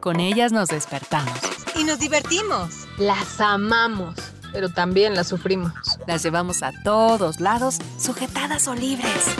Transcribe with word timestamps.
Con 0.00 0.20
ellas 0.20 0.52
nos 0.52 0.68
despertamos. 0.68 1.32
Y 1.74 1.84
nos 1.84 1.98
divertimos. 1.98 2.86
Las 2.98 3.40
amamos, 3.40 4.14
pero 4.52 4.68
también 4.68 5.14
las 5.14 5.28
sufrimos. 5.28 5.72
Las 6.06 6.22
llevamos 6.22 6.62
a 6.62 6.72
todos 6.84 7.40
lados, 7.40 7.78
sujetadas 7.98 8.68
o 8.68 8.74
libres. 8.74 9.34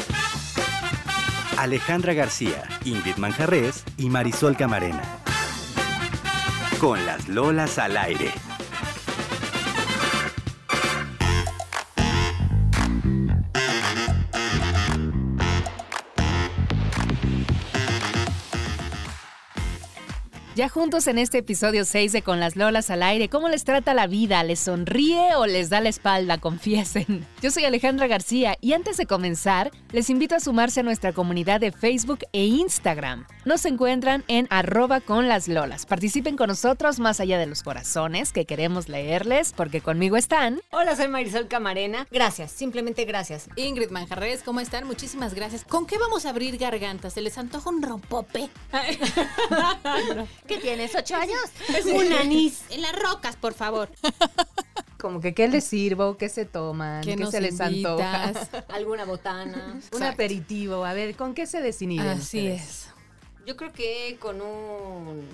Alejandra 1.56 2.12
García, 2.12 2.64
Ingrid 2.84 3.16
Manjarres 3.16 3.84
y 3.96 4.10
Marisol 4.10 4.56
Camarena. 4.56 5.02
Con 6.80 7.06
las 7.06 7.28
Lolas 7.28 7.78
al 7.78 7.96
aire. 7.96 8.32
Ya 20.56 20.70
juntos 20.70 21.06
en 21.06 21.18
este 21.18 21.36
episodio 21.36 21.84
6 21.84 22.12
de 22.12 22.22
Con 22.22 22.40
las 22.40 22.56
Lolas 22.56 22.88
al 22.88 23.02
aire, 23.02 23.28
¿cómo 23.28 23.50
les 23.50 23.64
trata 23.64 23.92
la 23.92 24.06
vida? 24.06 24.42
¿Les 24.42 24.58
sonríe 24.58 25.34
o 25.36 25.44
les 25.44 25.68
da 25.68 25.82
la 25.82 25.90
espalda? 25.90 26.38
Confiesen. 26.38 27.26
Yo 27.42 27.50
soy 27.50 27.66
Alejandra 27.66 28.06
García 28.06 28.56
y 28.62 28.72
antes 28.72 28.96
de 28.96 29.04
comenzar, 29.04 29.70
les 29.92 30.08
invito 30.08 30.34
a 30.34 30.40
sumarse 30.40 30.80
a 30.80 30.82
nuestra 30.82 31.12
comunidad 31.12 31.60
de 31.60 31.72
Facebook 31.72 32.20
e 32.32 32.46
Instagram. 32.46 33.26
Nos 33.44 33.66
encuentran 33.66 34.24
en 34.28 34.46
arroba 34.48 35.02
con 35.02 35.28
las 35.28 35.46
lolas. 35.46 35.84
Participen 35.84 36.38
con 36.38 36.48
nosotros 36.48 37.00
más 37.00 37.20
allá 37.20 37.36
de 37.38 37.44
los 37.44 37.62
corazones 37.62 38.32
que 38.32 38.46
queremos 38.46 38.88
leerles, 38.88 39.52
porque 39.54 39.82
conmigo 39.82 40.16
están. 40.16 40.62
Hola, 40.70 40.96
soy 40.96 41.08
Marisol 41.08 41.48
Camarena. 41.48 42.06
Gracias, 42.10 42.50
simplemente 42.50 43.04
gracias. 43.04 43.50
Ingrid 43.56 43.90
Manjarres, 43.90 44.42
¿cómo 44.42 44.60
están? 44.60 44.86
Muchísimas 44.86 45.34
gracias. 45.34 45.64
¿Con 45.64 45.86
qué 45.86 45.98
vamos 45.98 46.24
a 46.24 46.30
abrir 46.30 46.56
gargantas? 46.56 47.12
¿Se 47.12 47.20
les 47.20 47.36
antoja 47.36 47.68
un 47.68 47.82
rompope? 47.82 48.48
¿Qué 50.46 50.58
tienes? 50.58 50.94
¿Ocho 50.94 51.16
años? 51.16 51.40
un 51.92 52.12
anís. 52.12 52.62
En 52.70 52.82
las 52.82 52.98
rocas, 52.98 53.36
por 53.36 53.54
favor. 53.54 53.90
Como 54.98 55.20
que 55.20 55.34
qué 55.34 55.48
les 55.48 55.64
sirvo, 55.64 56.16
qué 56.16 56.28
se 56.28 56.44
toman, 56.44 57.02
qué, 57.02 57.16
se 57.26 57.40
les 57.40 57.60
antoja. 57.60 58.32
Alguna 58.68 59.04
botana. 59.04 59.78
Un 59.92 60.02
aperitivo, 60.02 60.84
a 60.84 60.94
ver, 60.94 61.16
¿con 61.16 61.34
qué 61.34 61.46
se 61.46 61.60
desinhiben 61.60 62.06
Así 62.06 62.38
ustedes? 62.38 62.62
es. 62.62 62.88
Yo 63.46 63.56
creo 63.56 63.72
que 63.72 64.16
con 64.18 64.40
un 64.40 65.26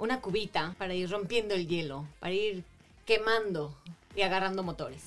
una 0.00 0.20
cubita 0.20 0.74
para 0.78 0.94
ir 0.94 1.10
rompiendo 1.10 1.54
el 1.54 1.68
hielo, 1.68 2.06
para 2.18 2.32
ir 2.32 2.64
quemando 3.04 3.76
y 4.16 4.22
agarrando 4.22 4.62
motores. 4.62 5.02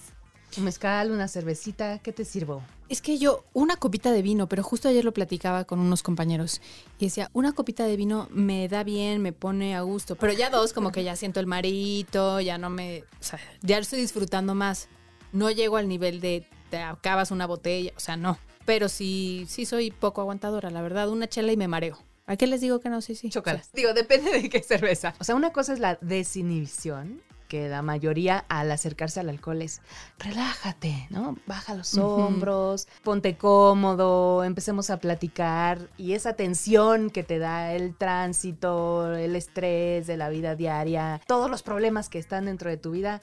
Un 0.55 0.65
mezcal, 0.65 1.11
una 1.11 1.27
cervecita, 1.27 1.99
¿qué 1.99 2.13
te 2.13 2.23
sirvo? 2.23 2.61
Es 2.89 3.01
que 3.01 3.17
yo, 3.17 3.43
una 3.53 3.75
copita 3.77 4.11
de 4.11 4.21
vino, 4.21 4.47
pero 4.47 4.61
justo 4.63 4.89
ayer 4.89 5.03
lo 5.03 5.13
platicaba 5.13 5.63
con 5.63 5.79
unos 5.79 6.03
compañeros 6.03 6.61
y 6.99 7.05
decía, 7.05 7.29
una 7.33 7.53
copita 7.53 7.85
de 7.85 7.95
vino 7.95 8.27
me 8.31 8.67
da 8.67 8.83
bien, 8.83 9.21
me 9.21 9.33
pone 9.33 9.75
a 9.75 9.81
gusto, 9.81 10.15
pero 10.15 10.33
ya 10.33 10.49
dos, 10.49 10.73
como 10.73 10.91
que 10.91 11.03
ya 11.03 11.15
siento 11.15 11.39
el 11.39 11.47
marito, 11.47 12.39
ya 12.41 12.57
no 12.57 12.69
me, 12.69 13.03
o 13.19 13.23
sea, 13.23 13.39
ya 13.61 13.77
estoy 13.77 14.01
disfrutando 14.01 14.53
más. 14.53 14.89
No 15.31 15.49
llego 15.49 15.77
al 15.77 15.87
nivel 15.87 16.21
de 16.21 16.45
te 16.69 16.77
acabas 16.77 17.31
una 17.31 17.47
botella, 17.47 17.91
o 17.95 17.99
sea, 17.99 18.17
no. 18.17 18.37
Pero 18.65 18.89
sí, 18.89 19.45
sí 19.47 19.65
soy 19.65 19.91
poco 19.91 20.21
aguantadora, 20.21 20.69
la 20.69 20.81
verdad, 20.81 21.09
una 21.09 21.27
chela 21.27 21.51
y 21.51 21.57
me 21.57 21.67
mareo. 21.67 21.97
¿A 22.25 22.37
qué 22.37 22.47
les 22.47 22.61
digo 22.61 22.79
que 22.79 22.89
no? 22.89 23.01
Sí, 23.01 23.15
sí. 23.15 23.29
Chócalas. 23.29 23.71
Digo, 23.73 23.93
depende 23.93 24.31
de 24.31 24.49
qué 24.49 24.63
cerveza. 24.63 25.13
O 25.19 25.23
sea, 25.23 25.35
una 25.35 25.51
cosa 25.51 25.73
es 25.73 25.79
la 25.79 25.97
desinhibición, 26.01 27.21
que 27.53 27.69
la 27.69 27.83
mayoría 27.83 28.45
al 28.49 28.71
acercarse 28.71 29.19
al 29.19 29.29
alcohol 29.29 29.61
es 29.61 29.79
relájate, 30.17 31.05
¿no? 31.11 31.37
Baja 31.45 31.75
los 31.75 31.95
hombros, 31.99 32.87
ponte 33.03 33.37
cómodo, 33.37 34.43
empecemos 34.43 34.89
a 34.89 34.97
platicar 34.97 35.87
y 35.95 36.13
esa 36.13 36.33
tensión 36.33 37.11
que 37.11 37.21
te 37.21 37.37
da 37.37 37.73
el 37.73 37.95
tránsito, 37.95 39.13
el 39.13 39.35
estrés 39.35 40.07
de 40.07 40.17
la 40.17 40.29
vida 40.29 40.55
diaria, 40.55 41.21
todos 41.27 41.47
los 41.47 41.61
problemas 41.61 42.09
que 42.09 42.17
están 42.17 42.45
dentro 42.45 42.71
de 42.71 42.77
tu 42.77 42.89
vida, 42.89 43.21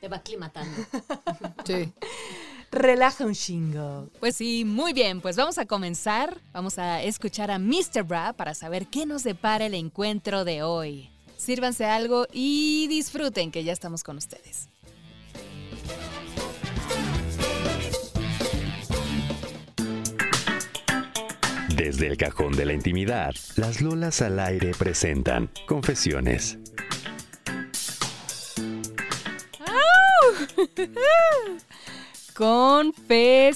Te 0.00 0.06
va 0.06 0.18
aclimatando. 0.18 0.70
Sí. 1.64 1.92
relaja 2.70 3.26
un 3.26 3.34
chingo. 3.34 4.06
Pues 4.20 4.36
sí, 4.36 4.64
muy 4.64 4.92
bien, 4.92 5.20
pues 5.20 5.34
vamos 5.34 5.58
a 5.58 5.66
comenzar. 5.66 6.40
Vamos 6.52 6.78
a 6.78 7.02
escuchar 7.02 7.50
a 7.50 7.58
Mr. 7.58 8.04
Bra 8.04 8.34
para 8.34 8.54
saber 8.54 8.86
qué 8.86 9.04
nos 9.04 9.24
depara 9.24 9.66
el 9.66 9.74
encuentro 9.74 10.44
de 10.44 10.62
hoy. 10.62 11.10
Sírvanse 11.38 11.86
algo 11.86 12.26
y 12.32 12.88
disfruten 12.88 13.50
que 13.50 13.64
ya 13.64 13.72
estamos 13.72 14.02
con 14.02 14.18
ustedes. 14.18 14.68
Desde 21.74 22.08
el 22.08 22.16
cajón 22.16 22.52
de 22.52 22.66
la 22.66 22.72
intimidad, 22.74 23.34
las 23.56 23.80
Lolas 23.80 24.20
al 24.20 24.40
aire 24.40 24.72
presentan 24.76 25.48
Confesiones. 25.66 26.58
Confesiones. 32.34 33.54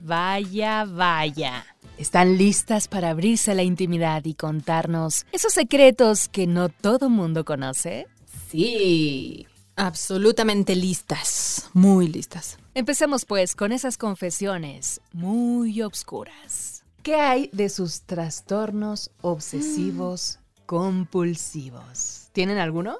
Vaya, 0.00 0.84
vaya. 0.84 1.64
¿Están 2.00 2.38
listas 2.38 2.88
para 2.88 3.10
abrirse 3.10 3.50
a 3.50 3.54
la 3.54 3.62
intimidad 3.62 4.24
y 4.24 4.32
contarnos 4.32 5.26
esos 5.32 5.52
secretos 5.52 6.30
que 6.30 6.46
no 6.46 6.70
todo 6.70 7.10
mundo 7.10 7.44
conoce? 7.44 8.06
Sí. 8.48 9.46
Absolutamente 9.76 10.74
listas, 10.76 11.68
muy 11.74 12.08
listas. 12.08 12.56
Empecemos 12.72 13.26
pues 13.26 13.54
con 13.54 13.70
esas 13.70 13.98
confesiones 13.98 15.02
muy 15.12 15.82
obscuras. 15.82 16.84
¿Qué 17.02 17.16
hay 17.16 17.50
de 17.52 17.68
sus 17.68 18.00
trastornos 18.00 19.10
obsesivos 19.20 20.38
compulsivos? 20.64 22.28
¿Tienen 22.32 22.56
alguno? 22.56 22.96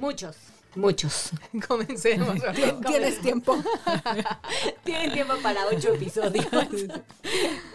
Muchos. 0.00 0.34
Muchos. 0.76 1.30
Comencemos. 1.68 2.36
¿Tienes 2.86 3.20
tiempo? 3.20 3.56
Tienen 4.84 5.12
tiempo 5.12 5.34
para 5.42 5.66
ocho 5.66 5.94
episodios 5.94 6.46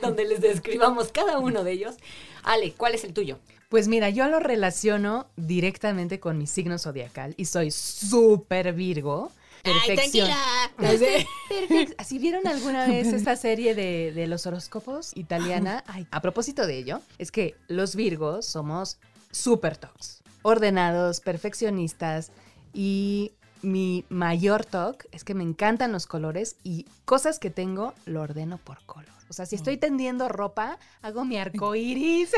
donde 0.01 0.25
les 0.25 0.41
describamos 0.41 1.11
cada 1.11 1.39
uno 1.39 1.63
de 1.63 1.71
ellos. 1.71 1.95
Ale, 2.43 2.73
¿cuál 2.73 2.95
es 2.95 3.03
el 3.03 3.13
tuyo? 3.13 3.39
Pues 3.69 3.87
mira, 3.87 4.09
yo 4.09 4.27
lo 4.27 4.39
relaciono 4.39 5.27
directamente 5.35 6.19
con 6.19 6.37
mi 6.37 6.47
signo 6.47 6.77
zodiacal 6.79 7.35
y 7.37 7.45
soy 7.45 7.71
súper 7.71 8.73
Virgo. 8.73 9.31
Perfección. 9.63 10.29
Perfec- 10.77 11.93
¿Así 11.97 12.17
vieron 12.17 12.47
alguna 12.47 12.87
vez 12.87 13.07
esta 13.07 13.35
serie 13.35 13.75
de, 13.75 14.13
de 14.13 14.25
los 14.27 14.47
horóscopos 14.47 15.11
italiana? 15.15 15.83
Ay, 15.85 16.07
a 16.11 16.21
propósito 16.21 16.65
de 16.65 16.77
ello, 16.77 17.01
es 17.17 17.31
que 17.31 17.55
los 17.67 17.95
Virgos 17.95 18.45
somos 18.45 18.97
súper 19.31 19.75
tocs, 19.77 20.23
ordenados, 20.43 21.19
perfeccionistas 21.19 22.31
y 22.73 23.33
mi 23.61 24.05
mayor 24.09 24.65
toc 24.65 25.05
es 25.11 25.23
que 25.23 25.33
me 25.33 25.43
encantan 25.43 25.91
los 25.91 26.07
colores 26.07 26.55
y 26.63 26.85
cosas 27.05 27.39
que 27.39 27.49
tengo 27.49 27.93
lo 28.05 28.21
ordeno 28.21 28.57
por 28.57 28.83
color. 28.85 29.09
O 29.29 29.33
sea, 29.33 29.45
si 29.45 29.55
estoy 29.55 29.77
tendiendo 29.77 30.27
ropa, 30.27 30.79
hago 31.01 31.23
mi 31.23 31.37
arco 31.37 31.75
iris 31.75 32.31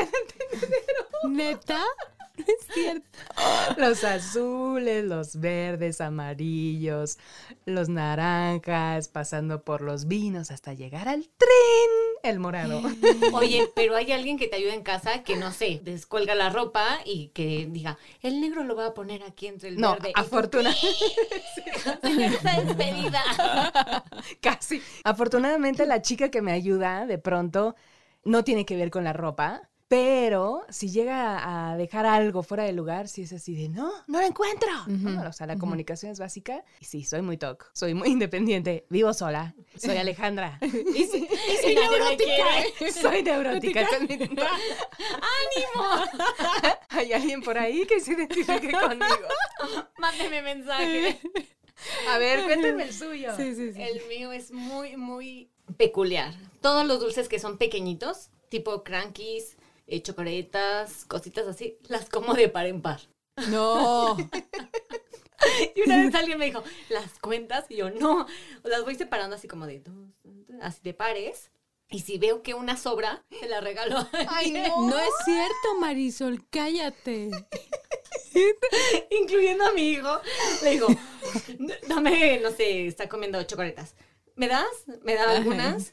¿Neta? 1.28 1.80
Es 2.36 2.66
cierto. 2.72 3.18
Los 3.76 4.04
azules, 4.04 5.04
los 5.04 5.38
verdes, 5.38 6.00
amarillos, 6.00 7.18
los 7.66 7.90
naranjas, 7.90 9.08
pasando 9.08 9.62
por 9.62 9.82
los 9.82 10.06
vinos 10.08 10.50
hasta 10.50 10.72
llegar 10.72 11.08
al 11.08 11.28
tren, 11.36 11.90
el 12.22 12.38
morado. 12.38 12.82
Oye, 13.32 13.68
pero 13.74 13.96
hay 13.96 14.12
alguien 14.12 14.38
que 14.38 14.48
te 14.48 14.56
ayuda 14.56 14.74
en 14.74 14.82
casa 14.82 15.22
que 15.22 15.36
no 15.36 15.52
sé, 15.52 15.80
descuelga 15.82 16.34
la 16.34 16.50
ropa 16.50 17.00
y 17.04 17.28
que 17.28 17.66
diga, 17.70 17.98
el 18.20 18.40
negro 18.40 18.64
lo 18.64 18.76
va 18.76 18.86
a 18.86 18.94
poner 18.94 19.22
aquí 19.22 19.46
entre 19.46 19.70
el 19.70 19.78
No, 19.78 19.92
verde. 19.94 20.12
Tú, 20.14 20.20
afortunadamente, 20.20 20.88
Está 22.02 22.60
despedida. 22.60 23.22
casi. 24.40 24.82
Afortunadamente 25.04 25.86
la 25.86 26.02
chica 26.02 26.30
que 26.30 26.42
me 26.42 26.52
ayuda 26.52 27.06
de 27.06 27.18
pronto 27.18 27.74
no 28.24 28.44
tiene 28.44 28.64
que 28.64 28.76
ver 28.76 28.90
con 28.90 29.04
la 29.04 29.12
ropa. 29.12 29.68
Pero 29.92 30.64
si 30.70 30.88
llega 30.90 31.70
a 31.72 31.76
dejar 31.76 32.06
algo 32.06 32.42
fuera 32.42 32.64
de 32.64 32.72
lugar, 32.72 33.08
sí 33.08 33.24
es 33.24 33.32
así 33.34 33.54
de, 33.54 33.68
no, 33.68 33.92
no 34.06 34.22
lo 34.22 34.26
encuentro. 34.26 34.70
¿no? 34.86 35.28
O 35.28 35.32
sea, 35.34 35.46
la 35.46 35.58
comunicación 35.58 36.10
es 36.10 36.18
básica. 36.18 36.64
Y 36.80 36.86
sí, 36.86 37.04
soy 37.04 37.20
muy 37.20 37.36
toc, 37.36 37.68
soy 37.74 37.92
muy 37.92 38.08
independiente, 38.12 38.86
vivo 38.88 39.12
sola, 39.12 39.54
soy 39.76 39.98
Alejandra. 39.98 40.58
Y 40.62 41.04
si, 41.04 41.28
si. 41.28 42.90
Soy 43.02 43.22
neurótica. 43.22 43.82
es 43.82 44.00
mi- 44.08 44.14
¡Ánimo! 44.14 44.46
Hay 46.88 47.12
alguien 47.12 47.42
por 47.42 47.58
ahí 47.58 47.84
que 47.84 48.00
se 48.00 48.12
identifique 48.14 48.72
conmigo. 48.72 49.28
Mándeme 49.98 50.40
mensaje. 50.40 51.20
A 52.08 52.16
ver, 52.16 52.44
cuéntenme 52.44 52.84
el 52.84 52.94
suyo. 52.94 53.36
Sí, 53.36 53.54
sí, 53.54 53.72
sí. 53.74 53.82
El 53.82 54.00
mío 54.08 54.32
es 54.32 54.52
muy, 54.52 54.96
muy 54.96 55.50
peculiar. 55.76 56.32
Todos 56.62 56.86
los 56.86 56.98
dulces 56.98 57.28
que 57.28 57.38
son 57.38 57.58
pequeñitos, 57.58 58.30
tipo 58.48 58.84
crankies, 58.84 59.58
eh, 59.86 60.02
chocoretas, 60.02 61.04
cositas 61.06 61.46
así, 61.46 61.78
las 61.88 62.08
como 62.08 62.34
de 62.34 62.48
par 62.48 62.66
en 62.66 62.82
par. 62.82 63.00
No. 63.48 64.16
Y 65.74 65.80
una 65.82 65.96
vez 65.96 66.14
alguien 66.14 66.38
me 66.38 66.46
dijo, 66.46 66.62
¿las 66.88 67.18
cuentas? 67.18 67.66
Y 67.68 67.76
yo, 67.76 67.90
no, 67.90 68.26
las 68.62 68.84
voy 68.84 68.94
separando 68.94 69.34
así 69.34 69.48
como 69.48 69.66
de 69.66 69.80
dos, 69.80 70.08
así 70.60 70.80
de 70.82 70.94
pares. 70.94 71.50
Y 71.90 72.00
si 72.00 72.16
veo 72.16 72.42
que 72.42 72.54
una 72.54 72.76
sobra, 72.76 73.22
se 73.38 73.48
la 73.48 73.60
regalo. 73.60 74.08
Ay, 74.28 74.50
no. 74.50 74.88
No 74.88 74.98
es 74.98 75.10
cierto, 75.24 75.74
Marisol, 75.78 76.46
cállate. 76.48 77.30
Incluyendo 79.10 79.66
a 79.66 79.72
mi 79.72 79.90
hijo. 79.90 80.20
Le 80.62 80.70
digo, 80.70 80.86
dame, 81.88 82.40
no 82.40 82.50
sé, 82.50 82.86
está 82.86 83.08
comiendo 83.10 83.42
chocoletas. 83.42 83.94
¿Me 84.36 84.48
das? 84.48 84.64
¿Me 85.02 85.14
da 85.14 85.30
algunas? 85.32 85.92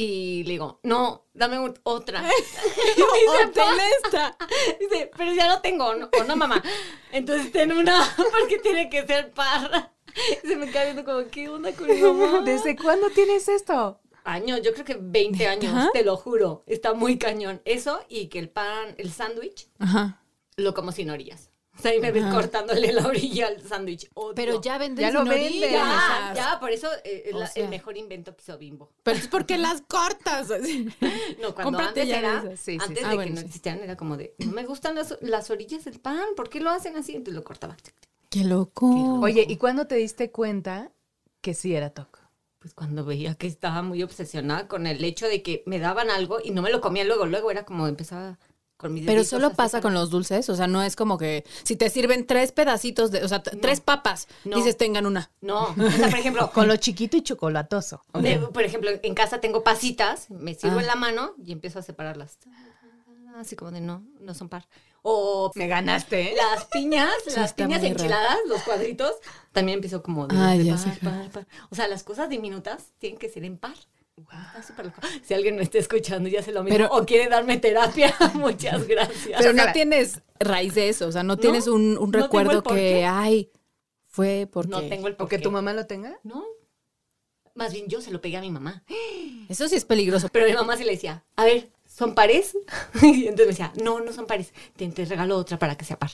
Y 0.00 0.44
le 0.44 0.50
digo, 0.52 0.78
no, 0.84 1.26
dame 1.34 1.58
otra. 1.82 2.20
Y 2.96 3.00
me 3.00 3.42
dice, 3.42 3.52
"Pa". 3.56 3.76
esta. 4.04 4.36
Dice, 4.78 5.10
pero 5.16 5.32
ya 5.34 5.48
no 5.48 5.60
tengo, 5.60 5.92
no, 5.96 6.08
o 6.20 6.22
no, 6.22 6.36
mamá. 6.36 6.62
Entonces 7.10 7.50
ten 7.50 7.72
una, 7.72 8.08
porque 8.16 8.58
tiene 8.58 8.88
que 8.88 9.04
ser 9.04 9.32
par. 9.32 9.92
Se 10.42 10.54
me 10.54 10.70
queda 10.70 10.84
viendo 10.84 11.04
como, 11.04 11.28
¿qué 11.28 11.48
onda 11.48 11.72
con 11.72 11.88
mi 11.88 12.00
mamá? 12.00 12.42
¿Desde 12.44 12.76
cuándo 12.76 13.10
tienes 13.10 13.48
esto? 13.48 14.00
Años, 14.22 14.60
yo 14.62 14.72
creo 14.72 14.84
que 14.84 14.96
20 15.00 15.48
años, 15.48 15.74
¿Neta? 15.74 15.90
te 15.92 16.04
lo 16.04 16.16
juro. 16.16 16.62
Está 16.68 16.94
muy 16.94 17.18
cañón. 17.18 17.60
Eso 17.64 18.00
y 18.08 18.28
que 18.28 18.38
el 18.38 18.50
pan, 18.50 18.94
el 18.98 19.10
sándwich, 19.10 19.68
lo 20.56 20.74
como 20.74 20.92
sin 20.92 21.10
orillas. 21.10 21.50
O 21.78 21.80
sea, 21.80 21.92
ahí 21.92 22.00
me 22.00 22.10
ves 22.10 22.24
cortándole 22.34 22.92
la 22.92 23.06
orilla 23.06 23.46
al 23.46 23.62
sándwich. 23.62 24.10
Odio. 24.14 24.34
Pero 24.34 24.60
ya 24.60 24.78
venden 24.78 25.02
Ya 25.06 25.10
lo 25.12 25.20
sin 25.20 25.28
venden. 25.30 25.70
Ya, 25.72 26.32
ya, 26.34 26.60
por 26.60 26.70
eso 26.72 26.88
eh, 27.04 27.30
la- 27.32 27.46
sea. 27.46 27.62
el 27.64 27.70
mejor 27.70 27.96
invento 27.96 28.34
que 28.34 28.42
hizo 28.42 28.58
Bimbo. 28.58 28.90
Pero 29.04 29.16
es 29.16 29.28
porque 29.28 29.56
las 29.58 29.82
cortas. 29.82 30.50
así. 30.50 30.88
No, 31.40 31.54
cuando 31.54 31.78
Cómprate 31.78 32.00
antes 32.00 32.08
ya 32.08 32.18
era, 32.18 32.42
de 32.42 32.48
esas. 32.54 32.60
Sí, 32.60 32.72
sí, 32.72 32.78
antes 32.82 32.98
sí. 32.98 33.04
de 33.04 33.06
Ah, 33.06 33.10
que 33.10 33.16
bueno, 33.16 33.30
no 33.36 33.40
sí. 33.40 33.46
existían, 33.46 33.78
era 33.80 33.96
como 33.96 34.16
de, 34.16 34.34
no 34.38 34.50
me 34.52 34.64
gustan 34.66 34.96
las, 34.96 35.16
las 35.20 35.50
orillas 35.50 35.84
del 35.84 36.00
pan, 36.00 36.20
¿por 36.36 36.48
qué 36.50 36.60
lo 36.60 36.70
hacen 36.70 36.96
así? 36.96 37.12
Entonces 37.12 37.34
lo 37.34 37.44
cortaba. 37.44 37.76
Qué 38.28 38.44
loco. 38.44 39.20
Oye, 39.20 39.46
¿y 39.48 39.56
cuándo 39.56 39.86
te 39.86 39.94
diste 39.94 40.30
cuenta 40.32 40.90
que 41.40 41.54
sí 41.54 41.74
era 41.74 41.90
TOC? 41.90 42.18
Pues 42.58 42.74
cuando 42.74 43.04
veía 43.04 43.36
que 43.36 43.46
estaba 43.46 43.82
muy 43.82 44.02
obsesionada 44.02 44.66
con 44.66 44.88
el 44.88 45.02
hecho 45.04 45.26
de 45.28 45.42
que 45.42 45.62
me 45.64 45.78
daban 45.78 46.10
algo 46.10 46.38
y 46.42 46.50
no 46.50 46.60
me 46.60 46.70
lo 46.70 46.80
comía 46.80 47.04
luego, 47.04 47.24
luego 47.26 47.52
era 47.52 47.64
como 47.64 47.86
empezaba 47.86 48.36
con 48.78 48.94
mis 48.94 49.04
Pero 49.04 49.24
solo 49.24 49.50
pasa 49.52 49.82
con 49.82 49.92
los 49.92 50.08
dulces, 50.08 50.48
o 50.48 50.56
sea, 50.56 50.66
no 50.66 50.82
es 50.82 50.96
como 50.96 51.18
que 51.18 51.44
si 51.64 51.76
te 51.76 51.90
sirven 51.90 52.26
tres 52.26 52.52
pedacitos 52.52 53.10
de, 53.10 53.22
o 53.24 53.28
sea, 53.28 53.42
tres 53.42 53.80
papas, 53.80 54.26
No. 54.44 54.56
dices 54.56 54.78
tengan 54.78 55.04
una. 55.04 55.30
No, 55.42 55.64
o 55.78 55.90
sea, 55.90 56.08
por 56.08 56.18
ejemplo, 56.18 56.50
Con 56.52 56.68
lo 56.68 56.76
chiquito 56.76 57.16
y 57.18 57.22
chocolatoso. 57.22 58.02
de- 58.14 58.38
por 58.38 58.62
ejemplo, 58.62 58.90
en 59.02 59.14
casa 59.14 59.40
tengo 59.40 59.62
pasitas, 59.62 60.30
me 60.30 60.54
sirvo 60.54 60.78
Ah. 60.78 60.80
en 60.80 60.86
la 60.86 60.94
mano 60.96 61.34
y 61.44 61.52
empiezo 61.52 61.80
a 61.80 61.82
separarlas. 61.82 62.38
Así 63.36 63.54
como 63.56 63.70
de 63.70 63.80
no, 63.80 64.02
no 64.20 64.32
son 64.34 64.48
par. 64.48 64.66
O 65.02 65.52
Me 65.54 65.68
ganaste, 65.68 66.32
¿eh? 66.32 66.34
las 66.36 66.64
piñas, 66.66 67.10
Sí, 67.24 67.30
las 67.36 67.52
piñas 67.54 67.82
raro. 67.82 67.92
enchiladas, 67.94 68.36
los 68.48 68.62
cuadritos, 68.62 69.12
también 69.52 69.76
empiezo 69.76 70.02
como 70.02 70.26
de, 70.26 70.36
Ah, 70.36 70.56
de 70.56 70.64
par, 70.72 70.98
par, 71.00 71.30
par. 71.30 71.46
O 71.70 71.74
sea, 71.76 71.86
las 71.88 72.02
cosas 72.02 72.28
diminutas 72.28 72.92
tienen 72.98 73.18
que 73.18 73.28
ser 73.28 73.44
en 73.44 73.56
par. 73.58 73.76
Si 75.22 75.34
alguien 75.34 75.56
me 75.56 75.62
está 75.62 75.78
escuchando 75.78 76.28
y 76.28 76.36
hace 76.36 76.52
lo 76.52 76.62
mismo 76.62 76.76
Pero- 76.76 76.92
o 76.94 77.04
quiere 77.04 77.28
darme 77.28 77.58
terapia, 77.58 78.14
muchas 78.34 78.86
gracias. 78.86 79.40
Pero 79.40 79.52
no 79.52 79.72
tienes 79.72 80.20
raíz 80.40 80.74
de 80.74 80.88
eso, 80.88 81.06
o 81.08 81.12
sea, 81.12 81.22
no 81.22 81.36
tienes 81.36 81.66
un, 81.66 81.98
un 81.98 82.10
no 82.10 82.18
recuerdo 82.20 82.62
que, 82.62 83.04
ay, 83.04 83.50
fue 84.06 84.48
porque... 84.50 84.70
no 84.70 84.82
tengo 84.82 85.08
el 85.08 85.14
¿O 85.14 85.16
por 85.18 85.28
que 85.28 85.38
tu 85.38 85.50
mamá 85.50 85.72
lo 85.72 85.86
tenga? 85.86 86.18
No. 86.24 86.44
Más 87.54 87.72
bien 87.72 87.88
yo 87.88 88.00
se 88.00 88.10
lo 88.12 88.20
pegué 88.20 88.36
a 88.36 88.40
mi 88.40 88.50
mamá. 88.50 88.84
Eso 89.48 89.68
sí 89.68 89.76
es 89.76 89.84
peligroso. 89.84 90.28
Pero 90.32 90.46
mi 90.46 90.52
mamá 90.54 90.76
sí 90.76 90.84
le 90.84 90.92
decía, 90.92 91.24
a 91.34 91.44
ver, 91.44 91.70
¿son 91.86 92.14
pares? 92.14 92.56
y 93.02 93.26
entonces 93.26 93.46
me 93.46 93.52
decía, 93.52 93.72
no, 93.82 94.00
no 94.00 94.12
son 94.12 94.26
pares. 94.26 94.52
Te, 94.76 94.86
te 94.88 95.04
regalo 95.04 95.36
otra 95.36 95.58
para 95.58 95.76
que 95.76 95.84
sea 95.84 95.98
par. 95.98 96.10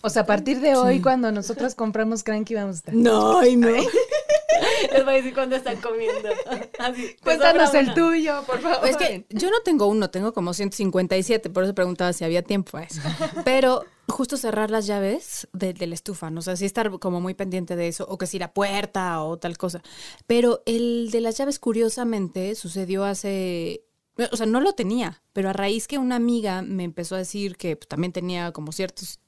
O 0.00 0.08
sea, 0.08 0.22
a 0.22 0.26
partir 0.26 0.60
de 0.60 0.76
hoy, 0.76 1.02
cuando 1.02 1.30
nosotros 1.32 1.74
compramos 1.74 2.22
Cranky, 2.24 2.54
vamos 2.54 2.76
a 2.76 2.78
estar. 2.78 2.94
No, 2.94 3.38
ay, 3.38 3.56
no. 3.56 3.68
Les 4.92 5.04
voy 5.04 5.14
a 5.14 5.16
decir 5.16 5.34
cuándo 5.34 5.56
están 5.56 5.80
comiendo. 5.80 6.28
Así, 6.78 7.08
te 7.08 7.16
Cuéntanos 7.22 7.74
el 7.74 7.94
tuyo, 7.94 8.42
por 8.46 8.60
favor. 8.60 8.88
Es 8.88 8.96
que 8.96 9.26
yo 9.30 9.50
no 9.50 9.60
tengo 9.60 9.86
uno, 9.86 10.10
tengo 10.10 10.32
como 10.32 10.54
157, 10.54 11.50
por 11.50 11.64
eso 11.64 11.74
preguntaba 11.74 12.12
si 12.12 12.24
había 12.24 12.42
tiempo 12.42 12.76
a 12.76 12.84
eso. 12.84 13.00
Pero 13.44 13.84
justo 14.08 14.36
cerrar 14.36 14.70
las 14.70 14.86
llaves 14.86 15.48
de, 15.52 15.72
de 15.72 15.86
la 15.86 15.94
estufa, 15.94 16.30
¿no? 16.30 16.40
O 16.40 16.42
sea, 16.42 16.56
sí 16.56 16.64
estar 16.64 16.90
como 16.98 17.20
muy 17.20 17.34
pendiente 17.34 17.76
de 17.76 17.88
eso, 17.88 18.06
o 18.08 18.18
que 18.18 18.26
si 18.26 18.38
la 18.38 18.52
puerta 18.52 19.22
o 19.22 19.38
tal 19.38 19.56
cosa. 19.56 19.82
Pero 20.26 20.62
el 20.66 21.10
de 21.10 21.20
las 21.20 21.36
llaves, 21.36 21.58
curiosamente, 21.58 22.54
sucedió 22.54 23.04
hace... 23.04 23.84
O 24.32 24.36
sea, 24.36 24.44
no 24.44 24.60
lo 24.60 24.74
tenía, 24.74 25.22
pero 25.32 25.48
a 25.48 25.54
raíz 25.54 25.88
que 25.88 25.96
una 25.96 26.16
amiga 26.16 26.60
me 26.60 26.84
empezó 26.84 27.14
a 27.14 27.18
decir 27.18 27.56
que 27.56 27.76
pues, 27.76 27.88
también 27.88 28.12
tenía 28.12 28.52
como 28.52 28.70
ciertos 28.70 29.18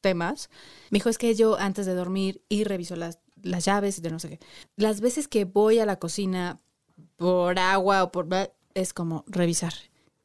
temas, 0.00 0.48
me 0.90 0.96
dijo, 0.96 1.08
es 1.08 1.18
que 1.18 1.34
yo 1.34 1.58
antes 1.58 1.84
de 1.84 1.94
dormir 1.94 2.42
y 2.48 2.64
reviso 2.64 2.96
las, 2.96 3.18
las 3.42 3.64
llaves 3.64 4.00
de 4.02 4.10
no 4.10 4.18
sé 4.18 4.30
qué. 4.30 4.40
Las 4.76 5.00
veces 5.00 5.28
que 5.28 5.44
voy 5.44 5.78
a 5.78 5.86
la 5.86 5.98
cocina 5.98 6.58
por 7.16 7.58
agua 7.58 8.04
o 8.04 8.12
por... 8.12 8.26
es 8.74 8.92
como 8.92 9.24
revisar. 9.26 9.72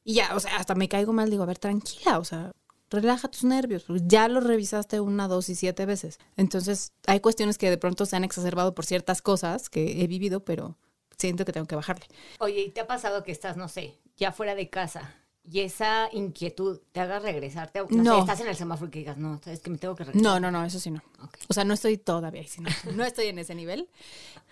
Y 0.04 0.16
ya, 0.16 0.36
o 0.36 0.40
sea, 0.40 0.58
hasta 0.58 0.76
me 0.76 0.90
caigo 0.90 1.14
mal, 1.14 1.30
digo, 1.30 1.44
a 1.44 1.48
ver, 1.48 1.60
tranquila, 1.60 2.20
o 2.20 2.26
sea, 2.26 2.52
relaja 2.90 3.30
tus 3.30 3.44
nervios, 3.44 3.84
porque 3.84 4.04
ya 4.06 4.28
lo 4.28 4.42
revisaste 4.42 5.00
una, 5.00 5.28
dos 5.28 5.50
y 5.50 5.56
siete 5.56 5.86
veces. 5.86 6.20
Entonces, 6.36 6.92
hay 7.08 7.20
cuestiones 7.22 7.58
que 7.58 7.70
de 7.70 7.78
pronto 7.78 8.06
se 8.06 8.16
han 8.16 8.24
exacerbado 8.24 8.76
por 8.76 8.86
ciertas 8.86 9.22
cosas 9.22 9.70
que 9.70 10.04
he 10.04 10.08
vivido, 10.08 10.44
pero 10.44 10.78
siento 11.18 11.46
que 11.46 11.54
tengo 11.54 11.68
que 11.68 11.76
bajarle. 11.76 12.06
Oye, 12.40 12.62
¿y 12.62 12.70
te 12.70 12.82
ha 12.82 12.88
pasado 12.88 13.24
que 13.24 13.32
estás, 13.32 13.56
no 13.56 13.70
sé, 13.70 13.98
ya 14.18 14.32
fuera 14.32 14.56
de 14.56 14.70
casa 14.70 15.16
y 15.46 15.60
esa 15.60 16.10
inquietud 16.14 16.80
te 16.92 17.00
haga 17.02 17.20
regresarte? 17.20 17.80
No, 17.90 18.04
No. 18.04 18.14
sé, 18.16 18.20
estás 18.22 18.40
en 18.42 18.48
el 18.48 18.56
semáforo 18.56 18.88
y 18.88 18.92
que 18.92 19.00
digas, 19.00 19.18
no, 19.18 19.40
es 19.46 19.60
que 19.60 19.70
me 19.70 19.78
tengo 19.78 19.96
que 19.96 20.04
regresar. 20.06 20.24
No, 20.24 20.40
no, 20.40 20.52
no, 20.52 20.66
eso 20.66 20.80
sí 20.80 20.90
no. 20.92 21.02
Ok. 21.22 21.38
O 21.50 21.54
sea, 21.54 21.64
no 21.66 21.74
estoy 21.74 21.98
todavía 21.98 22.42
ahí, 22.42 22.48
sí, 22.48 22.62
no, 22.96 23.04
estoy 23.04 23.28
en 23.28 23.40
ese 23.40 23.54
nivel. 23.56 23.90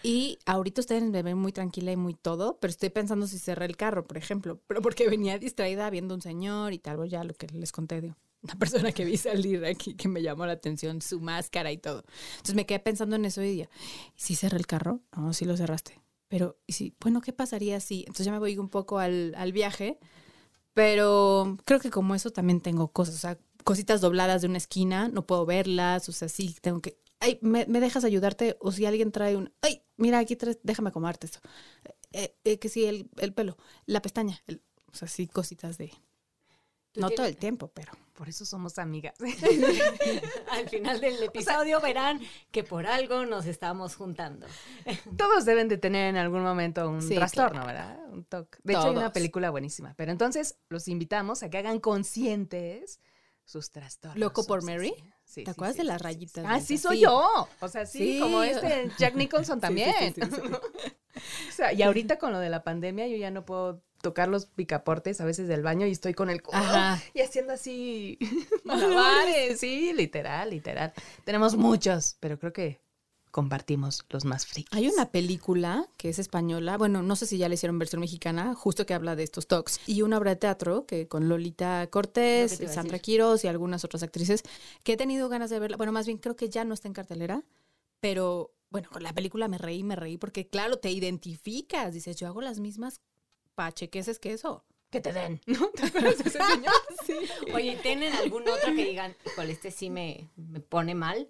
Y 0.04 0.40
ahorita 0.46 0.82
ustedes 0.82 1.04
me 1.04 1.24
ven 1.24 1.38
muy 1.38 1.52
tranquila 1.52 1.92
y 1.92 1.96
muy 1.96 2.14
todo, 2.14 2.58
pero 2.60 2.72
estoy 2.72 2.90
pensando 2.90 3.28
si 3.28 3.40
cerré 3.40 3.66
el 3.66 3.78
carro, 3.78 4.06
por 4.06 4.18
ejemplo, 4.18 4.60
pero 4.68 4.82
porque 4.82 5.08
venía 5.10 5.38
distraída 5.40 5.90
viendo 5.90 6.14
un 6.16 6.22
señor 6.22 6.74
y 6.74 6.80
tal, 6.80 7.08
ya 7.08 7.24
lo 7.24 7.34
que 7.34 7.48
les 7.48 7.72
conté 7.72 8.02
de 8.02 8.14
una 8.44 8.56
persona 8.56 8.92
que 8.92 9.06
vi 9.06 9.18
salir 9.18 9.64
aquí 9.66 9.94
que 9.94 10.08
me 10.08 10.22
llamó 10.22 10.46
la 10.46 10.54
atención, 10.54 11.02
su 11.02 11.20
máscara 11.22 11.72
y 11.72 11.78
todo. 11.78 12.04
Entonces 12.32 12.56
me 12.56 12.66
quedé 12.66 12.80
pensando 12.80 13.16
en 13.16 13.26
eso 13.26 13.42
y 13.44 13.52
día, 13.52 13.70
¿sí 14.16 14.36
cerré 14.36 14.58
el 14.58 14.68
carro? 14.68 15.00
No, 15.16 15.32
sí 15.34 15.46
lo 15.46 15.56
cerraste. 15.56 16.02
Pero, 16.28 16.58
y 16.66 16.74
sí, 16.74 16.96
bueno, 17.00 17.22
¿qué 17.22 17.34
pasaría 17.34 17.80
si? 17.82 18.00
Entonces 18.02 18.26
ya 18.26 18.32
me 18.32 18.40
voy 18.40 18.58
un 18.58 18.70
poco 18.70 19.00
al, 19.00 19.34
al 19.38 19.52
viaje, 19.52 20.00
pero 20.74 21.58
creo 21.66 21.80
que 21.80 21.90
como 21.90 22.16
eso 22.16 22.32
también 22.32 22.62
tengo 22.62 22.90
cosas, 22.92 23.16
o 23.16 23.18
sea, 23.20 23.38
cositas 23.64 24.02
dobladas 24.02 24.42
de 24.42 24.48
una 24.48 24.58
esquina, 24.58 25.08
no 25.10 25.26
puedo 25.28 25.46
verlas, 25.46 26.08
o 26.10 26.12
sea, 26.12 26.30
sí, 26.30 26.56
tengo 26.62 26.82
que, 26.82 26.98
ay, 27.20 27.38
¿me, 27.42 27.66
me 27.68 27.80
dejas 27.80 28.04
ayudarte? 28.04 28.58
O 28.60 28.72
si 28.72 28.86
alguien 28.86 29.12
trae 29.12 29.36
un, 29.38 29.54
ay, 29.62 29.84
mira, 29.98 30.20
aquí 30.20 30.36
traes, 30.36 30.60
déjame 30.64 30.90
acomodarte 30.90 31.28
esto. 31.28 31.40
Eh, 32.14 32.36
eh, 32.44 32.60
que 32.60 32.70
sí, 32.70 32.86
el, 32.86 33.10
el 33.18 33.34
pelo, 33.34 33.58
la 33.86 34.02
pestaña, 34.02 34.42
el- 34.48 34.62
o 34.92 34.96
sea, 34.96 35.08
sí, 35.08 35.28
cositas 35.28 35.78
de, 35.78 35.94
¿Tú 36.92 37.00
no 37.00 37.10
todo 37.12 37.26
el 37.26 37.38
tiempo, 37.38 37.70
pero. 37.74 37.94
Por 38.22 38.30
eso 38.30 38.46
somos 38.46 38.78
amigas. 38.78 39.16
Al 40.52 40.70
final 40.70 41.02
del 41.02 41.24
episodio 41.24 41.82
verán 41.82 42.20
que 42.52 42.64
por 42.64 42.86
algo 42.86 43.26
nos 43.26 43.48
estamos 43.48 43.96
juntando. 43.96 44.46
Todos 45.18 45.44
deben 45.44 45.68
de 45.68 45.80
tener 45.80 46.08
en 46.08 46.18
algún 46.18 46.44
momento 46.44 46.88
un 46.88 47.02
Sí, 47.02 47.16
trastorno, 47.16 47.64
claro. 47.64 47.66
¿verdad? 47.66 48.14
Un 48.14 48.24
TOC. 48.26 48.58
De 48.62 48.74
hecho, 48.74 48.84
hay 48.84 48.92
una 48.96 49.12
película 49.12 49.50
buenísima. 49.50 49.96
Pero 49.98 50.12
entonces 50.12 50.60
los 50.70 50.88
invitamos 50.88 51.42
a 51.42 51.50
que 51.50 51.58
hagan 51.58 51.80
conscientes 51.80 53.00
sus 53.44 53.72
trastornos. 53.72 54.20
¿Loco 54.20 54.46
por. 54.46 54.64
Mary? 54.64 54.94
Sí, 55.24 55.44
¿Te 55.44 55.50
acuerdas 55.50 55.78
sí, 55.78 55.82
de 55.82 55.86
las 55.86 56.00
rayitas? 56.00 56.46
Ah, 56.48 56.62
sí, 56.62 56.78
soy 56.78 57.00
yo. 57.00 57.48
O 57.60 57.68
sea, 57.70 57.88
sí, 57.88 58.20
como 58.22 58.44
este 58.44 58.92
Jack 59.00 59.16
Nicholson 59.16 59.58
Sí, 59.58 59.62
también. 59.62 60.14
O 61.50 61.52
sea, 61.52 61.74
y 61.74 61.82
ahorita 61.82 62.18
con 62.18 62.32
lo 62.32 62.40
de 62.40 62.50
la 62.50 62.64
pandemia, 62.64 63.08
yo 63.08 63.18
ya 63.18 63.32
no 63.32 63.46
puedo 63.46 63.82
tocar 64.02 64.28
los 64.28 64.48
picaportes 64.48 65.22
a 65.22 65.26
veces 65.26 65.48
del 65.48 65.62
baño 65.62 65.86
y 65.86 65.92
estoy 65.92 66.14
con 66.14 66.30
el 66.30 66.42
codo 66.42 66.58
y 67.14 67.22
haciendo 67.22 67.54
así 67.54 68.18
malabares. 68.64 69.60
Sí, 69.60 69.94
literal, 69.94 70.50
literal. 70.50 70.94
Tenemos 71.24 71.56
muchos, 71.56 72.18
pero 72.20 72.40
creo 72.40 72.52
que 72.52 72.82
compartimos 73.32 74.06
los 74.10 74.26
más 74.26 74.46
frikis. 74.46 74.78
Hay 74.78 74.88
una 74.90 75.10
película 75.10 75.88
que 75.98 76.10
es 76.10 76.20
española, 76.20 76.78
bueno, 76.78 77.02
no 77.02 77.16
sé 77.16 77.26
si 77.26 77.38
ya 77.38 77.48
le 77.48 77.56
hicieron 77.56 77.80
versión 77.80 78.02
mexicana, 78.02 78.54
justo 78.54 78.86
que 78.86 78.94
habla 78.94 79.16
de 79.16 79.24
estos 79.24 79.48
talks, 79.48 79.80
y 79.88 80.02
una 80.02 80.18
obra 80.18 80.32
de 80.32 80.36
teatro 80.36 80.86
que 80.86 81.08
con 81.08 81.30
Lolita 81.30 81.84
Lo 81.84 81.90
Cortés, 81.90 82.62
Sandra. 82.68 83.00
Quiroz 83.00 83.44
y 83.46 83.48
algunas 83.48 83.84
otras 83.86 84.04
actrices, 84.04 84.44
que 84.84 84.94
he 84.94 84.98
tenido 84.98 85.30
ganas 85.30 85.50
de 85.50 85.60
verla. 85.60 85.78
Bueno, 85.78 85.94
más 85.94 86.06
bien 86.06 86.18
creo 86.18 86.36
que 86.36 86.50
ya 86.50 86.66
no 86.66 86.74
está 86.74 86.88
en 86.90 86.94
cartelera, 86.94 87.44
pero 88.02 88.52
bueno, 88.72 88.90
con 88.90 89.04
la 89.04 89.14
película 89.14 89.48
me 89.48 89.58
reí, 89.60 89.84
me 89.84 89.96
reí, 89.96 90.18
porque 90.18 90.48
claro, 90.48 90.80
te 90.80 90.90
identificas, 90.90 91.94
dices, 91.94 92.16
yo 92.16 92.26
hago 92.28 92.42
las 92.42 92.60
mismas 92.60 93.02
pachequeses 93.54 94.18
que 94.18 94.34
eso. 94.34 94.66
Que 94.90 95.00
te 95.02 95.14
den, 95.14 95.40
¿no? 95.46 95.68
¿Te 95.70 95.86
acuerdas 95.86 96.18
de 96.18 96.30
ese 96.30 96.40
señor? 96.44 96.74
Sí. 97.06 97.16
Oye, 97.54 97.78
¿tienen 97.82 98.14
algún 98.14 98.44
otro 98.48 98.74
que 98.76 98.86
digan, 98.86 99.16
híjole, 99.26 99.52
este 99.54 99.72
sí 99.72 99.90
me, 99.90 100.30
me 100.36 100.60
pone 100.60 100.96
mal? 100.96 101.30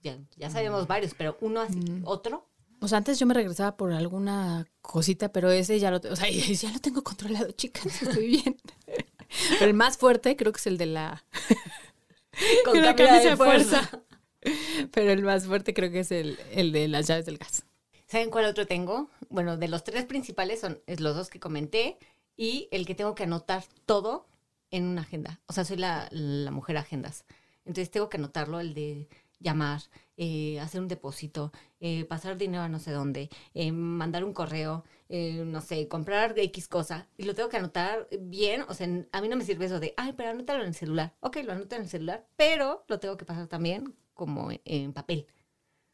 Ya, 0.00 0.18
ya 0.36 0.50
sabemos 0.50 0.86
varios, 0.86 1.14
pero 1.14 1.36
uno 1.40 1.60
así, 1.60 1.80
otro. 2.04 2.48
O 2.80 2.88
sea, 2.88 2.98
antes 2.98 3.18
yo 3.20 3.26
me 3.26 3.34
regresaba 3.34 3.76
por 3.76 3.92
alguna 3.92 4.66
cosita, 4.80 5.30
pero 5.32 5.50
ese 5.52 5.78
ya 5.78 5.92
lo, 5.92 5.98
o 5.98 6.16
sea, 6.16 6.28
ya 6.30 6.72
lo 6.72 6.80
tengo 6.80 7.02
controlado, 7.04 7.50
chicas, 7.52 8.02
estoy 8.02 8.26
bien. 8.26 8.56
Pero 9.58 9.66
el 9.66 9.74
más 9.74 9.96
fuerte 9.96 10.36
creo 10.36 10.52
que 10.52 10.58
es 10.58 10.66
el 10.66 10.76
de 10.76 10.86
la 10.86 11.24
Con 12.64 12.82
la 12.82 12.96
camisa 12.96 13.30
de 13.30 13.36
fuerza. 13.36 13.82
fuerza. 13.82 14.02
Pero 14.92 15.10
el 15.12 15.22
más 15.22 15.46
fuerte 15.46 15.74
creo 15.74 15.90
que 15.90 16.00
es 16.00 16.12
el, 16.12 16.38
el 16.52 16.72
de 16.72 16.88
las 16.88 17.06
llaves 17.06 17.26
del 17.26 17.38
gas. 17.38 17.64
¿Saben 18.06 18.30
cuál 18.30 18.44
otro 18.44 18.66
tengo? 18.66 19.08
Bueno, 19.30 19.56
de 19.56 19.68
los 19.68 19.84
tres 19.84 20.04
principales 20.04 20.60
son 20.60 20.80
es 20.86 21.00
los 21.00 21.16
dos 21.16 21.30
que 21.30 21.40
comenté. 21.40 21.98
y 22.36 22.68
el 22.72 22.86
que 22.86 22.94
tengo 22.94 23.14
que 23.14 23.24
anotar 23.24 23.64
todo 23.86 24.26
en 24.70 24.84
una 24.86 25.02
agenda. 25.02 25.40
O 25.46 25.52
sea, 25.52 25.64
soy 25.64 25.76
la, 25.76 26.08
la 26.12 26.50
mujer 26.50 26.76
agendas. 26.78 27.24
Entonces 27.64 27.90
tengo 27.90 28.08
que 28.08 28.16
anotarlo, 28.16 28.58
el 28.60 28.74
de 28.74 29.08
llamar, 29.38 29.82
eh, 30.16 30.58
hacer 30.60 30.80
un 30.80 30.88
depósito, 30.88 31.52
eh, 31.80 32.04
pasar 32.06 32.36
dinero 32.38 32.62
a 32.62 32.68
no 32.68 32.78
sé 32.78 32.90
dónde, 32.92 33.28
eh, 33.54 33.72
mandar 33.72 34.24
un 34.24 34.32
correo, 34.32 34.84
eh, 35.08 35.42
no 35.46 35.60
sé, 35.60 35.88
comprar 35.88 36.38
X 36.38 36.68
cosa. 36.68 37.08
Y 37.18 37.24
lo 37.24 37.34
tengo 37.34 37.48
que 37.48 37.58
anotar 37.58 38.08
bien. 38.20 38.62
O 38.68 38.74
sea, 38.74 38.88
a 39.12 39.20
mí 39.20 39.28
no 39.28 39.36
me 39.36 39.44
sirve 39.44 39.66
eso 39.66 39.80
de, 39.80 39.94
ay, 39.96 40.14
pero 40.16 40.30
anótalo 40.30 40.62
en 40.62 40.68
el 40.68 40.74
celular. 40.74 41.14
Ok, 41.20 41.38
lo 41.44 41.52
anoto 41.52 41.76
en 41.76 41.82
el 41.82 41.88
celular, 41.88 42.26
pero 42.36 42.84
lo 42.88 42.98
tengo 42.98 43.16
que 43.16 43.24
pasar 43.24 43.46
también 43.48 43.94
como 44.14 44.50
en 44.64 44.92
papel. 44.92 45.26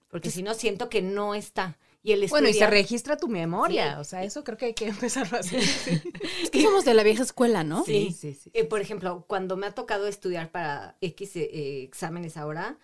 Porque 0.08 0.30
si 0.30 0.42
no, 0.42 0.54
siento 0.54 0.88
que 0.88 1.02
no 1.02 1.34
está. 1.34 1.78
Y 2.02 2.12
el 2.12 2.26
Bueno, 2.28 2.48
y 2.48 2.52
se 2.54 2.60
estudiar- 2.60 2.70
registra 2.70 3.16
tu 3.18 3.28
memoria. 3.28 3.94
Sí. 3.96 4.00
O 4.00 4.04
sea, 4.04 4.22
eso 4.24 4.42
creo 4.44 4.56
que 4.56 4.66
hay 4.66 4.74
que 4.74 4.86
empezarlo 4.88 5.36
a 5.36 5.40
hacer. 5.40 5.60
Es 6.42 6.50
que 6.50 6.62
somos 6.62 6.84
de 6.84 6.94
la 6.94 7.02
vieja 7.02 7.22
escuela, 7.22 7.64
¿no? 7.64 7.84
Sí. 7.84 8.14
sí, 8.18 8.32
sí. 8.34 8.50
Eh, 8.54 8.64
por 8.64 8.80
ejemplo, 8.80 9.24
cuando 9.28 9.56
me 9.56 9.66
ha 9.66 9.72
tocado 9.74 10.06
estudiar 10.06 10.50
para 10.50 10.96
X 11.00 11.36
eh, 11.36 11.50
eh, 11.52 11.82
exámenes 11.82 12.36
ahora, 12.36 12.78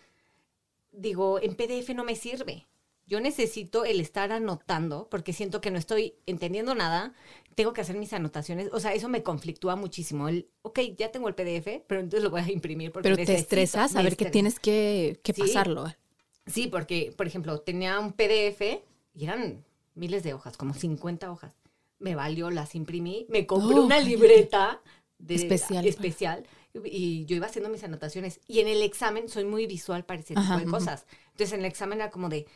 digo, 0.92 1.40
en 1.40 1.54
PDF 1.54 1.90
no 1.94 2.04
me 2.04 2.16
sirve. 2.16 2.66
Yo 3.06 3.20
necesito 3.20 3.84
el 3.84 4.00
estar 4.00 4.32
anotando 4.32 5.08
porque 5.11 5.32
siento 5.32 5.61
que 5.61 5.70
no 5.70 5.78
estoy 5.78 6.14
entendiendo 6.26 6.75
nada, 6.75 7.12
tengo 7.54 7.73
que 7.73 7.82
hacer 7.82 7.96
mis 7.96 8.12
anotaciones, 8.12 8.70
o 8.73 8.80
sea, 8.80 8.94
eso 8.94 9.08
me 9.08 9.23
conflictúa 9.23 9.76
muchísimo. 9.76 10.28
El, 10.28 10.49
ok, 10.62 10.80
ya 10.96 11.12
tengo 11.12 11.28
el 11.28 11.34
PDF, 11.34 11.82
pero 11.87 12.00
entonces 12.00 12.25
lo 12.25 12.30
voy 12.30 12.40
a 12.40 12.50
imprimir 12.50 12.92
porque 12.92 13.11
Pero 13.11 13.16
te 13.25 13.34
estresas 13.34 13.94
a 13.94 14.02
ver 14.02 14.16
que 14.16 14.30
tienes 14.30 14.58
que, 14.58 15.20
que 15.23 15.32
Sí. 15.34 15.42
pasarlo. 15.42 15.87
Sí, 16.46 16.66
porque, 16.66 17.12
por 17.16 17.26
ejemplo, 17.26 17.61
tenía 17.61 17.99
un 18.00 18.12
PDF 18.12 18.82
y 19.14 19.25
eran 19.25 19.64
miles 19.94 20.23
de 20.23 20.34
hojas, 20.34 20.56
como 20.56 20.75
50 20.75 21.30
hojas. 21.30 21.54
Me 21.99 22.14
valió, 22.14 22.50
las 22.50 22.75
imprimí, 22.75 23.26
me 23.28 23.46
compré 23.46 23.78
Oh, 23.78 23.84
una 23.87 23.99
libreta 24.00 24.82
de, 25.18 25.34
Especial. 25.37 25.87
especial 25.87 26.46
y 26.84 27.25
yo 27.26 27.37
iba 27.37 27.46
haciendo 27.46 27.70
mis 27.70 27.84
anotaciones. 27.84 28.40
Y 28.49 28.61
en 28.61 28.68
el 28.68 28.82
examen 28.82 29.28
soy 29.28 29.44
muy 29.44 29.66
visual 29.66 30.04
para 30.04 30.20
ese 30.20 30.28
tipo 30.34 30.40
Ajá, 30.40 30.58
de 30.58 30.66
cosas. 30.66 31.06
Entonces 31.30 31.52
en 31.52 31.61
el 31.61 31.66
examen 31.66 32.00
era 32.00 32.11
como 32.11 32.28
de, 32.28 32.46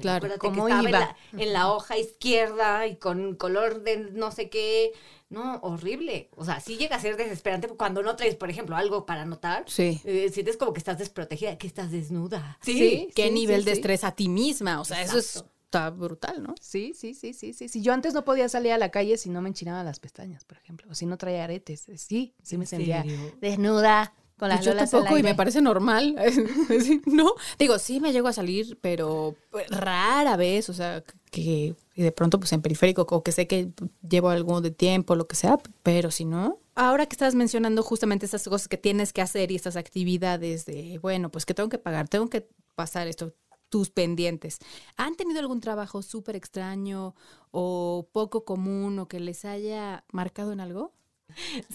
Claro, 0.00 0.28
¿cómo 0.38 0.66
que 0.66 0.72
en 0.72 0.80
iba? 0.88 0.90
la, 0.90 1.16
en 1.32 1.52
la 1.52 1.70
hoja 1.72 1.98
izquierda 1.98 2.86
y 2.86 2.96
con 2.96 3.34
color 3.36 3.82
de 3.82 3.98
no 4.12 4.30
sé 4.30 4.48
qué. 4.48 4.92
No, 5.28 5.56
horrible. 5.62 6.28
O 6.36 6.44
sea, 6.44 6.60
sí 6.60 6.76
llega 6.76 6.96
a 6.96 7.00
ser 7.00 7.16
desesperante 7.16 7.68
cuando 7.68 8.02
no 8.02 8.16
traes, 8.16 8.36
por 8.36 8.50
ejemplo, 8.50 8.76
algo 8.76 9.06
para 9.06 9.22
anotar. 9.22 9.64
Sí. 9.66 10.00
eh, 10.04 10.28
sientes 10.30 10.56
como 10.56 10.72
que 10.72 10.78
estás 10.78 10.98
desprotegida, 10.98 11.56
que 11.56 11.66
estás 11.66 11.90
desnuda. 11.90 12.58
Sí, 12.62 13.08
qué 13.14 13.28
sí, 13.28 13.30
nivel 13.30 13.60
sí, 13.60 13.66
de 13.66 13.72
estrés 13.72 14.04
a 14.04 14.12
ti 14.12 14.28
misma. 14.28 14.80
O 14.80 14.84
sea, 14.84 15.02
eso 15.02 15.18
es, 15.18 15.42
está 15.64 15.88
brutal, 15.88 16.42
¿no? 16.42 16.54
Sí, 16.60 16.92
sí, 16.94 17.14
sí, 17.14 17.32
sí, 17.32 17.54
sí, 17.54 17.68
sí. 17.68 17.80
Yo 17.80 17.94
antes 17.94 18.12
no 18.12 18.24
podía 18.24 18.48
salir 18.50 18.72
a 18.72 18.78
la 18.78 18.90
calle 18.90 19.16
si 19.16 19.30
no 19.30 19.40
me 19.40 19.48
enchinaba 19.48 19.82
las 19.82 20.00
pestañas, 20.00 20.44
por 20.44 20.58
ejemplo, 20.58 20.90
o 20.90 20.94
si 20.94 21.06
no 21.06 21.16
traía 21.16 21.44
aretes. 21.44 21.86
Sí, 21.96 22.34
sí 22.42 22.58
me 22.58 22.64
¿En 22.64 22.68
sentía 22.68 23.04
desnuda 23.40 24.14
con 24.42 24.48
las 24.48 24.58
Pues 24.58 24.66
yo 24.66 24.76
tampoco 24.76 25.16
y 25.16 25.22
me 25.22 25.36
parece 25.36 25.62
normal. 25.62 26.16
No, 27.06 27.34
digo, 27.60 27.78
sí 27.78 28.00
me 28.00 28.12
llego 28.12 28.26
a 28.26 28.32
salir, 28.32 28.76
pero 28.80 29.36
pues, 29.50 29.68
rara 29.70 30.36
vez, 30.36 30.68
o 30.68 30.74
sea, 30.74 31.04
que 31.30 31.76
y 31.94 32.02
de 32.02 32.10
pronto 32.10 32.40
pues 32.40 32.52
en 32.52 32.60
periférico 32.60 33.06
o 33.08 33.22
que 33.22 33.30
sé 33.30 33.46
que 33.46 33.70
llevo 34.08 34.30
algo 34.30 34.60
de 34.60 34.72
tiempo, 34.72 35.14
lo 35.14 35.28
que 35.28 35.36
sea, 35.36 35.60
pero 35.84 36.10
si 36.10 36.24
no. 36.24 36.58
Ahora 36.74 37.06
que 37.06 37.14
estás 37.14 37.36
mencionando 37.36 37.84
justamente 37.84 38.26
estas 38.26 38.42
cosas 38.42 38.66
que 38.66 38.78
tienes 38.78 39.12
que 39.12 39.22
hacer 39.22 39.52
y 39.52 39.54
estas 39.54 39.76
actividades 39.76 40.66
de, 40.66 40.98
bueno, 41.00 41.30
pues 41.30 41.46
que 41.46 41.54
tengo 41.54 41.68
que 41.68 41.78
pagar, 41.78 42.08
tengo 42.08 42.28
que 42.28 42.48
pasar 42.74 43.06
esto, 43.06 43.34
tus 43.68 43.90
pendientes. 43.90 44.58
¿Han 44.96 45.14
tenido 45.14 45.38
algún 45.38 45.60
trabajo 45.60 46.02
súper 46.02 46.34
extraño 46.34 47.14
o 47.52 48.08
poco 48.10 48.44
común 48.44 48.98
o 48.98 49.06
que 49.06 49.20
les 49.20 49.44
haya 49.44 50.04
marcado 50.10 50.52
en 50.52 50.58
algo? 50.58 50.94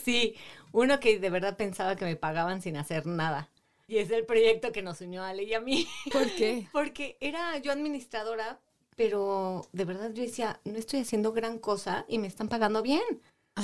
Sí, 0.03 0.35
uno 0.71 0.99
que 0.99 1.19
de 1.19 1.29
verdad 1.29 1.57
pensaba 1.57 1.95
que 1.95 2.05
me 2.05 2.15
pagaban 2.15 2.61
sin 2.61 2.77
hacer 2.77 3.05
nada. 3.05 3.49
Y 3.87 3.97
es 3.97 4.11
el 4.11 4.25
proyecto 4.25 4.71
que 4.71 4.81
nos 4.81 4.99
unió 5.01 5.23
a 5.23 5.29
Ale 5.29 5.43
y 5.43 5.53
a 5.53 5.61
mí. 5.61 5.87
¿Por 6.11 6.29
qué? 6.35 6.67
Porque 6.73 7.17
era 7.21 7.57
yo 7.57 7.71
administradora, 7.71 8.59
pero 8.95 9.65
de 9.71 9.85
verdad 9.85 10.11
yo 10.13 10.23
decía, 10.23 10.59
no 10.65 10.77
estoy 10.77 10.99
haciendo 10.99 11.31
gran 11.31 11.57
cosa 11.57 12.05
y 12.07 12.19
me 12.19 12.27
están 12.27 12.49
pagando 12.49 12.81
bien. 12.81 13.21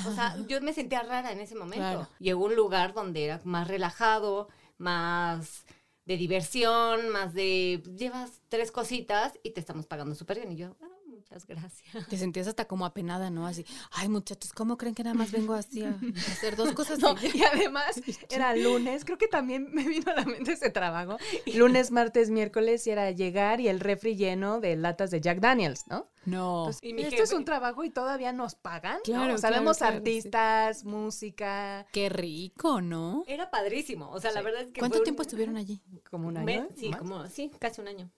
O 0.08 0.12
sea, 0.12 0.36
yo 0.48 0.60
me 0.62 0.74
sentía 0.74 1.04
rara 1.04 1.32
en 1.32 1.40
ese 1.40 1.56
momento. 1.56 1.78
Claro. 1.78 2.10
Llegó 2.20 2.46
a 2.46 2.50
un 2.50 2.56
lugar 2.56 2.94
donde 2.94 3.26
era 3.26 3.42
más 3.44 3.68
relajado, 3.68 4.48
más 4.78 5.66
de 6.06 6.18
diversión, 6.18 7.10
más 7.10 7.34
de 7.34 7.84
llevas 7.96 8.42
tres 8.50 8.72
cositas 8.72 9.34
y 9.44 9.52
te 9.52 9.60
estamos 9.60 9.86
pagando 9.86 10.16
súper 10.16 10.38
bien. 10.38 10.52
Y 10.54 10.58
yo, 10.58 10.76
ah, 10.82 10.93
muchas 11.24 11.48
gracias. 11.48 12.08
Te 12.10 12.18
sentías 12.18 12.48
hasta 12.48 12.66
como 12.66 12.86
apenada, 12.86 13.30
¿no? 13.30 13.48
Así, 13.48 13.66
ay 13.92 14.10
muchachos, 14.10 14.52
¿cómo 14.54 14.78
creen 14.78 14.94
que 14.96 15.04
nada 15.04 15.14
más 15.16 15.32
vengo 15.32 15.54
así 15.54 15.84
a 15.84 15.90
hacer 16.32 16.56
dos 16.56 16.74
cosas? 16.74 17.00
No, 17.00 17.16
y- 17.22 17.42
además 17.44 18.02
era 18.30 18.56
lunes, 18.56 19.06
creo 19.06 19.18
que 19.18 19.28
también 19.28 19.70
me 19.74 19.84
vino 19.88 20.12
a 20.12 20.16
la 20.16 20.26
mente 20.26 20.54
ese 20.54 20.70
trabajo. 20.70 21.18
Lunes, 21.56 21.92
martes, 21.92 22.30
miércoles 22.30 22.86
y 22.88 22.92
era 22.92 23.10
llegar 23.12 23.60
y 23.62 23.68
el 23.68 23.80
refri 23.80 24.16
lleno 24.16 24.60
de 24.60 24.76
latas 24.76 25.12
de 25.12 25.22
Jack 25.22 25.40
Daniels, 25.40 25.86
¿no? 25.88 26.10
No. 26.26 26.60
Entonces, 26.68 26.84
Y 26.84 26.94
mi 26.94 27.02
esto 27.04 27.18
jefe- 27.18 27.24
es 27.24 27.34
un 27.34 27.46
trabajo 27.46 27.84
y 27.84 27.90
todavía 27.90 28.32
nos 28.32 28.56
pagan. 28.56 28.96
¿no? 28.98 29.04
Claro, 29.04 29.36
O 29.36 29.38
sea, 29.38 29.50
claro, 29.50 29.64
vemos 29.64 29.78
claro, 29.78 29.94
sí. 29.94 29.98
artistas, 29.98 30.84
música, 30.86 31.86
Qué 31.92 32.10
rico, 32.10 32.82
¿no? 32.82 33.24
Era 33.28 33.50
padrísimo. 33.52 34.10
O 34.10 34.20
sea, 34.20 34.32
la 34.32 34.42
verdad 34.42 34.62
es 34.62 34.68
que. 34.72 34.80
¿Cuánto 34.80 34.96
fue 34.96 35.02
un- 35.02 35.04
tiempo 35.06 35.22
estuvieron 35.22 35.58
allí? 35.58 35.82
como 36.10 36.28
un 36.28 36.38
año. 36.38 36.68
sí, 36.76 36.90
más. 36.90 37.00
como, 37.00 37.28
sí, 37.28 37.52
casi 37.60 37.82
un 37.82 37.88
año. 37.88 38.10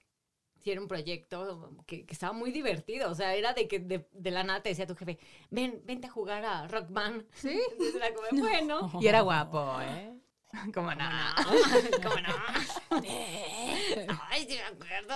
Sí, 0.65 0.71
era 0.71 0.81
un 0.81 0.87
proyecto 0.87 1.69
que, 1.85 2.07
que 2.07 2.13
estaba 2.13 2.33
muy 2.33 2.51
divertido. 2.51 3.11
O 3.11 3.13
sea, 3.13 3.35
era 3.35 3.53
de 3.53 3.67
que 3.67 3.77
de, 3.77 4.07
de 4.11 4.31
la 4.31 4.43
nada 4.43 4.63
te 4.63 4.69
decía 4.69 4.87
tu 4.87 4.95
jefe, 4.95 5.19
ven, 5.51 5.83
vente 5.85 6.07
a 6.07 6.09
jugar 6.09 6.43
a 6.43 6.67
Rock 6.67 6.87
Band. 6.89 7.23
Sí. 7.33 7.55
Entonces 7.71 7.93
era 7.93 8.11
como, 8.15 8.41
bueno. 8.41 8.91
Y 8.99 9.05
era 9.05 9.21
guapo, 9.21 9.79
¿eh? 9.81 10.19
Como 10.73 10.93
no. 10.93 11.05
¿Cómo 12.03 12.15
no? 12.15 12.99
Ay, 14.29 14.47
sí 14.47 14.55
me 14.55 14.63
acuerdo. 14.63 15.13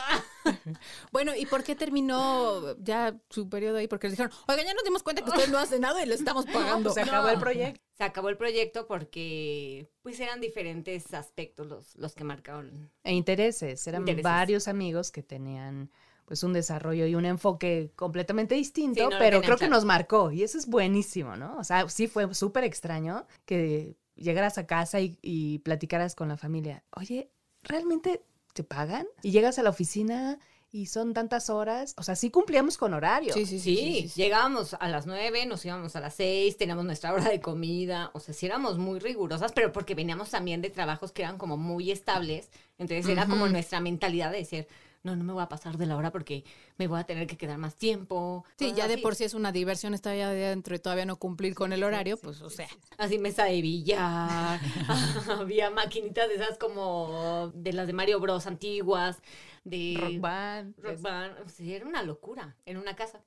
Bueno, 1.12 1.36
¿y 1.36 1.46
por 1.46 1.64
qué 1.64 1.76
terminó 1.76 2.76
ya 2.78 3.16
su 3.30 3.50
periodo 3.50 3.78
ahí? 3.78 3.88
Porque 3.88 4.08
les 4.08 4.14
dijeron, 4.18 4.32
oiga, 4.48 4.64
ya 4.64 4.74
nos 4.74 4.84
dimos 4.84 5.04
cuenta 5.04 5.22
que 5.24 5.30
ustedes 5.30 5.50
no 5.50 5.58
hacen 5.58 5.82
nada 5.82 6.02
y 6.04 6.06
les 6.08 6.20
estamos 6.20 6.46
pagando. 6.46 6.92
Se 6.92 7.02
acabó 7.02 7.28
No. 7.28 7.34
el 7.34 7.40
proyecto. 7.40 7.82
Se 7.98 8.04
acabó 8.04 8.30
el 8.30 8.38
proyecto 8.38 8.88
porque 8.88 9.90
pues 10.02 10.20
eran 10.20 10.40
diferentes 10.40 11.14
aspectos 11.14 11.68
los, 11.68 11.96
los 11.98 12.14
que 12.16 12.24
marcaron. 12.24 12.90
E 13.04 13.14
intereses. 13.14 13.86
Eran 13.88 14.02
Intereses. 14.02 14.24
varios 14.24 14.68
amigos 14.68 15.12
que 15.12 15.22
tenían 15.24 15.92
pues 16.26 16.44
un 16.44 16.54
desarrollo 16.54 17.08
y 17.08 17.16
un 17.16 17.26
enfoque 17.26 17.92
completamente 17.96 18.54
distinto, 18.54 19.00
Sí, 19.00 19.04
no 19.04 19.10
lo 19.10 19.18
pero 19.18 19.42
creo 19.42 19.58
que 19.58 19.68
nos 19.68 19.84
marcó 19.84 20.32
y 20.32 20.44
eso 20.44 20.60
es 20.60 20.68
buenísimo, 20.68 21.36
¿no? 21.36 21.58
O 21.58 21.64
sea, 21.64 21.90
sí 21.90 22.08
fue 22.08 22.32
súper 22.36 22.64
extraño 22.66 23.26
que 23.46 23.98
llegaras 24.20 24.58
a 24.58 24.68
casa 24.68 25.00
y, 25.00 25.18
y 25.22 25.60
platicaras 25.60 26.16
con 26.16 26.28
la 26.30 26.38
familia, 26.38 26.84
oye, 26.96 27.30
¿realmente 27.64 28.24
te 28.54 28.64
pagan? 28.64 29.08
Y 29.22 29.32
llegas 29.32 29.60
a 29.60 29.64
la 29.64 29.70
oficina 29.70 30.40
y 30.72 30.86
son 30.86 31.14
tantas 31.16 31.50
horas, 31.50 31.96
o 31.98 32.04
sea, 32.04 32.16
sí 32.16 32.30
cumplíamos 32.30 32.78
con 32.78 32.94
horario. 32.94 33.34
Sí, 33.34 33.46
sí, 33.48 33.60
Sí, 33.60 33.76
sí. 33.76 34.02
sí, 34.04 34.08
sí. 34.10 34.22
llegábamos 34.22 34.76
a 34.80 34.88
las 34.88 35.08
nueve, 35.08 35.46
nos 35.48 35.66
íbamos 35.66 35.96
a 35.96 36.00
las 36.00 36.14
seis, 36.14 36.58
teníamos 36.58 36.86
nuestra 36.86 37.12
hora 37.12 37.28
de 37.30 37.40
comida, 37.42 38.12
o 38.14 38.20
sea, 38.20 38.36
sí 38.36 38.46
éramos 38.46 38.78
muy 38.78 39.00
rigurosas, 39.00 39.52
pero 39.52 39.72
porque 39.72 39.96
veníamos 39.96 40.30
también 40.30 40.62
de 40.62 40.70
trabajos 40.70 41.12
que 41.12 41.24
eran 41.24 41.40
como 41.40 41.58
muy 41.58 41.90
estables, 41.90 42.50
entonces 42.78 43.08
era 43.08 43.26
como 43.26 43.48
nuestra 43.48 43.80
mentalidad 43.82 44.32
de 44.32 44.38
decir, 44.40 44.68
no, 45.04 45.16
no 45.16 45.24
me 45.24 45.34
voy 45.34 45.42
a 45.42 45.50
pasar 45.50 45.78
de 45.78 45.86
la 45.86 45.96
hora 45.96 46.12
porque 46.12 46.44
me 46.78 46.88
voy 46.88 47.00
a 47.00 47.04
tener 47.04 47.28
que 47.28 47.38
quedar 47.38 47.58
más 47.58 47.76
tiempo. 47.76 48.44
Sí, 48.58 48.74
ya 48.76 48.88
de 48.88 48.98
por 48.98 49.16
sí 49.16 49.24
es 49.24 49.34
una 49.34 49.52
diversión 49.52 49.94
estar 49.94 50.14
allá 50.14 50.30
adentro 50.30 50.76
y 50.76 50.80
todavía 50.80 51.06
no 51.06 51.18
cumplir 51.18 51.56
con 51.56 51.74
el 51.74 51.84
horario, 51.84 52.18
pues, 52.18 52.42
o 52.42 52.50
sea. 52.50 52.68
Así 52.98 53.18
mesa 53.18 53.46
de 53.46 53.62
billar, 53.62 54.60
había 55.40 55.70
maquinitas 55.70 56.28
de 56.28 56.36
esas 56.36 56.58
como 56.58 57.52
de 57.54 57.74
las 57.74 57.88
de 57.88 57.94
Mario 57.94 58.20
Bros 58.20 58.46
antiguas, 58.48 59.22
de 59.64 59.98
Rock 60.00 60.20
band. 60.20 60.76
Rock 60.80 61.02
Band. 61.02 61.50
Sí, 61.50 61.74
era 61.74 61.86
una 61.86 62.04
locura 62.04 62.56
en 62.66 62.78
una 62.78 62.96
casa. 62.96 63.22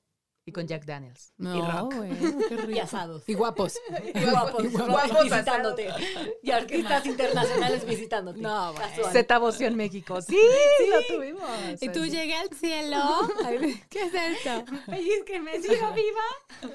Y 0.45 0.51
con 0.51 0.67
Jack 0.67 0.83
Daniels. 0.85 1.31
No, 1.37 1.55
y 1.55 1.61
rock. 1.61 1.95
bueno, 1.95 2.37
qué 2.49 2.57
rico. 2.57 2.71
Y 2.73 2.79
asados. 2.79 3.23
Y 3.27 3.33
guapos. 3.33 3.77
Y 4.13 4.25
guapos, 4.25 4.71
guapos 4.71 5.23
visitándote. 5.23 5.89
Y 6.41 6.51
artistas 6.51 7.05
internacionales 7.05 7.85
visitándote. 7.85 8.41
No, 8.41 8.73
bueno. 8.73 8.89
Casual. 8.89 9.13
Zeta 9.13 9.37
Voción 9.39 9.75
México. 9.75 10.21
Sí, 10.21 10.37
lo 10.89 11.15
tuvimos. 11.15 11.49
Y 11.81 11.89
tú 11.89 12.05
llegué 12.05 12.35
al 12.35 12.49
cielo. 12.49 12.97
¿Qué 13.89 14.01
es 14.01 14.13
esto? 14.13 14.65
es 14.91 15.23
que 15.25 15.39
me 15.39 15.61
sigo 15.61 15.93
viva. 15.93 16.73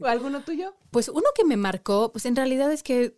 ¿O 0.00 0.06
¿Alguno 0.06 0.42
tuyo? 0.42 0.74
Pues 0.90 1.08
uno 1.08 1.26
que 1.34 1.44
me 1.44 1.56
marcó, 1.56 2.12
pues 2.12 2.26
en 2.26 2.36
realidad 2.36 2.70
es 2.72 2.82
que 2.82 3.16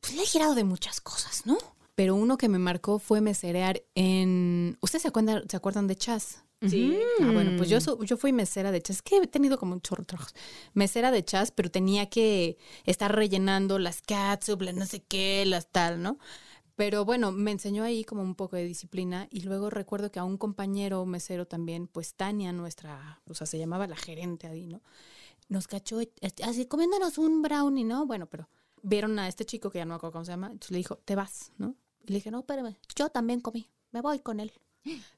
pues, 0.00 0.14
le 0.14 0.22
he 0.22 0.26
girado 0.26 0.56
de 0.56 0.64
muchas 0.64 1.00
cosas, 1.00 1.46
¿no? 1.46 1.58
Pero 1.94 2.14
uno 2.14 2.38
que 2.38 2.48
me 2.48 2.58
marcó 2.58 2.98
fue 2.98 3.20
meserear 3.20 3.82
en... 3.94 4.78
¿Ustedes 4.80 5.02
se 5.02 5.08
acuerdan, 5.08 5.48
se 5.48 5.56
acuerdan 5.56 5.86
de 5.86 5.96
Chas? 5.96 6.44
Sí. 6.66 6.98
Ah, 7.20 7.30
bueno, 7.32 7.52
pues 7.56 7.68
yo, 7.68 7.78
yo 8.02 8.16
fui 8.16 8.32
mesera 8.32 8.72
de 8.72 8.82
chas. 8.82 8.96
Es 8.96 9.02
que 9.02 9.16
he 9.16 9.26
tenido 9.26 9.58
como 9.58 9.74
un 9.74 9.80
chorro 9.80 10.02
de 10.02 10.06
trabajos. 10.06 10.34
Mesera 10.74 11.10
de 11.10 11.24
chas, 11.24 11.52
pero 11.52 11.70
tenía 11.70 12.10
que 12.10 12.58
estar 12.84 13.14
rellenando 13.14 13.78
las 13.78 14.02
catsup, 14.02 14.62
las 14.62 14.74
no 14.74 14.86
sé 14.86 15.02
qué, 15.02 15.44
las 15.46 15.70
tal, 15.70 16.02
¿no? 16.02 16.18
Pero 16.74 17.04
bueno, 17.04 17.32
me 17.32 17.50
enseñó 17.50 17.84
ahí 17.84 18.04
como 18.04 18.22
un 18.22 18.34
poco 18.34 18.56
de 18.56 18.64
disciplina 18.64 19.28
y 19.30 19.40
luego 19.40 19.70
recuerdo 19.70 20.10
que 20.10 20.20
a 20.20 20.24
un 20.24 20.36
compañero 20.36 21.04
mesero 21.06 21.46
también, 21.46 21.88
pues 21.88 22.14
Tania, 22.14 22.52
nuestra, 22.52 23.20
o 23.26 23.34
sea, 23.34 23.46
se 23.46 23.58
llamaba 23.58 23.86
la 23.86 23.96
gerente 23.96 24.46
ahí, 24.46 24.66
¿no? 24.66 24.80
nos 25.48 25.66
cachó 25.66 26.00
este, 26.00 26.44
así 26.44 26.66
comiéndonos 26.66 27.18
un 27.18 27.42
brownie, 27.42 27.84
¿no? 27.84 28.06
Bueno, 28.06 28.26
pero 28.26 28.48
vieron 28.82 29.18
a 29.18 29.28
este 29.28 29.44
chico 29.44 29.70
que 29.70 29.78
ya 29.78 29.84
no 29.84 29.90
me 29.90 29.96
acuerdo 29.96 30.12
cómo 30.12 30.24
se 30.24 30.32
llama, 30.32 30.48
entonces 30.48 30.70
le 30.70 30.78
dijo, 30.78 30.96
te 31.04 31.14
vas, 31.14 31.52
¿no? 31.56 31.74
Y 32.04 32.12
le 32.12 32.18
dije, 32.18 32.30
no, 32.30 32.40
espérame, 32.40 32.76
yo 32.94 33.08
también 33.08 33.40
comí, 33.40 33.70
me 33.90 34.00
voy 34.00 34.20
con 34.20 34.40
él. 34.40 34.52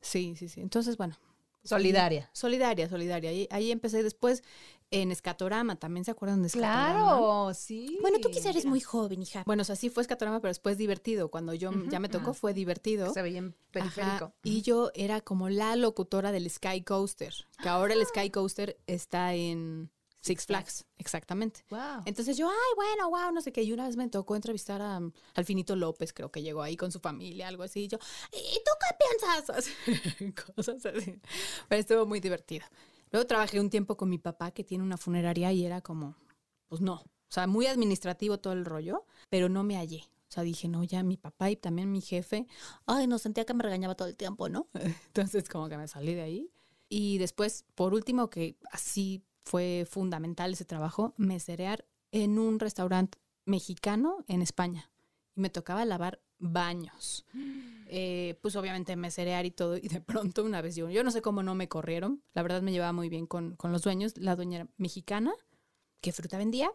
Sí, 0.00 0.35
sí, 0.37 0.49
sí. 0.49 0.61
Entonces, 0.61 0.97
bueno. 0.97 1.16
Solidaria. 1.62 2.30
Solidaria, 2.32 2.88
solidaria. 2.88 3.30
Ahí, 3.30 3.48
ahí 3.50 3.70
empecé 3.70 4.02
después 4.02 4.42
en 4.90 5.12
Escatorama, 5.12 5.76
¿también 5.76 6.04
se 6.04 6.10
acuerdan 6.10 6.42
de 6.42 6.48
Escatorama? 6.48 6.92
Claro, 6.92 7.54
sí. 7.54 7.98
Bueno, 8.00 8.18
tú 8.18 8.28
quizás 8.30 8.46
eres 8.46 8.66
muy 8.66 8.80
joven, 8.80 9.22
hija. 9.22 9.44
Bueno, 9.46 9.62
o 9.62 9.64
sea, 9.64 9.76
sí 9.76 9.88
fue 9.88 10.02
Escatorama, 10.02 10.40
pero 10.40 10.50
después 10.50 10.78
divertido. 10.78 11.30
Cuando 11.30 11.54
yo 11.54 11.70
ya 11.88 12.00
me 12.00 12.08
tocó 12.08 12.34
fue 12.34 12.54
divertido. 12.54 13.12
Se 13.12 13.22
veía 13.22 13.38
en 13.38 13.54
periférico. 13.70 14.24
Ajá, 14.24 14.34
Y 14.42 14.62
yo 14.62 14.90
era 14.94 15.20
como 15.20 15.48
la 15.48 15.76
locutora 15.76 16.32
del 16.32 16.50
Sky 16.50 16.82
Coaster, 16.82 17.32
que 17.62 17.68
ahora 17.68 17.94
el 17.94 18.04
Sky 18.04 18.30
Coaster 18.30 18.78
está 18.86 19.34
en 19.34 19.90
Six 20.20 20.44
Flags, 20.44 20.84
exactamente. 20.98 21.64
Wow. 21.70 22.02
Entonces 22.04 22.36
yo, 22.36 22.48
ay, 22.48 22.74
bueno, 22.76 23.08
wow, 23.08 23.32
no 23.32 23.40
sé 23.40 23.52
qué. 23.52 23.62
Y 23.62 23.72
una 23.72 23.86
vez 23.86 23.96
me 23.96 24.08
tocó 24.08 24.36
entrevistar 24.36 24.82
a, 24.82 24.98
um, 24.98 25.12
al 25.34 25.44
Finito 25.46 25.74
López, 25.76 26.12
creo 26.12 26.30
que 26.30 26.42
llegó 26.42 26.62
ahí 26.62 26.76
con 26.76 26.92
su 26.92 27.00
familia, 27.00 27.48
algo 27.48 27.62
así. 27.62 27.84
Y 27.84 27.88
yo, 27.88 27.98
¿y 28.32 28.58
tú 28.58 28.70
qué 28.80 28.96
piensas? 28.98 29.50
Así, 29.56 30.32
Cosas 30.54 30.84
así. 30.84 31.18
Pero 31.68 31.80
estuvo 31.80 32.06
muy 32.06 32.20
divertido. 32.20 32.66
Luego 33.10 33.26
trabajé 33.26 33.60
un 33.60 33.70
tiempo 33.70 33.96
con 33.96 34.08
mi 34.10 34.18
papá, 34.18 34.50
que 34.50 34.62
tiene 34.62 34.84
una 34.84 34.96
funeraria, 34.96 35.52
y 35.52 35.64
era 35.64 35.80
como, 35.80 36.16
pues 36.68 36.80
no. 36.80 36.94
O 36.94 37.32
sea, 37.32 37.46
muy 37.46 37.66
administrativo 37.66 38.38
todo 38.38 38.52
el 38.52 38.64
rollo, 38.64 39.06
pero 39.30 39.48
no 39.48 39.64
me 39.64 39.76
hallé. 39.76 40.02
O 40.28 40.32
sea, 40.32 40.42
dije, 40.42 40.68
no, 40.68 40.84
ya 40.84 41.02
mi 41.02 41.16
papá 41.16 41.50
y 41.50 41.56
también 41.56 41.90
mi 41.90 42.00
jefe, 42.00 42.46
ay, 42.86 43.06
no 43.06 43.18
sentía 43.18 43.44
que 43.44 43.54
me 43.54 43.64
regañaba 43.64 43.94
todo 43.96 44.08
el 44.08 44.16
tiempo, 44.16 44.48
¿no? 44.48 44.68
Entonces, 45.06 45.48
como 45.48 45.68
que 45.68 45.76
me 45.76 45.88
salí 45.88 46.14
de 46.14 46.22
ahí. 46.22 46.50
Y 46.88 47.18
después, 47.18 47.64
por 47.74 47.94
último, 47.94 48.30
que 48.30 48.56
así 48.70 49.24
fue 49.50 49.85
fundamental 49.90 50.52
ese 50.52 50.64
trabajo, 50.64 51.12
meserear 51.16 51.85
en 52.12 52.38
un 52.38 52.61
restaurante 52.61 53.19
mexicano 53.47 54.25
en 54.28 54.42
España. 54.42 54.92
Y 55.35 55.40
me 55.40 55.50
tocaba 55.50 55.85
lavar 55.85 56.23
baños. 56.38 57.26
Eh, 57.92 58.38
pues 58.40 58.54
obviamente 58.54 58.95
meserear 58.95 59.47
y 59.47 59.50
todo. 59.50 59.76
Y 59.76 59.88
de 59.88 60.00
pronto 60.00 60.45
una 60.45 60.62
vez 60.62 60.76
yo, 60.76 60.88
yo 60.90 61.02
no 61.02 61.11
sé 61.11 61.23
cómo 61.23 61.42
no 61.42 61.57
me 61.57 61.69
corrieron. 61.69 62.23
La 62.35 62.42
verdad 62.45 62.62
me 62.62 62.71
llevaba 62.71 62.92
muy 62.92 63.09
bien 63.09 63.26
con, 63.26 63.57
con 63.57 63.73
los 63.73 63.83
dueños. 63.83 64.16
La 64.16 64.37
dueña 64.37 64.69
mexicana, 64.76 65.33
que 66.00 66.12
fruta 66.12 66.38
vendía, 66.38 66.71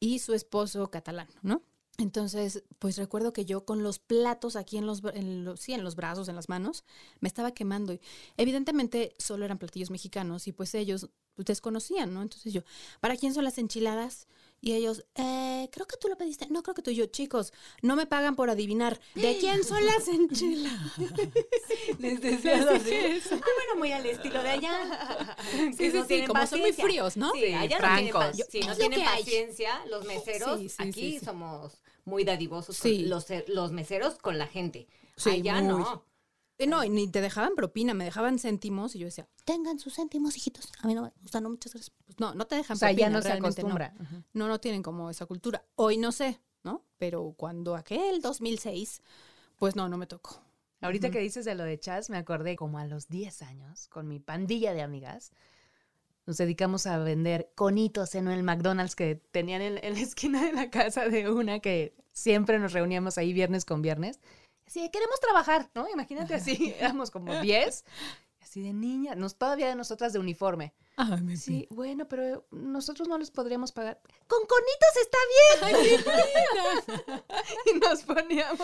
y 0.00 0.20
su 0.20 0.32
esposo 0.32 0.90
catalán, 0.90 1.28
¿no? 1.42 1.60
Entonces, 1.98 2.64
pues 2.78 2.96
recuerdo 2.96 3.34
que 3.34 3.44
yo 3.44 3.66
con 3.66 3.82
los 3.82 3.98
platos 3.98 4.56
aquí 4.56 4.78
en 4.78 4.86
los, 4.86 5.02
en 5.12 5.44
los, 5.44 5.60
sí, 5.60 5.74
en 5.74 5.84
los 5.84 5.96
brazos, 5.96 6.30
en 6.30 6.36
las 6.36 6.48
manos, 6.48 6.82
me 7.20 7.28
estaba 7.28 7.52
quemando. 7.52 7.92
Y 7.92 8.00
evidentemente 8.38 9.14
solo 9.18 9.44
eran 9.44 9.58
platillos 9.58 9.90
mexicanos 9.90 10.48
y 10.48 10.52
pues 10.52 10.74
ellos 10.74 11.10
pues, 11.38 11.46
desconocían, 11.46 12.12
¿no? 12.12 12.20
Entonces 12.22 12.52
yo, 12.52 12.62
¿para 12.98 13.16
quién 13.16 13.32
son 13.32 13.44
las 13.44 13.58
enchiladas? 13.58 14.26
Y 14.60 14.72
ellos, 14.72 15.04
eh, 15.14 15.68
creo 15.70 15.86
que 15.86 15.96
tú 15.96 16.08
lo 16.08 16.18
pediste. 16.18 16.48
No, 16.50 16.64
creo 16.64 16.74
que 16.74 16.82
tú 16.82 16.90
y 16.90 16.96
yo, 16.96 17.06
chicos, 17.06 17.52
no 17.80 17.94
me 17.94 18.06
pagan 18.06 18.34
por 18.34 18.50
adivinar. 18.50 18.98
¿De 19.14 19.38
quién 19.38 19.62
son 19.62 19.86
las 19.86 20.08
enchiladas? 20.08 20.98
Les 22.00 22.20
decía 22.20 22.56
así. 22.68 22.92
Ah, 23.30 23.38
bueno, 23.38 23.76
muy 23.78 23.92
al 23.92 24.04
estilo 24.04 24.42
de 24.42 24.48
allá. 24.50 25.36
Sí, 25.52 25.76
Que 25.76 25.90
sí, 25.92 25.96
no 25.96 26.02
sí, 26.02 26.08
tienen 26.08 26.26
como 26.26 26.44
son 26.48 26.58
muy 26.58 26.70
paciencia. 26.70 26.84
fríos, 26.84 27.16
¿no? 27.16 27.30
Sí, 27.34 27.40
Sí, 27.46 27.52
allá 27.54 27.78
francos. 27.78 28.12
no 28.14 28.30
tienen, 28.32 28.42
pa- 28.42 28.50
sí, 28.50 28.60
no 28.66 28.74
tienen 28.76 29.04
paciencia. 29.04 29.84
Los 29.88 30.04
meseros, 30.06 30.58
Sí, 30.58 30.68
sí, 30.68 30.74
aquí 30.80 30.92
sí, 30.92 31.18
sí. 31.20 31.24
somos 31.24 31.80
muy 32.04 32.24
dadivosos 32.24 32.76
Sí. 32.76 33.02
con 33.02 33.10
los, 33.10 33.26
los 33.46 33.70
meseros 33.70 34.16
con 34.18 34.38
la 34.38 34.48
gente. 34.48 34.88
Sí, 35.16 35.30
allá 35.30 35.60
muy. 35.60 35.68
no. 35.82 36.04
Eh, 36.58 36.66
No, 36.66 36.82
y 36.84 36.88
ni 36.90 37.08
te 37.08 37.20
dejaban 37.20 37.54
propina, 37.54 37.94
me 37.94 38.04
dejaban 38.04 38.38
céntimos 38.38 38.94
y 38.94 38.98
yo 38.98 39.06
decía, 39.06 39.28
tengan 39.44 39.78
sus 39.78 39.94
céntimos, 39.94 40.36
hijitos. 40.36 40.70
A 40.82 40.86
mí 40.86 40.94
no, 40.94 41.02
me- 41.02 41.12
o 41.24 41.28
sea, 41.28 41.40
no, 41.40 41.50
muchas 41.50 41.72
gracias. 41.72 41.94
Pues 42.04 42.18
no, 42.18 42.34
no 42.34 42.46
te 42.46 42.56
dejan 42.56 42.74
O 42.76 42.78
sea, 42.78 42.90
ya 42.90 42.96
propina, 43.06 43.18
no 43.18 43.22
se. 43.22 43.28
No, 44.34 44.48
no 44.48 44.60
tienen 44.60 44.82
como 44.82 45.08
esa 45.10 45.26
cultura. 45.26 45.64
Hoy 45.76 45.96
no 45.98 46.10
sé, 46.12 46.40
¿no? 46.64 46.84
Pero 46.98 47.34
cuando 47.36 47.76
aquel 47.76 48.20
2006, 48.20 49.02
pues 49.56 49.76
no, 49.76 49.88
no 49.88 49.96
me 49.98 50.06
tocó. 50.06 50.42
Ahorita 50.80 51.10
que 51.10 51.18
dices 51.20 51.44
de 51.44 51.54
lo 51.56 51.64
de 51.64 51.78
Chas, 51.80 52.08
me 52.10 52.16
acordé 52.18 52.54
como 52.54 52.78
a 52.78 52.86
los 52.86 53.08
10 53.08 53.42
años, 53.42 53.88
con 53.88 54.06
mi 54.06 54.20
pandilla 54.20 54.72
de 54.74 54.82
amigas, 54.82 55.32
nos 56.26 56.36
dedicamos 56.36 56.86
a 56.86 56.98
vender 56.98 57.50
conitos 57.56 58.14
en 58.14 58.28
el 58.28 58.42
McDonald's 58.44 58.94
que 58.94 59.16
tenían 59.32 59.62
en, 59.62 59.82
en 59.82 59.94
la 59.94 60.00
esquina 60.00 60.44
de 60.44 60.52
la 60.52 60.70
casa 60.70 61.08
de 61.08 61.30
una 61.30 61.58
que 61.60 61.96
siempre 62.12 62.58
nos 62.60 62.72
reuníamos 62.72 63.18
ahí 63.18 63.32
viernes 63.32 63.64
con 63.64 63.82
viernes. 63.82 64.20
De, 64.68 64.90
queremos 64.90 65.18
trabajar, 65.20 65.70
¿no? 65.74 65.88
Imagínate 65.88 66.34
así, 66.34 66.74
éramos 66.78 67.10
como 67.10 67.34
10, 67.40 67.84
así 68.40 68.60
de 68.60 68.72
niña, 68.72 69.14
nos, 69.14 69.36
todavía 69.36 69.74
nosotras 69.74 70.12
de 70.12 70.18
uniforme. 70.18 70.74
Ay, 71.00 71.20
me 71.22 71.36
Sí, 71.36 71.68
bueno, 71.70 72.08
pero 72.08 72.44
nosotros 72.50 73.06
no 73.06 73.16
les 73.18 73.30
podríamos 73.30 73.70
pagar. 73.70 74.00
Con 74.26 74.40
conitos 74.46 74.96
está 75.00 75.18
bien. 75.62 77.22
y 77.72 77.78
nos 77.78 78.02
poníamos 78.02 78.60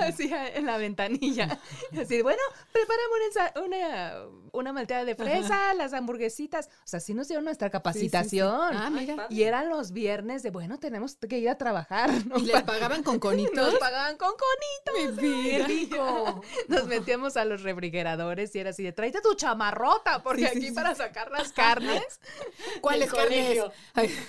así 0.00 0.28
en 0.32 0.66
la 0.66 0.78
ventanilla. 0.78 1.60
Así, 1.92 2.16
de, 2.16 2.22
bueno, 2.24 2.42
preparamos 2.72 3.64
una, 3.64 4.14
una, 4.50 4.72
malteada 4.72 5.04
de 5.04 5.14
fresa, 5.14 5.72
las 5.74 5.92
hamburguesitas. 5.92 6.66
O 6.66 6.88
sea, 6.88 6.98
sí 6.98 7.14
nos 7.14 7.28
dieron 7.28 7.44
nuestra 7.44 7.70
capacitación. 7.70 8.76
Ah, 8.76 8.90
mira. 8.90 9.28
Y 9.30 9.44
eran 9.44 9.68
los 9.68 9.92
viernes 9.92 10.42
de, 10.42 10.50
bueno, 10.50 10.80
tenemos 10.80 11.14
que 11.16 11.38
ir 11.38 11.50
a 11.50 11.56
trabajar. 11.56 12.10
¿no? 12.26 12.36
¿Y 12.36 12.46
les 12.46 12.62
pagaban 12.64 13.04
con 13.04 13.20
conitos? 13.20 13.54
Nos 13.54 13.74
pagaban 13.76 14.16
con 14.16 14.32
conitos. 14.32 15.22
Rico! 15.68 16.42
Nos 16.66 16.86
metíamos 16.88 17.36
a 17.36 17.44
los 17.44 17.62
refrigeradores 17.62 18.52
y 18.56 18.58
era 18.58 18.70
así 18.70 18.82
de, 18.82 18.92
tráete 18.92 19.20
tu 19.20 19.34
chamarrota, 19.34 20.20
porque 20.24 20.46
aquí 20.46 20.72
para 20.72 20.96
sacar 20.96 21.30
las 21.30 21.52
carnes. 21.60 22.20
¿Cuáles 22.80 23.12
carnes? 23.12 23.58
Ay, 23.94 24.10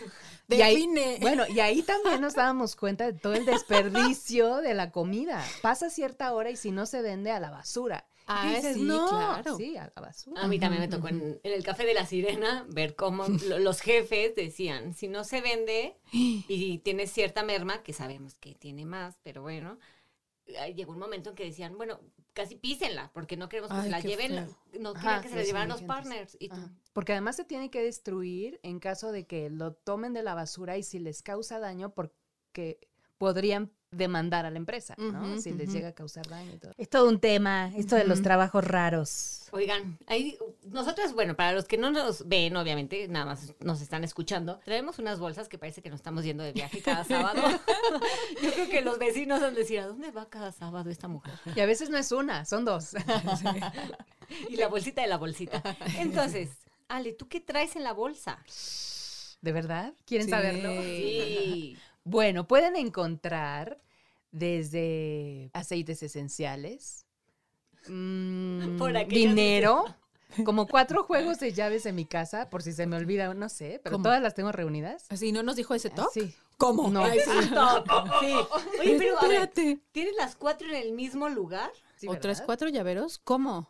Y 0.49 0.61
ahí- 0.61 0.85
bueno, 1.21 1.45
y 1.47 1.61
ahí 1.61 1.81
también 1.81 2.19
nos 2.19 2.33
dábamos 2.33 2.75
cuenta 2.75 3.05
de 3.09 3.13
todo 3.17 3.33
el 3.35 3.45
desperdicio 3.45 4.57
de 4.61 4.73
la 4.73 4.91
comida. 4.91 5.41
Pasa 5.61 5.89
cierta 5.89 6.33
hora 6.33 6.49
y 6.49 6.57
si 6.57 6.71
no 6.71 6.85
se 6.85 7.01
vende 7.01 7.31
a 7.31 7.39
la 7.39 7.49
basura. 7.51 8.05
Y 8.19 8.23
Ah, 8.27 8.53
dices, 8.55 8.75
sí, 8.75 8.81
no, 8.83 9.07
claro. 9.09 9.55
Sí, 9.57 9.77
a 9.77 9.89
la 9.95 10.01
basura. 10.01 10.41
A 10.41 10.47
mí 10.47 10.59
también 10.59 10.81
me 10.81 10.87
tocó 10.89 11.07
en, 11.07 11.39
en 11.43 11.53
el 11.53 11.63
Café 11.63 11.85
de 11.85 11.93
la 11.93 12.05
Sirena 12.05 12.65
ver 12.69 12.95
cómo 12.95 13.27
lo- 13.27 13.59
los 13.59 13.79
jefes 13.81 14.35
decían, 14.35 14.93
si 14.93 15.07
no 15.07 15.23
se 15.23 15.39
vende 15.41 15.95
y 16.11 16.79
tiene 16.79 17.07
cierta 17.07 17.43
merma, 17.43 17.81
que 17.81 17.93
sabemos 17.93 18.35
que 18.35 18.53
tiene 18.55 18.85
más, 18.85 19.15
pero 19.23 19.41
bueno, 19.41 19.79
eh, 20.47 20.73
llegó 20.75 20.91
un 20.91 20.99
momento 20.99 21.29
en 21.29 21.35
que 21.35 21.45
decían, 21.45 21.77
bueno, 21.77 21.99
casi 22.33 22.55
písenla, 22.55 23.09
porque 23.13 23.37
no 23.37 23.47
queremos 23.49 23.71
que 23.71 23.77
Ay, 23.77 23.83
se 23.85 23.89
la 23.89 23.99
lleven, 24.01 24.31
feo. 24.31 24.57
no 24.81 24.93
querían 24.93 25.21
que 25.21 25.29
se 25.29 25.35
la 25.35 25.43
llevaran 25.43 25.69
los 25.69 25.81
partners. 25.81 26.35
Y 26.39 26.49
tú. 26.49 26.61
Porque 26.93 27.13
además 27.13 27.35
se 27.35 27.45
tiene 27.45 27.69
que 27.69 27.81
destruir 27.81 28.59
en 28.63 28.79
caso 28.79 29.11
de 29.11 29.25
que 29.25 29.49
lo 29.49 29.73
tomen 29.73 30.13
de 30.13 30.23
la 30.23 30.35
basura 30.35 30.77
y 30.77 30.83
si 30.83 30.99
les 30.99 31.21
causa 31.23 31.59
daño, 31.59 31.93
porque 31.93 32.79
podrían 33.17 33.71
demandar 33.91 34.45
a 34.45 34.49
la 34.49 34.57
empresa, 34.57 34.95
¿no? 34.97 35.39
Si 35.39 35.51
les 35.51 35.71
llega 35.71 35.89
a 35.89 35.91
causar 35.91 36.25
daño 36.27 36.53
y 36.53 36.57
todo. 36.57 36.71
Es 36.77 36.89
todo 36.89 37.09
un 37.09 37.19
tema, 37.19 37.71
esto 37.75 37.97
de 37.97 38.05
los 38.05 38.21
trabajos 38.21 38.63
raros. 38.65 39.47
Oigan, 39.51 39.99
ahí, 40.07 40.37
nosotras, 40.63 41.13
bueno, 41.13 41.35
para 41.35 41.51
los 41.51 41.65
que 41.65 41.77
no 41.77 41.91
nos 41.91 42.25
ven, 42.27 42.55
obviamente, 42.55 43.09
nada 43.09 43.25
más 43.25 43.53
nos 43.59 43.81
están 43.81 44.05
escuchando, 44.05 44.59
traemos 44.63 44.97
unas 44.97 45.19
bolsas 45.19 45.49
que 45.49 45.57
parece 45.57 45.81
que 45.81 45.89
nos 45.89 45.99
estamos 45.99 46.23
yendo 46.23 46.41
de 46.41 46.53
viaje 46.53 46.81
cada 46.81 47.03
sábado. 47.03 47.41
Yo 48.41 48.53
creo 48.53 48.69
que 48.69 48.81
los 48.81 48.97
vecinos 48.97 49.41
van 49.41 49.53
a 49.53 49.57
decir, 49.57 49.81
¿a 49.81 49.87
dónde 49.87 50.09
va 50.11 50.29
cada 50.29 50.53
sábado 50.53 50.89
esta 50.89 51.09
mujer? 51.09 51.33
Y 51.53 51.59
a 51.59 51.65
veces 51.65 51.89
no 51.89 51.97
es 51.97 52.13
una, 52.13 52.45
son 52.45 52.63
dos. 52.63 52.95
Y 54.49 54.55
la 54.55 54.67
bolsita 54.69 55.01
de 55.01 55.07
la 55.07 55.17
bolsita. 55.17 55.61
Entonces, 55.97 56.49
Ale, 56.95 57.13
¿tú 57.13 57.27
qué 57.27 57.39
traes 57.39 57.75
en 57.75 57.83
la 57.83 57.93
bolsa? 57.93 58.43
¿De 59.41 59.51
verdad? 59.51 59.93
¿Quieren 60.05 60.25
Sí. 60.27 60.31
saberlo? 60.31 60.69
Sí. 60.83 61.77
Bueno, 62.03 62.47
pueden 62.47 62.75
encontrar 62.75 63.79
desde 64.31 65.51
aceites 65.53 66.01
esenciales, 66.01 67.05
mm, 67.87 68.77
Por 68.79 69.05
dinero, 69.07 69.85
como 70.43 70.65
cuatro 70.65 71.03
juegos 71.35 71.39
de 71.39 71.53
llaves 71.53 71.85
en 71.85 71.93
mi 71.93 72.05
casa, 72.05 72.49
por 72.49 72.63
si 72.63 72.73
se 72.73 72.87
me 72.87 72.95
olvida, 72.97 73.31
no 73.35 73.49
sé, 73.49 73.79
pero 73.83 73.97
¿Cómo? 73.97 74.03
todas 74.05 74.19
las 74.19 74.33
tengo 74.33 74.51
reunidas. 74.51 75.05
Así, 75.09 75.31
¿no 75.31 75.43
nos 75.43 75.55
dijo 75.57 75.75
ese 75.75 75.91
top? 75.91 76.09
Sí. 76.11 76.33
¿Cómo? 76.57 76.89
No. 76.89 77.03
Ay, 77.03 77.19
sí. 77.19 77.29
Sí. 78.19 78.35
Oye, 78.79 78.95
pero 78.97 79.19
a 79.19 79.27
ver. 79.27 79.51
¿tienes 79.91 80.15
las 80.15 80.35
cuatro 80.35 80.67
en 80.69 80.75
el 80.75 80.93
mismo 80.93 81.29
lugar? 81.29 81.71
Sí, 81.97 82.07
¿O 82.07 82.13
tres, 82.17 82.37
¿verdad? 82.37 82.45
cuatro 82.47 82.69
llaveros? 82.69 83.19
¿Cómo? 83.19 83.69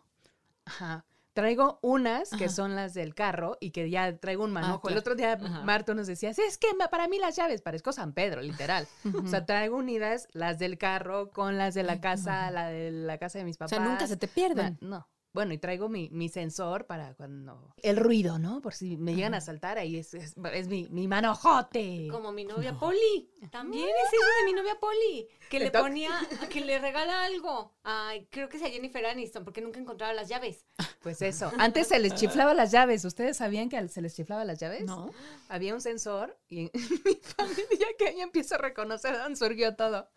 Ajá. 0.65 1.05
Traigo 1.33 1.79
unas 1.81 2.29
que 2.31 2.45
Ajá. 2.45 2.53
son 2.53 2.75
las 2.75 2.93
del 2.93 3.15
carro 3.15 3.57
y 3.61 3.71
que 3.71 3.89
ya 3.89 4.17
traigo 4.17 4.43
un 4.43 4.51
manojo. 4.51 4.81
claro. 4.81 4.93
El 4.95 4.99
otro 4.99 5.15
día 5.15 5.33
Ajá. 5.33 5.61
Marto 5.63 5.95
nos 5.95 6.07
decía, 6.07 6.33
"Sí, 6.33 6.41
es 6.45 6.57
que 6.57 6.67
para 6.89 7.07
mí 7.07 7.19
las 7.19 7.35
llaves, 7.37 7.61
parezco 7.61 7.93
San 7.93 8.11
Pedro, 8.13 8.41
literal. 8.41 8.87
O 9.25 9.27
sea, 9.27 9.45
traigo 9.45 9.77
unidas 9.77 10.27
las 10.33 10.59
del 10.59 10.77
carro 10.77 11.29
con 11.31 11.57
las 11.57 11.73
de 11.73 11.83
la 11.83 12.01
casa, 12.01 12.51
la 12.51 12.67
de 12.67 12.91
la 12.91 13.17
casa 13.17 13.37
de 13.39 13.45
mis 13.45 13.55
O 13.55 13.59
papás. 13.59 13.69
sea, 13.69 13.79
nunca 13.79 14.07
se 14.07 14.17
te 14.17 14.27
pierden. 14.27 14.77
No. 14.81 15.07
Bueno, 15.33 15.53
y 15.53 15.57
traigo 15.57 15.87
mi, 15.87 16.09
mi 16.09 16.27
sensor 16.27 16.85
para 16.85 17.13
cuando... 17.13 17.73
El 17.77 17.95
ruido, 17.95 18.37
¿no? 18.37 18.61
Por 18.61 18.73
si 18.73 18.97
me 18.97 19.15
llegan 19.15 19.33
a 19.33 19.39
saltar, 19.39 19.77
ahí 19.77 19.95
es, 19.95 20.13
es, 20.13 20.35
es 20.53 20.67
mi, 20.67 20.89
mi 20.89 21.07
manojote. 21.07 22.09
Como 22.11 22.33
mi 22.33 22.43
novia 22.43 22.77
Poli. 22.77 23.31
También 23.49 23.87
es 23.87 24.13
eso 24.13 24.25
de 24.39 24.45
mi 24.45 24.53
novia 24.53 24.77
Poli. 24.77 25.29
Que 25.49 25.59
le 25.59 25.71
ponía, 25.71 26.11
que 26.49 26.59
le 26.61 26.79
regala 26.79 27.23
algo. 27.23 27.73
Ay, 27.83 28.27
creo 28.29 28.49
que 28.49 28.57
es 28.57 28.63
a 28.63 28.69
Jennifer 28.69 29.05
Aniston, 29.05 29.45
porque 29.45 29.61
nunca 29.61 29.79
encontraba 29.79 30.13
las 30.13 30.27
llaves. 30.27 30.65
Pues 31.01 31.21
eso. 31.21 31.51
Antes 31.57 31.87
se 31.87 31.99
les 31.99 32.13
chiflaba 32.15 32.53
las 32.53 32.71
llaves. 32.71 33.05
¿Ustedes 33.05 33.37
sabían 33.37 33.69
que 33.69 33.87
se 33.87 34.01
les 34.01 34.13
chiflaba 34.13 34.43
las 34.43 34.59
llaves? 34.59 34.83
No. 34.83 35.11
Había 35.47 35.73
un 35.73 35.81
sensor 35.81 36.37
y 36.49 36.69
mi 37.05 37.15
familia 37.21 37.87
que 37.97 38.09
ahí 38.09 38.19
empieza 38.19 38.55
a 38.55 38.57
reconocer 38.57 39.17
dónde 39.17 39.37
surgió 39.37 39.75
todo. 39.75 40.09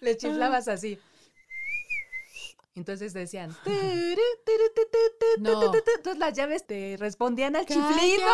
Les 0.00 0.16
chiflabas 0.16 0.68
así. 0.68 0.98
Entonces 2.76 3.12
decían. 3.12 3.54
Entonces 5.36 6.18
las 6.18 6.34
llaves 6.34 6.66
te 6.66 6.96
respondían 6.98 7.54
al 7.54 7.66
chiflido. 7.66 8.26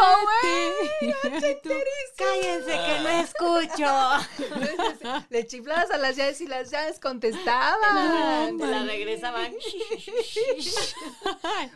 Cállense 2.16 2.70
que 2.70 3.00
no 3.02 3.08
escucho. 3.20 3.84
Le 5.28 5.46
chiflabas 5.46 5.90
a 5.90 5.98
las 5.98 6.16
llaves 6.16 6.40
y 6.40 6.46
las 6.46 6.70
llaves 6.70 6.98
contestaban. 6.98 8.56
Te 8.56 8.66
la 8.66 8.84
regresaban. 8.84 9.52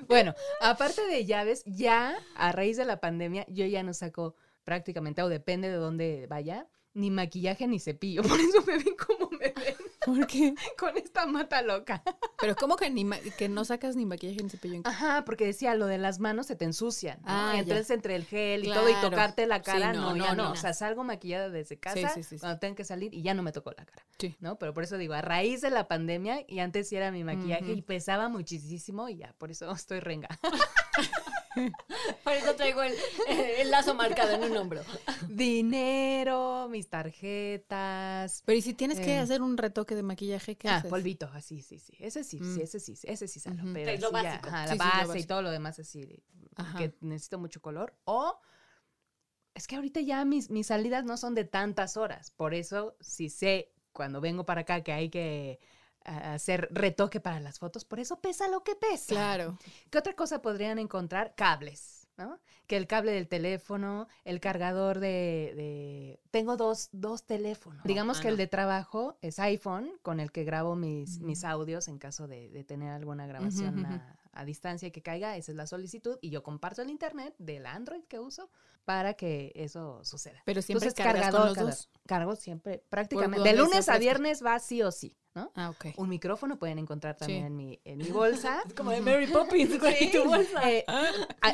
Bueno, 0.08 0.34
aparte 0.60 1.06
de 1.06 1.26
llaves, 1.26 1.62
ya 1.66 2.16
a 2.34 2.52
raíz 2.52 2.78
de 2.78 2.86
la 2.86 3.00
pandemia, 3.00 3.44
yo 3.48 3.66
ya 3.66 3.82
no 3.82 3.92
saco 3.92 4.36
prácticamente, 4.64 5.22
o 5.22 5.28
depende 5.28 5.68
de 5.68 5.76
dónde 5.76 6.26
vaya, 6.28 6.66
ni 6.94 7.10
maquillaje 7.10 7.66
ni 7.66 7.78
cepillo. 7.78 8.22
Por 8.22 8.40
eso 8.40 8.62
me 8.62 8.78
ven 8.78 8.96
como 8.96 9.28
ven 9.52 9.74
¿Por 10.04 10.26
qué? 10.26 10.54
con 10.78 10.96
esta 10.96 11.26
mata 11.26 11.62
loca. 11.62 12.02
Pero 12.38 12.54
¿cómo 12.56 12.76
que, 12.76 12.90
ni 12.90 13.08
que 13.38 13.48
no 13.48 13.64
sacas 13.64 13.96
ni 13.96 14.04
maquillaje 14.04 14.42
ni 14.42 14.50
cepillo 14.50 14.74
en 14.74 14.82
casa? 14.82 14.96
Ajá, 14.96 15.24
porque 15.24 15.46
decía, 15.46 15.74
lo 15.74 15.86
de 15.86 15.98
las 15.98 16.20
manos 16.20 16.46
se 16.46 16.56
te 16.56 16.64
ensucian. 16.64 17.18
¿no? 17.20 17.24
Ah, 17.26 17.60
ya. 17.62 17.76
Entre 17.88 18.16
el 18.16 18.24
gel 18.24 18.64
y 18.64 18.72
todo 18.72 18.88
y 18.88 18.94
tocarte 18.94 19.46
la 19.46 19.62
cara, 19.62 19.92
no, 19.92 20.10
no, 20.10 20.16
no, 20.16 20.24
ya 20.24 20.34
no. 20.34 20.44
no. 20.44 20.52
O 20.52 20.56
sea, 20.56 20.74
salgo 20.74 21.04
maquillada 21.04 21.48
desde 21.48 21.78
casa 21.78 22.08
sí, 22.10 22.22
sí, 22.22 22.28
sí. 22.30 22.38
cuando 22.38 22.58
tengo 22.58 22.74
que 22.74 22.84
salir 22.84 23.14
y 23.14 23.22
ya 23.22 23.34
no 23.34 23.42
me 23.42 23.52
tocó 23.52 23.70
la 23.70 23.84
cara. 23.84 24.04
Sí. 24.18 24.36
¿No? 24.40 24.58
Pero 24.58 24.74
por 24.74 24.84
eso 24.84 24.98
digo, 24.98 25.14
a 25.14 25.22
raíz 25.22 25.60
de 25.60 25.70
la 25.70 25.88
pandemia, 25.88 26.44
y 26.46 26.60
antes 26.60 26.88
sí 26.88 26.96
era 26.96 27.10
mi 27.10 27.24
maquillaje 27.24 27.72
y 27.72 27.82
pesaba 27.82 28.28
muchísimo 28.28 29.08
y 29.08 29.16
ya, 29.16 29.34
por 29.38 29.50
eso 29.50 29.70
estoy 29.72 30.00
renga. 30.00 30.28
Por 32.24 32.32
eso 32.32 32.54
traigo 32.56 32.82
el, 32.82 32.94
el 33.28 33.70
lazo 33.70 33.94
marcado 33.94 34.32
en 34.32 34.44
un 34.50 34.56
hombro. 34.56 34.82
Dinero, 35.28 36.68
mis 36.70 36.88
tarjetas. 36.88 38.42
Pero 38.44 38.58
¿y 38.58 38.62
si 38.62 38.74
tienes 38.74 38.98
que 39.00 39.14
Eh. 39.14 39.18
hacer 39.18 39.42
un 39.42 39.56
retoque 39.56 39.94
de 39.94 40.02
maquillaje, 40.02 40.56
qué 40.56 40.68
Ah, 40.68 40.76
haces? 40.76 40.90
polvito, 40.90 41.30
así, 41.32 41.62
sí, 41.62 41.78
sí. 41.78 41.92
Ese 41.98 42.24
sí, 42.24 42.40
Mm. 42.40 42.54
sí, 42.54 42.60
ese 42.62 42.80
sí, 42.80 42.94
ese 43.02 43.28
sí 43.28 43.40
salo. 43.40 43.62
Ujú. 43.62 43.72
Pero 43.74 43.84
Traes 43.84 44.00
lo 44.00 44.06
así 44.08 44.14
básico. 44.14 44.48
ajá, 44.48 44.68
Sí, 44.68 44.78
la 44.78 44.84
sí, 44.84 44.90
lo 45.02 45.08
base 45.08 45.18
y 45.20 45.24
todo 45.24 45.42
lo 45.42 45.50
demás 45.50 45.78
así, 45.78 46.22
Ajá. 46.56 46.78
que 46.78 46.94
necesito 47.00 47.38
mucho 47.38 47.60
color. 47.60 47.94
O 48.04 48.40
es 49.54 49.66
que 49.66 49.76
ahorita 49.76 50.00
ya 50.00 50.24
mis, 50.24 50.50
mis 50.50 50.66
salidas 50.66 51.04
no 51.04 51.16
son 51.16 51.34
de 51.34 51.44
tantas 51.44 51.96
horas. 51.96 52.30
Por 52.32 52.54
eso, 52.54 52.96
si 53.00 53.30
sé 53.30 53.72
cuando 53.92 54.20
vengo 54.20 54.44
para 54.44 54.62
acá 54.62 54.82
que 54.82 54.92
hay 54.92 55.08
que 55.10 55.60
ah, 55.60 55.66
hacer 56.04 56.68
retoque 56.70 57.20
para 57.20 57.40
las 57.40 57.58
fotos, 57.58 57.84
por 57.84 58.00
eso 58.00 58.20
pesa 58.20 58.48
lo 58.48 58.62
que 58.62 58.74
pesa. 58.76 59.06
Claro. 59.14 59.58
¿Qué 59.90 59.98
otra 59.98 60.14
cosa 60.14 60.42
podrían 60.42 60.78
encontrar? 60.78 61.34
Cables, 61.34 62.06
¿no? 62.16 62.38
Que 62.66 62.76
el 62.76 62.86
cable 62.86 63.12
del 63.12 63.28
teléfono, 63.28 64.08
el 64.24 64.40
cargador 64.40 64.98
de... 65.00 65.52
de- 65.56 66.20
Tengo 66.30 66.56
dos, 66.56 66.88
dos 66.92 67.24
teléfonos. 67.26 67.82
Digamos 67.84 68.18
ah, 68.18 68.22
que 68.22 68.28
el 68.28 68.36
de 68.36 68.46
trabajo 68.46 69.18
es 69.20 69.38
iPhone, 69.38 69.90
con 70.02 70.20
el 70.20 70.32
que 70.32 70.44
grabo 70.44 70.74
mis, 70.76 71.20
mis 71.20 71.44
audios 71.44 71.88
en 71.88 71.98
caso 71.98 72.26
de, 72.26 72.48
de 72.50 72.64
tener 72.64 72.90
alguna 72.90 73.26
grabación 73.26 73.84
a, 73.86 74.16
a 74.34 74.44
distancia 74.44 74.90
que 74.90 75.02
caiga. 75.02 75.36
Esa 75.36 75.52
es 75.52 75.56
la 75.56 75.66
solicitud. 75.66 76.18
Y 76.20 76.30
yo 76.30 76.42
comparto 76.42 76.82
el 76.82 76.90
internet 76.90 77.34
del 77.38 77.66
Android 77.66 78.02
que 78.04 78.18
uso 78.18 78.50
para 78.84 79.14
que 79.14 79.52
eso 79.54 80.04
suceda. 80.04 80.42
Pero 80.44 80.60
siempre 80.60 80.88
Entonces, 80.88 81.04
cargas 81.04 81.30
con 81.30 81.40
los 81.46 81.54
cargador, 81.54 81.70
dos. 81.74 81.88
Cargo 82.06 82.36
siempre, 82.36 82.84
prácticamente. 82.90 83.48
De 83.48 83.56
lunes 83.56 83.88
a 83.88 83.96
viernes 83.98 84.44
va 84.44 84.58
sí 84.58 84.82
o 84.82 84.90
sí, 84.92 85.16
¿no? 85.34 85.50
Ah, 85.54 85.70
ok. 85.70 85.86
Un 85.96 86.10
micrófono 86.10 86.58
pueden 86.58 86.78
encontrar 86.78 87.16
también 87.16 87.40
Sí. 87.42 87.46
en, 87.46 87.56
mi, 87.56 87.80
en 87.84 87.98
mi 87.98 88.10
bolsa. 88.10 88.62
Como 88.76 88.90
de 88.90 89.00
Mary 89.00 89.26
Poppins, 89.26 89.78
güey, 89.80 90.12
tu 90.12 90.24
bolsa. 90.24 90.70
Eh, 90.70 90.84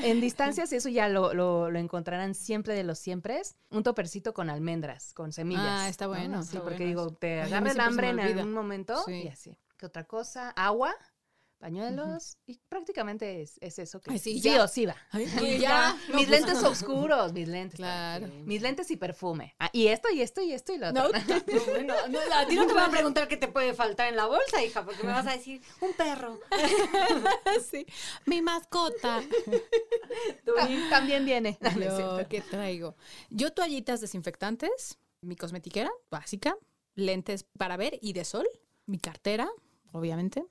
en 0.03 0.21
distancias, 0.21 0.73
eso 0.73 0.88
ya 0.88 1.09
lo, 1.09 1.33
lo- 1.33 1.71
lo 1.71 1.79
encontrarán 1.79 2.35
siempre 2.35 2.75
de 2.75 2.83
los 2.83 2.99
siempre. 2.99 3.40
Un 3.71 3.85
topercito 3.85 4.35
con 4.35 4.51
almendras, 4.51 5.14
con 5.14 5.33
semillas. 5.33 5.62
Ah, 5.64 5.88
está 5.88 6.07
¿no? 6.07 6.11
bueno, 6.11 6.43
Sí, 6.43 6.59
porque 6.61 6.85
digo, 6.85 7.11
te 7.12 7.43
agarra 7.43 7.71
el 7.71 7.79
hambre 7.81 8.09
en 8.09 8.19
algún 8.19 8.53
momento 8.53 9.01
Sí. 9.05 9.23
y 9.25 9.29
así. 9.29 9.57
¿Qué 9.77 9.87
otra 9.87 10.05
cosa? 10.05 10.51
Agua, 10.51 10.95
pañuelos 11.61 12.38
y 12.46 12.59
prácticamente 12.68 13.42
es, 13.42 13.59
es 13.61 13.79
eso 13.79 14.01
que 14.01 14.11
Ay, 14.11 14.18
sí, 14.18 14.40
sí 14.40 14.49
o 14.57 14.66
sí 14.66 14.87
va. 14.87 14.96
Ay, 15.11 15.27
Sí, 15.38 15.59
ya. 15.59 15.96
mis 16.14 16.29
lentes 16.29 16.62
oscuros, 16.62 17.33
mis 17.33 17.46
lentes. 17.46 17.77
Claro. 17.77 18.27
Mis 18.44 18.62
lentes 18.62 18.90
y 18.90 18.96
perfume. 18.96 19.55
Ah, 19.59 19.68
y 19.73 19.87
esto, 19.88 20.09
y 20.11 20.23
esto, 20.23 20.40
y 20.40 20.53
esto, 20.53 20.73
y 20.73 20.79
lo 20.79 20.88
otro. 20.88 21.03
No, 21.85 22.09
no, 22.09 22.18
a 22.35 22.46
ti 22.46 22.57
no 22.57 22.66
te 22.66 22.73
voy 22.73 22.83
a 22.83 22.88
preguntar 22.90 23.29
qué 23.29 23.37
te 23.37 23.49
puede 23.49 23.75
faltar 23.75 24.09
en 24.09 24.16
la 24.16 24.27
bolsa, 24.27 24.62
hija, 24.64 24.85
porque 24.85 25.03
me 25.05 25.12
vas 25.12 25.27
a 25.27 25.33
decir 25.33 25.61
un 25.81 25.92
perro. 25.92 26.40
sí. 27.70 27.87
Mi 28.27 28.42
mascota. 28.42 29.23
Ta- 30.44 30.68
También 30.90 31.25
viene. 31.25 31.59
Yo. 31.79 32.18
¿qué 32.29 32.40
traigo? 32.40 32.96
Yo 33.29 33.53
toallitas 33.53 34.01
desinfectantes, 34.01 34.99
mi 35.20 35.37
cosmetiquera 35.37 35.90
básica, 36.11 36.57
lentes 36.94 37.44
para 37.59 37.77
ver 37.77 37.99
y 38.01 38.12
de 38.14 38.25
sol, 38.25 38.49
mi 38.87 38.99
cartera, 38.99 39.49
obviamente. 39.92 40.44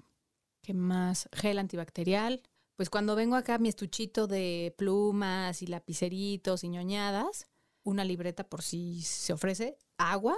¿Qué 0.61 0.73
más? 0.73 1.29
Gel 1.33 1.59
antibacterial. 1.59 2.41
Pues 2.75 2.89
cuando 2.89 3.15
vengo 3.15 3.35
acá, 3.35 3.57
mi 3.57 3.69
estuchito 3.69 4.27
de 4.27 4.73
plumas 4.77 5.61
y 5.61 5.67
lapiceritos 5.67 6.63
y 6.63 6.69
ñoñadas, 6.69 7.47
una 7.83 8.05
libreta 8.05 8.43
por 8.45 8.61
si 8.61 9.01
se 9.01 9.33
ofrece, 9.33 9.77
agua 9.97 10.37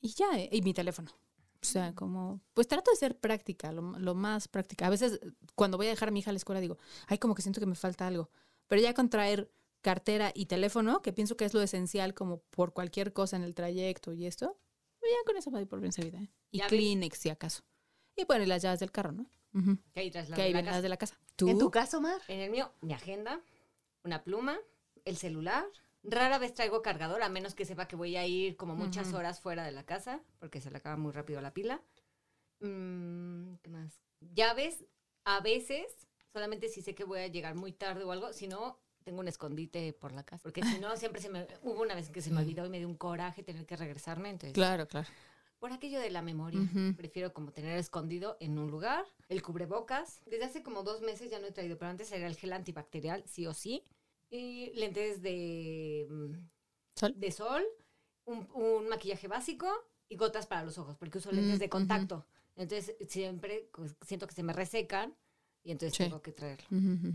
y 0.00 0.14
ya, 0.14 0.38
eh, 0.38 0.48
y 0.52 0.62
mi 0.62 0.72
teléfono. 0.72 1.10
O 1.62 1.64
sea, 1.64 1.94
como, 1.94 2.40
pues 2.54 2.66
trato 2.66 2.90
de 2.90 2.96
ser 2.96 3.18
práctica, 3.18 3.70
lo, 3.72 3.98
lo 3.98 4.14
más 4.14 4.48
práctica. 4.48 4.86
A 4.86 4.90
veces 4.90 5.20
cuando 5.54 5.76
voy 5.76 5.86
a 5.86 5.90
dejar 5.90 6.08
a 6.08 6.12
mi 6.12 6.20
hija 6.20 6.30
a 6.30 6.32
la 6.32 6.38
escuela 6.38 6.60
digo, 6.60 6.78
ay, 7.06 7.18
como 7.18 7.34
que 7.34 7.42
siento 7.42 7.60
que 7.60 7.66
me 7.66 7.76
falta 7.76 8.06
algo. 8.06 8.30
Pero 8.66 8.82
ya 8.82 8.94
con 8.94 9.10
traer 9.10 9.52
cartera 9.82 10.32
y 10.34 10.46
teléfono, 10.46 11.02
que 11.02 11.12
pienso 11.12 11.36
que 11.36 11.44
es 11.44 11.54
lo 11.54 11.60
esencial 11.60 12.14
como 12.14 12.38
por 12.50 12.72
cualquier 12.72 13.12
cosa 13.12 13.36
en 13.36 13.42
el 13.42 13.54
trayecto 13.54 14.12
y 14.12 14.26
esto, 14.26 14.58
pues 14.98 15.12
ya 15.12 15.24
con 15.26 15.36
eso 15.36 15.50
me 15.50 15.58
doy 15.58 15.66
por 15.66 15.80
bien 15.80 15.92
servida. 15.92 16.20
¿eh? 16.22 16.30
Y 16.50 16.58
Ya. 16.58 16.68
Kleenex, 16.68 17.18
si 17.18 17.28
acaso. 17.28 17.62
Y 18.16 18.24
bueno, 18.24 18.44
y 18.44 18.46
las 18.46 18.62
llaves 18.62 18.80
del 18.80 18.90
carro, 18.90 19.12
¿no? 19.12 19.26
Ujú. 19.54 19.78
Que 19.92 20.00
ahí 20.00 20.10
traes 20.10 20.30
Que 20.30 20.42
ahí 20.42 20.52
de 20.52 20.62
la 20.62 20.72
las 20.72 20.82
de 20.82 20.88
la 20.88 20.96
casa. 20.96 21.16
¿Tú? 21.36 21.48
¿En 21.48 21.58
tu 21.58 21.70
caso, 21.70 22.00
Mar? 22.00 22.20
En 22.28 22.40
el 22.40 22.50
mío, 22.50 22.72
mi 22.80 22.92
agenda, 22.92 23.40
una 24.04 24.22
pluma, 24.22 24.58
el 25.04 25.16
celular. 25.16 25.64
Rara 26.04 26.38
vez 26.38 26.52
traigo 26.52 26.82
cargador, 26.82 27.22
a 27.22 27.28
menos 27.28 27.54
que 27.54 27.64
sepa 27.64 27.86
que 27.86 27.94
voy 27.94 28.16
a 28.16 28.26
ir 28.26 28.56
como 28.56 28.74
muchas 28.74 29.12
horas 29.12 29.40
fuera 29.40 29.64
de 29.64 29.70
la 29.70 29.84
casa, 29.84 30.20
porque 30.40 30.60
se 30.60 30.70
le 30.70 30.78
acaba 30.78 30.96
muy 30.96 31.12
rápido 31.12 31.40
la 31.40 31.54
pila. 31.54 31.80
Mm, 32.58 33.54
¿Qué 33.62 33.70
más? 33.70 34.00
Llaves, 34.34 34.84
a 35.24 35.40
veces, 35.40 36.08
solamente 36.32 36.68
si 36.68 36.82
sé 36.82 36.96
que 36.96 37.04
voy 37.04 37.20
a 37.20 37.28
llegar 37.28 37.54
muy 37.54 37.72
tarde 37.72 38.02
o 38.02 38.10
algo, 38.10 38.32
si 38.32 38.48
no, 38.48 38.80
tengo 39.04 39.20
un 39.20 39.28
escondite 39.28 39.92
por 39.92 40.12
la 40.12 40.24
casa. 40.24 40.42
Porque 40.42 40.64
si 40.64 40.78
no, 40.80 40.96
siempre 40.96 41.20
se 41.20 41.28
me... 41.28 41.46
Hubo 41.62 41.82
una 41.82 41.94
vez 41.94 42.10
que 42.10 42.20
se 42.20 42.30
me 42.30 42.40
olvidó 42.40 42.66
y 42.66 42.70
me 42.70 42.78
dio 42.78 42.88
un 42.88 42.96
coraje 42.96 43.44
tener 43.44 43.64
que 43.64 43.76
regresarme, 43.76 44.30
entonces... 44.30 44.54
Claro, 44.54 44.88
claro. 44.88 45.08
Por 45.62 45.72
aquello 45.72 46.00
de 46.00 46.10
la 46.10 46.22
memoria, 46.22 46.60
prefiero 46.96 47.32
como 47.32 47.52
tener 47.52 47.78
escondido 47.78 48.36
en 48.40 48.58
un 48.58 48.68
lugar. 48.68 49.04
El 49.28 49.42
cubrebocas. 49.42 50.20
Desde 50.26 50.44
hace 50.44 50.64
como 50.64 50.82
dos 50.82 51.02
meses 51.02 51.30
ya 51.30 51.38
no 51.38 51.46
he 51.46 51.52
traído, 51.52 51.78
pero 51.78 51.88
antes 51.88 52.10
era 52.10 52.26
el 52.26 52.34
gel 52.34 52.52
antibacterial, 52.52 53.22
sí 53.28 53.46
o 53.46 53.54
sí. 53.54 53.84
Y 54.28 54.72
lentes 54.74 55.22
de, 55.22 56.08
mm, 56.10 56.32
Sol. 56.98 57.14
de 57.16 57.30
sol, 57.30 57.62
un, 58.24 58.48
un 58.54 58.88
maquillaje 58.88 59.28
básico 59.28 59.68
y 60.08 60.16
gotas 60.16 60.48
para 60.48 60.64
los 60.64 60.78
ojos, 60.78 60.96
porque 60.96 61.18
uso 61.18 61.30
lentes 61.30 61.58
Mm, 61.58 61.60
de 61.60 61.68
contacto. 61.68 62.26
Entonces 62.56 62.96
siempre 63.08 63.70
pues, 63.72 63.94
siento 64.04 64.26
que 64.26 64.34
se 64.34 64.42
me 64.42 64.52
resecan 64.52 65.16
y 65.62 65.70
entonces 65.70 65.96
Sí. 65.96 66.02
tengo 66.02 66.20
que 66.22 66.32
traerlo. 66.32 66.66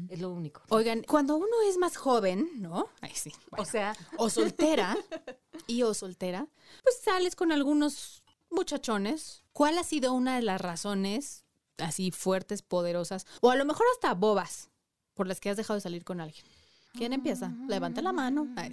Es 0.08 0.22
lo 0.22 0.30
único. 0.32 0.62
Oigan, 0.70 1.04
cuando 1.04 1.36
uno 1.36 1.62
es 1.68 1.78
más 1.78 1.98
joven, 1.98 2.50
¿no? 2.62 2.88
Ay, 3.02 3.12
sí. 3.14 3.30
O 3.58 3.66
sea, 3.66 3.94
o 4.18 4.30
soltera 4.30 4.96
y 5.68 5.84
o 5.84 5.94
soltera, 5.94 6.48
pues 6.84 6.98
sales 7.02 7.36
con 7.36 7.52
algunos 7.52 8.24
muchachones. 8.50 9.44
¿Cuál 9.54 9.78
ha 9.78 9.84
sido 9.84 10.14
una 10.14 10.36
de 10.36 10.42
las 10.42 10.62
razones 10.62 11.44
así 11.78 12.12
fuertes, 12.12 12.62
poderosas, 12.62 13.26
o 13.42 13.52
a 13.52 13.56
lo 13.56 13.66
mejor 13.66 13.86
hasta 13.94 14.14
bobas, 14.14 14.70
por 15.14 15.28
las 15.28 15.40
que 15.40 15.50
has 15.50 15.58
dejado 15.58 15.76
de 15.76 15.82
salir 15.82 16.04
con 16.04 16.22
alguien? 16.22 16.44
¿Quién 16.94 17.14
empieza? 17.14 17.54
Levanta 17.68 18.02
la 18.02 18.12
mano. 18.14 18.48
Sí. 18.58 18.72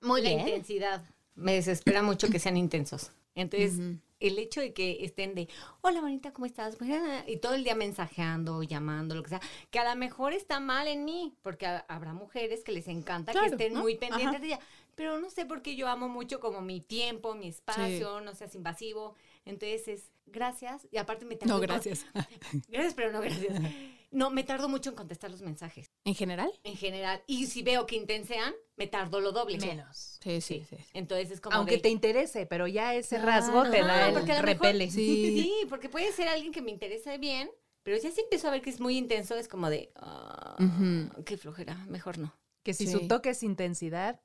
muy 0.00 0.22
la 0.22 0.28
bien. 0.28 0.40
intensidad. 0.40 1.04
Me 1.34 1.54
desespera 1.54 2.02
mucho 2.02 2.28
que 2.28 2.38
sean 2.38 2.56
intensos. 2.56 3.10
Entonces, 3.34 3.80
el 4.20 4.38
hecho 4.38 4.60
de 4.60 4.72
que 4.72 5.04
estén 5.04 5.34
de, 5.34 5.48
hola 5.80 6.00
bonita, 6.00 6.32
¿cómo 6.32 6.46
estás? 6.46 6.76
Y 7.26 7.38
todo 7.38 7.54
el 7.54 7.64
día 7.64 7.74
mensajeando, 7.74 8.62
llamando, 8.62 9.16
lo 9.16 9.24
que 9.24 9.30
sea, 9.30 9.40
que 9.70 9.80
a 9.80 9.90
lo 9.92 9.96
mejor 9.98 10.32
está 10.32 10.60
mal 10.60 10.86
en 10.86 11.04
mí, 11.04 11.34
porque 11.42 11.66
ha- 11.66 11.84
habrá 11.88 12.12
mujeres 12.12 12.62
que 12.62 12.70
les 12.70 12.86
encanta 12.86 13.32
Claro, 13.32 13.48
que 13.48 13.52
estén 13.54 13.72
¿no? 13.74 13.80
muy 13.80 13.96
pendientes 13.96 14.28
Ajá. 14.36 14.38
de 14.38 14.46
ella. 14.46 14.60
Pero 14.96 15.18
no 15.20 15.30
sé 15.30 15.44
por 15.46 15.62
qué 15.62 15.76
yo 15.76 15.88
amo 15.88 16.08
mucho 16.08 16.40
como 16.40 16.60
mi 16.60 16.80
tiempo, 16.80 17.34
mi 17.34 17.48
espacio, 17.48 18.20
no 18.20 18.34
seas 18.34 18.54
invasivo. 18.54 19.14
Entonces 19.44 19.88
es 19.88 20.10
gracias 20.26 20.86
y 20.90 20.96
aparte 20.96 21.24
me 21.26 21.36
tardó 21.36 21.54
No, 21.54 21.60
gracias. 21.60 22.06
Gracias, 22.68 22.94
pero 22.94 23.12
no 23.12 23.20
gracias. 23.20 23.60
No, 24.10 24.30
me 24.30 24.44
tardo 24.44 24.68
mucho 24.68 24.90
en 24.90 24.96
contestar 24.96 25.30
los 25.30 25.42
mensajes, 25.42 25.90
¿En 26.04 26.14
general? 26.14 26.50
en 26.62 26.76
general. 26.76 27.22
Y 27.26 27.46
si 27.46 27.62
veo 27.62 27.84
que 27.84 27.96
intensean, 27.96 28.54
me 28.76 28.86
tardo 28.86 29.20
lo 29.20 29.32
doble. 29.32 29.58
Menos. 29.58 30.18
Sí, 30.22 30.40
sí, 30.40 30.64
sí. 30.70 30.76
Entonces 30.94 31.30
es 31.32 31.40
como 31.40 31.56
Aunque 31.56 31.76
de- 31.76 31.82
te 31.82 31.88
interese, 31.90 32.46
pero 32.46 32.66
ya 32.68 32.94
ese 32.94 33.16
Claro. 33.16 33.26
rasgo 33.26 33.70
te 33.70 33.80
da 33.82 34.06
Ah, 34.06 34.12
mejor- 34.12 34.44
repele. 34.44 34.90
Sí. 34.90 35.42
Sí, 35.42 35.52
porque 35.68 35.88
puede 35.88 36.12
ser 36.12 36.28
alguien 36.28 36.52
que 36.52 36.62
me 36.62 36.70
interese 36.70 37.18
bien, 37.18 37.50
pero 37.82 37.96
ya 37.98 38.10
si 38.12 38.20
empiezo 38.20 38.46
a 38.48 38.50
ver 38.52 38.62
que 38.62 38.70
es 38.70 38.80
muy 38.80 38.96
intenso, 38.96 39.34
es 39.34 39.48
como 39.48 39.68
de, 39.68 39.90
ah, 39.96 40.56
qué 41.26 41.36
flojera, 41.36 41.74
mejor 41.88 42.18
no. 42.18 42.32
Que 42.62 42.72
si 42.72 42.86
Sí. 42.86 42.92
su 42.92 43.08
toque 43.08 43.30
es 43.30 43.42
intensidad, 43.42 44.20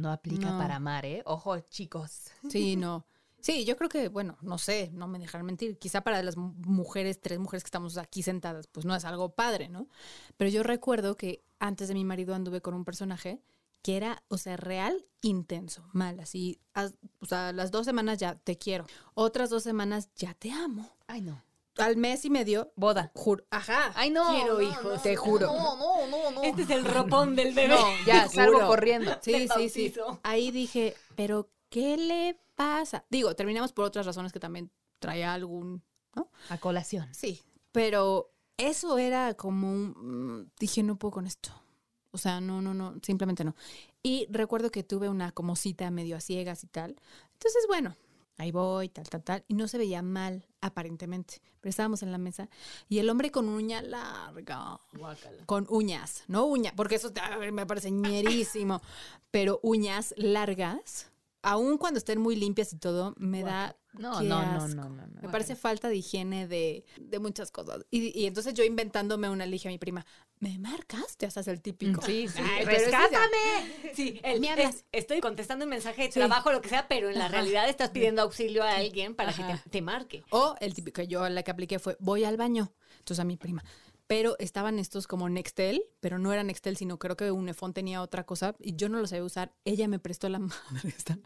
no 0.00 0.10
aplica 0.10 0.50
No. 0.50 0.58
para 0.58 0.76
amar, 0.76 1.04
¿eh? 1.06 1.22
Ojo, 1.26 1.58
chicos. 1.60 2.30
Sí, 2.48 2.74
no. 2.76 3.06
Sí, 3.42 3.64
yo 3.64 3.76
creo 3.78 3.88
que, 3.88 4.08
bueno, 4.08 4.36
no 4.42 4.58
sé, 4.58 4.90
no 4.92 5.08
me 5.08 5.18
dejarán 5.18 5.46
mentir. 5.46 5.78
Quizá 5.78 6.02
para 6.02 6.22
las 6.22 6.36
mu- 6.36 6.52
mujeres, 6.58 7.20
tres 7.22 7.38
mujeres 7.38 7.62
que 7.62 7.68
estamos 7.68 7.96
aquí 7.96 8.22
sentadas, 8.22 8.66
pues 8.66 8.84
no 8.84 8.94
es 8.94 9.04
algo 9.06 9.30
padre, 9.34 9.68
¿no? 9.70 9.88
Pero 10.36 10.50
yo 10.50 10.62
recuerdo 10.62 11.16
que 11.16 11.42
antes 11.58 11.88
de 11.88 11.94
mi 11.94 12.04
marido 12.04 12.34
anduve 12.34 12.60
con 12.60 12.74
un 12.74 12.84
personaje 12.84 13.40
que 13.82 13.96
era, 13.96 14.22
o 14.28 14.36
sea, 14.36 14.58
real, 14.58 15.06
intenso, 15.22 15.88
mal, 15.94 16.20
así. 16.20 16.60
as- 16.74 16.98
O 17.20 17.24
sea, 17.26 17.52
las 17.54 17.70
dos 17.70 17.86
semanas 17.86 18.18
ya 18.18 18.34
te 18.34 18.58
quiero. 18.58 18.84
Otras 19.14 19.48
dos 19.48 19.62
semanas 19.62 20.10
ya 20.16 20.34
te 20.34 20.52
amo. 20.52 20.90
Ay, 21.06 21.22
no. 21.22 21.42
Al 21.76 21.96
mes 21.96 22.24
y 22.24 22.30
medio, 22.30 22.72
Boda. 22.76 23.10
juro, 23.14 23.44
ajá. 23.50 23.92
Ay, 23.94 24.10
no. 24.10 24.28
Quiero 24.34 24.54
no, 24.54 24.60
hijos. 24.60 24.84
no, 24.96 25.00
te 25.00 25.16
juro. 25.16 25.46
No, 25.46 25.76
no, 25.76 26.06
no, 26.08 26.30
no. 26.32 26.42
Este 26.42 26.62
es 26.62 26.70
el 26.70 26.84
ropón 26.84 27.36
del 27.36 27.54
bebé. 27.54 27.74
No, 27.74 27.86
ya, 28.06 28.28
salgo 28.28 28.66
corriendo. 28.66 29.16
Sí, 29.22 29.48
sí, 29.56 29.68
sí. 29.68 29.94
Ahí 30.22 30.50
dije, 30.50 30.94
pero 31.16 31.48
¿qué 31.68 31.96
le 31.96 32.38
pasa? 32.56 33.04
Digo, 33.08 33.34
terminamos 33.36 33.72
por 33.72 33.84
otras 33.84 34.04
razones 34.04 34.32
que 34.32 34.40
también 34.40 34.70
traía 34.98 35.32
algún, 35.32 35.82
¿no? 36.14 36.28
A 36.50 36.58
colación. 36.58 37.08
Sí, 37.14 37.40
pero 37.72 38.32
eso 38.58 38.98
era 38.98 39.34
como 39.34 39.72
un... 39.72 39.94
mm, 40.42 40.50
Dije, 40.58 40.82
no 40.82 40.96
puedo 40.96 41.12
con 41.12 41.26
esto. 41.26 41.50
O 42.10 42.18
sea, 42.18 42.40
no, 42.40 42.60
no, 42.60 42.74
no, 42.74 42.96
simplemente 43.02 43.44
no. 43.44 43.54
Y 44.02 44.26
recuerdo 44.30 44.70
que 44.70 44.82
tuve 44.82 45.08
una 45.08 45.30
como 45.32 45.54
cita 45.54 45.90
medio 45.92 46.16
a 46.16 46.20
ciegas 46.20 46.64
y 46.64 46.66
tal. 46.66 46.96
Entonces, 47.34 47.64
bueno, 47.68 47.96
ahí 48.40 48.50
voy, 48.50 48.88
tal, 48.88 49.08
tal, 49.08 49.22
tal. 49.22 49.44
Y 49.48 49.54
no 49.54 49.68
se 49.68 49.78
veía 49.78 50.02
mal, 50.02 50.46
aparentemente. 50.60 51.42
Pero 51.60 51.70
estábamos 51.70 52.02
en 52.02 52.10
la 52.10 52.18
mesa 52.18 52.48
y 52.88 52.98
el 52.98 53.10
hombre 53.10 53.30
con 53.30 53.48
uña 53.48 53.82
larga. 53.82 54.80
Guácala. 54.94 55.44
Con 55.46 55.66
uñas, 55.68 56.24
no 56.26 56.46
uñas, 56.46 56.72
porque 56.74 56.94
eso 56.94 57.12
me 57.52 57.66
parece 57.66 57.90
ñerísimo. 57.90 58.80
pero 59.30 59.60
uñas 59.62 60.14
largas, 60.16 61.09
aun 61.42 61.78
cuando 61.78 61.98
estén 61.98 62.20
muy 62.20 62.36
limpias 62.36 62.72
y 62.72 62.78
todo, 62.78 63.14
me 63.18 63.42
da. 63.42 63.76
No, 63.94 64.22
no, 64.22 64.44
no, 64.44 64.64
asco. 64.64 64.76
no, 64.76 64.88
no, 64.88 65.06
no. 65.06 65.20
Me 65.22 65.28
parece 65.30 65.56
falta 65.56 65.88
de 65.88 65.96
higiene 65.96 66.46
de, 66.46 66.84
de 67.00 67.18
muchas 67.18 67.50
cosas. 67.50 67.84
Y, 67.90 68.16
y 68.16 68.26
entonces 68.26 68.54
yo 68.54 68.62
inventándome 68.62 69.28
una, 69.28 69.46
le 69.46 69.52
dije 69.52 69.66
a 69.68 69.72
mi 69.72 69.78
prima, 69.78 70.06
¿me 70.38 70.58
marcas? 70.60 71.16
Ya 71.18 71.26
estás 71.26 71.48
el 71.48 71.60
típico. 71.60 72.00
Sí, 72.02 72.28
sí. 72.28 72.40
Ay, 72.40 72.64
¡Rescátame! 72.64 73.26
Sí, 73.94 74.20
el, 74.22 74.44
es- 74.44 74.84
estoy 74.92 75.20
contestando 75.20 75.64
un 75.64 75.70
mensaje 75.70 76.02
de 76.02 76.08
trabajo, 76.08 76.52
lo 76.52 76.60
que 76.60 76.68
sea, 76.68 76.86
pero 76.86 77.10
en 77.10 77.18
la 77.18 77.26
realidad 77.28 77.68
estás 77.68 77.90
pidiendo 77.90 78.22
auxilio 78.22 78.62
a 78.62 78.76
alguien 78.76 79.16
para 79.16 79.32
que 79.32 79.42
te, 79.42 79.70
te 79.70 79.82
marque. 79.82 80.22
O 80.30 80.54
el 80.60 80.72
típico, 80.74 81.02
yo 81.02 81.28
la 81.28 81.42
que 81.42 81.50
apliqué 81.50 81.78
fue, 81.80 81.96
voy 81.98 82.22
al 82.24 82.36
baño. 82.36 82.72
Entonces 82.98 83.18
a 83.20 83.24
mi 83.24 83.36
prima. 83.36 83.64
Pero 84.10 84.34
estaban 84.40 84.80
estos 84.80 85.06
como 85.06 85.28
Nextel, 85.28 85.84
pero 86.00 86.18
no 86.18 86.32
era 86.32 86.42
Nextel, 86.42 86.76
sino 86.76 86.98
creo 86.98 87.16
que 87.16 87.30
Unifón 87.30 87.72
tenía 87.72 88.02
otra 88.02 88.26
cosa 88.26 88.56
y 88.58 88.74
yo 88.74 88.88
no 88.88 88.98
lo 88.98 89.06
sabía 89.06 89.22
usar. 89.22 89.52
Ella 89.64 89.86
me 89.86 90.00
prestó 90.00 90.28
la 90.28 90.38
madre 90.40 90.88
esta. 90.88 91.16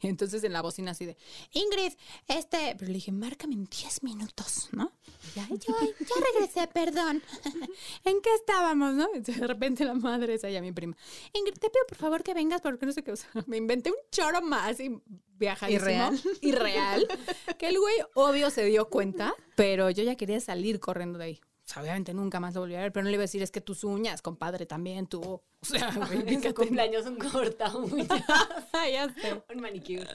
Y 0.00 0.08
entonces 0.08 0.42
en 0.42 0.52
la 0.52 0.60
bocina 0.60 0.90
así 0.90 1.06
de, 1.06 1.16
Ingrid, 1.52 1.92
este... 2.26 2.74
Pero 2.76 2.88
le 2.88 2.94
dije, 2.94 3.12
márcame 3.12 3.54
en 3.54 3.66
10 3.66 4.02
minutos, 4.02 4.68
¿no? 4.72 4.90
Y 5.06 5.38
Ya, 5.38 5.48
yo, 5.48 5.76
ya 6.00 6.32
regresé, 6.32 6.66
perdón. 6.66 7.22
¿En 8.04 8.20
qué 8.20 8.34
estábamos, 8.34 8.94
no? 8.94 9.06
Entonces, 9.14 9.40
de 9.40 9.46
repente 9.46 9.84
la 9.84 9.94
madre 9.94 10.34
es 10.34 10.42
ella, 10.42 10.60
mi 10.60 10.72
prima. 10.72 10.96
Ingrid, 11.34 11.54
te 11.54 11.70
pido 11.70 11.86
por 11.86 11.98
favor 11.98 12.24
que 12.24 12.34
vengas 12.34 12.60
porque 12.62 12.84
no 12.84 12.90
sé 12.90 13.04
qué. 13.04 13.12
O 13.12 13.16
sea, 13.16 13.30
me 13.46 13.58
inventé 13.58 13.90
un 13.90 14.10
choro 14.10 14.42
más 14.42 14.80
y 14.80 14.90
viajadísimo. 15.38 15.84
Irreal. 15.84 16.20
Irreal. 16.40 17.08
Que 17.56 17.68
el 17.68 17.78
güey 17.78 17.94
obvio 18.14 18.50
se 18.50 18.64
dio 18.64 18.90
cuenta, 18.90 19.36
pero 19.54 19.88
yo 19.90 20.02
ya 20.02 20.16
quería 20.16 20.40
salir 20.40 20.80
corriendo 20.80 21.16
de 21.20 21.24
ahí. 21.26 21.40
O 21.66 21.72
sea, 21.72 21.82
obviamente 21.82 22.12
nunca 22.12 22.40
más 22.40 22.54
lo 22.54 22.60
volví 22.60 22.74
a 22.74 22.80
ver, 22.82 22.92
pero 22.92 23.04
no 23.04 23.08
le 23.10 23.14
iba 23.14 23.22
a 23.22 23.24
decir, 23.24 23.42
es 23.42 23.50
que 23.50 23.60
tus 23.62 23.84
uñas, 23.84 24.20
compadre, 24.22 24.66
también 24.66 25.06
tú. 25.06 25.40
O 25.64 25.66
sea, 25.66 25.90
güey, 25.94 26.34
En 26.34 26.42
su 26.42 26.52
cumpleaños 26.52 27.06
un 27.06 27.16
corta 27.16 27.74
uñas, 27.74 28.06
ya 28.92 29.08
sé. 29.14 29.42
un 29.54 29.60
manicure. 29.62 30.06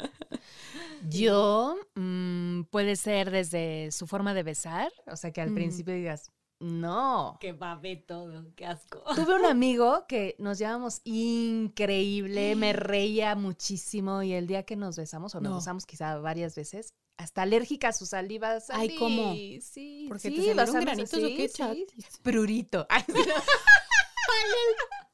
Yo, 1.09 1.75
mm, 1.95 2.63
puede 2.69 2.95
ser 2.95 3.31
desde 3.31 3.91
su 3.91 4.05
forma 4.05 4.33
de 4.35 4.43
besar, 4.43 4.91
o 5.07 5.15
sea, 5.15 5.31
que 5.31 5.41
al 5.41 5.49
Mm. 5.51 5.55
principio 5.55 5.93
digas, 5.95 6.31
no. 6.59 7.37
Que 7.39 7.53
babé 7.53 7.95
todo, 7.95 8.53
qué 8.55 8.65
asco. 8.65 9.01
Tuve 9.15 9.35
un 9.35 9.45
amigo 9.45 10.05
que 10.07 10.35
nos 10.39 10.57
llevamos 10.59 11.01
increíble, 11.03 12.55
me 12.55 12.73
reía 12.73 13.35
muchísimo 13.35 14.21
y 14.23 14.33
el 14.33 14.47
día 14.47 14.63
que 14.63 14.75
nos 14.75 14.97
besamos, 14.97 15.35
o 15.35 15.39
nos 15.41 15.49
No. 15.51 15.55
besamos 15.57 15.85
quizá 15.85 16.17
varias 16.17 16.55
veces, 16.55 16.93
hasta 17.17 17.41
alérgica 17.43 17.89
a 17.89 17.93
su 17.93 18.05
saliva. 18.05 18.57
Ay. 18.69 18.95
¿cómo? 18.97 19.33
Sí, 19.61 20.05
¿Porque 20.07 20.29
sí, 20.29 20.35
te 20.35 20.55
salieron 20.55 20.81
granitos 20.81 21.13
así, 21.13 21.23
o 21.25 21.27
qué, 21.37 21.49
sí. 21.49 21.87
Prurito. 22.23 22.85
Ay, 22.89 23.03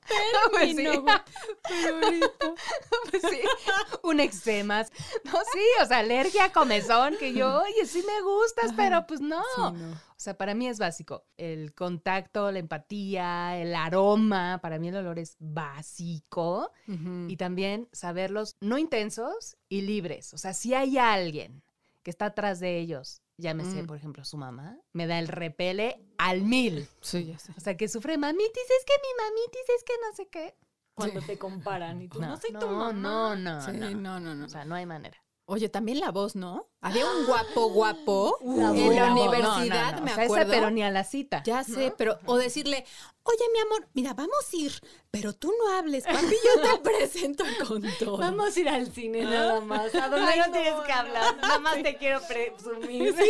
sí. 0.05 0.15
Pues 0.51 0.75
sí. 0.75 2.21
Pues 3.09 3.21
sí, 3.29 3.39
un 4.03 4.19
eczema. 4.19 4.85
No, 5.23 5.31
sí, 5.53 5.65
o 5.81 5.85
sea, 5.85 5.99
alergia, 5.99 6.51
comezón, 6.51 7.17
que 7.17 7.33
yo, 7.33 7.61
oye, 7.61 7.85
sí 7.85 8.03
me 8.05 8.21
gustas, 8.21 8.73
pero 8.75 9.05
pues 9.07 9.21
no. 9.21 9.43
Sí, 9.55 9.61
no. 9.61 9.91
O 9.91 10.19
sea, 10.25 10.37
para 10.37 10.55
mí 10.55 10.67
es 10.67 10.79
básico. 10.79 11.25
El 11.37 11.73
contacto, 11.73 12.51
la 12.51 12.59
empatía, 12.59 13.57
el 13.57 13.75
aroma, 13.75 14.59
para 14.61 14.79
mí 14.79 14.87
el 14.87 14.95
olor 14.95 15.19
es 15.19 15.35
básico. 15.39 16.71
Y 17.27 17.37
también 17.37 17.89
saberlos 17.91 18.57
no 18.61 18.77
intensos 18.77 19.57
y 19.67 19.81
libres. 19.81 20.33
O 20.33 20.37
sea, 20.37 20.53
si 20.53 20.73
hay 20.73 20.97
alguien 20.97 21.63
que 22.03 22.11
está 22.11 22.27
atrás 22.27 22.59
de 22.59 22.77
ellos, 22.77 23.21
llámese, 23.37 23.83
Mm. 23.83 23.87
por 23.87 23.97
ejemplo, 23.97 24.23
su 24.25 24.37
mamá, 24.37 24.77
me 24.93 25.07
da 25.07 25.19
el 25.19 25.27
repele 25.27 25.99
al 26.17 26.41
mil. 26.41 26.87
Sí, 27.01 27.25
ya 27.25 27.37
sé. 27.39 27.53
O 27.57 27.59
sea, 27.59 27.75
que 27.77 27.87
sufre 27.87 28.17
mamitis, 28.17 28.63
es 28.63 28.85
que 28.85 28.93
mi 29.01 29.23
mamitis, 29.23 29.69
es 29.77 29.83
que 29.83 29.93
no 30.09 30.15
sé 30.15 30.27
qué. 30.29 30.57
Cuando 30.95 31.21
te 31.21 31.37
comparan 31.37 32.01
y 32.01 32.07
tú 32.07 32.21
no, 32.21 32.37
soy 32.37 32.53
tu 32.53 32.59
no, 32.59 32.71
mamá. 32.77 32.93
no, 32.93 33.35
no, 33.35 33.61
Sí, 33.61 33.71
no. 33.73 33.89
no, 33.91 34.19
no, 34.21 34.33
no. 34.35 34.45
O 34.45 34.49
sea, 34.49 34.63
no 34.63 34.75
hay 34.75 34.85
manera. 34.85 35.17
Oye, 35.47 35.69
también 35.69 35.99
la 35.99 36.11
voz, 36.11 36.35
¿no? 36.35 36.67
Había 36.81 37.05
un 37.09 37.25
guapo, 37.27 37.69
guapo 37.69 38.37
La 38.43 38.69
en 38.71 38.95
la 38.95 39.11
universidad, 39.13 39.91
No, 39.91 39.91
no, 39.91 39.97
no. 39.99 40.05
me 40.05 40.11
O 40.11 40.15
sea, 40.15 40.23
esa, 40.23 40.33
acuerdo. 40.33 40.51
pero 40.51 40.71
ni 40.71 40.81
a 40.81 40.89
la 40.89 41.03
cita. 41.03 41.43
Ya 41.45 41.63
sé, 41.63 41.93
pero 41.95 42.17
o 42.25 42.37
decirle, 42.37 42.83
oye, 43.23 43.43
mi 43.53 43.59
amor, 43.59 43.87
mira, 43.93 44.13
vamos 44.15 44.33
a 44.51 44.55
ir, 44.57 44.73
pero 45.11 45.33
tú 45.33 45.53
no 45.57 45.77
hables, 45.77 46.03
papi, 46.05 46.19
yo 46.43 46.61
te 46.61 46.79
presento 46.83 47.43
con 47.67 47.83
todo. 47.99 48.17
Vamos 48.17 48.57
a 48.57 48.59
ir 48.59 48.69
al 48.69 48.91
cine 48.91 49.21
nada 49.23 49.61
más. 49.61 49.93
A 49.93 50.09
donde 50.09 50.31
Ay, 50.31 50.39
no, 50.39 50.51
tienes 50.51 50.73
que 50.85 50.91
hablar. 50.91 51.37
Nada 51.37 51.59
más 51.59 51.75
te 51.83 51.95
quiero 51.97 52.19
presumir. 52.27 53.13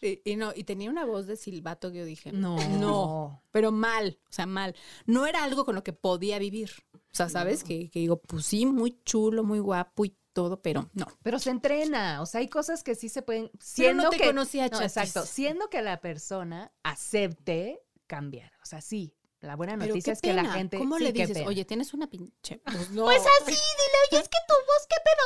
Y, 0.00 0.20
y 0.24 0.36
no, 0.36 0.52
y 0.54 0.62
tenía 0.62 0.90
una 0.90 1.04
voz 1.04 1.26
de 1.26 1.34
silbato 1.36 1.90
que 1.90 1.98
yo 1.98 2.04
dije, 2.04 2.30
No. 2.30 2.56
no, 2.78 3.42
pero 3.50 3.72
mal, 3.72 4.20
o 4.22 4.32
sea, 4.32 4.46
mal. 4.46 4.76
No 5.06 5.26
era 5.26 5.42
algo 5.42 5.64
con 5.64 5.74
lo 5.74 5.82
que 5.82 5.92
podía 5.92 6.38
vivir. 6.38 6.70
O 6.94 6.98
sea, 7.18 7.28
¿sabes? 7.28 7.64
Que, 7.64 7.90
que 7.90 7.98
digo, 7.98 8.20
pues 8.20 8.46
sí, 8.46 8.64
muy 8.64 9.00
chulo, 9.04 9.42
muy 9.42 9.58
guapo 9.58 10.04
y 10.04 10.14
todo, 10.38 10.62
pero 10.62 10.88
no. 10.92 11.08
Pero 11.24 11.40
se 11.40 11.50
entrena, 11.50 12.22
o 12.22 12.26
sea, 12.26 12.38
hay 12.38 12.48
cosas 12.48 12.84
que 12.84 12.94
sí 12.94 13.08
se 13.08 13.22
pueden, 13.22 13.50
siendo 13.58 14.04
no 14.04 14.10
te 14.10 14.18
que 14.18 14.26
conocía, 14.26 14.68
no, 14.68 14.80
exacto, 14.80 15.26
siendo 15.26 15.68
que 15.68 15.82
la 15.82 16.00
persona 16.00 16.72
acepte 16.84 17.82
cambiar, 18.06 18.52
o 18.62 18.64
sea, 18.64 18.80
sí, 18.80 19.16
la 19.40 19.56
buena 19.56 19.76
noticia 19.76 20.12
es 20.12 20.20
que 20.20 20.32
la 20.32 20.44
gente 20.52 20.78
¿Cómo 20.78 20.98
sí, 20.98 21.02
le 21.02 21.12
dices? 21.12 21.44
Oye, 21.44 21.64
tienes 21.64 21.92
una 21.92 22.08
pinche. 22.08 22.58
Pues 22.58 22.90
no. 22.92 23.06
pues 23.06 23.20
así, 23.20 23.50
dile, 23.50 23.98
oye, 24.12 24.20
es 24.20 24.28
que 24.28 24.38
tu 24.46 24.54
voz, 24.54 24.86
qué 24.88 24.96
pedo. 25.04 25.24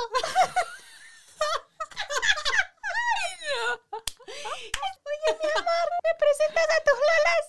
Oye, 5.12 5.38
mi 5.42 5.50
amor, 5.60 5.86
¿me 6.04 6.12
presentas 6.24 6.68
a 6.72 6.80
tus 6.88 6.98
lolas? 7.10 7.46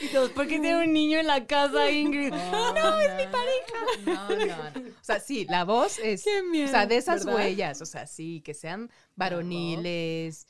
Y 0.00 0.08
todos, 0.08 0.30
¿por 0.30 0.46
qué 0.46 0.60
tiene 0.60 0.82
un 0.82 0.92
niño 0.94 1.18
en 1.18 1.26
la 1.26 1.46
casa, 1.46 1.90
Ingrid? 1.90 2.32
No, 2.32 3.00
es 3.00 3.14
mi 3.16 3.26
pareja. 3.26 3.78
No, 4.06 4.28
no, 4.30 4.70
no. 4.70 4.85
O 5.06 5.12
sea, 5.12 5.20
sí, 5.20 5.46
la 5.48 5.64
voz 5.64 5.98
es. 6.02 6.24
Qué 6.24 6.42
miedo, 6.42 6.66
o 6.66 6.70
sea, 6.70 6.86
de 6.86 6.96
esas 6.96 7.24
¿verdad? 7.24 7.40
huellas, 7.40 7.80
o 7.80 7.86
sea, 7.86 8.08
sí, 8.08 8.40
que 8.40 8.54
sean 8.54 8.90
varoniles, 9.14 10.48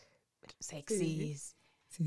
sexys, 0.58 1.56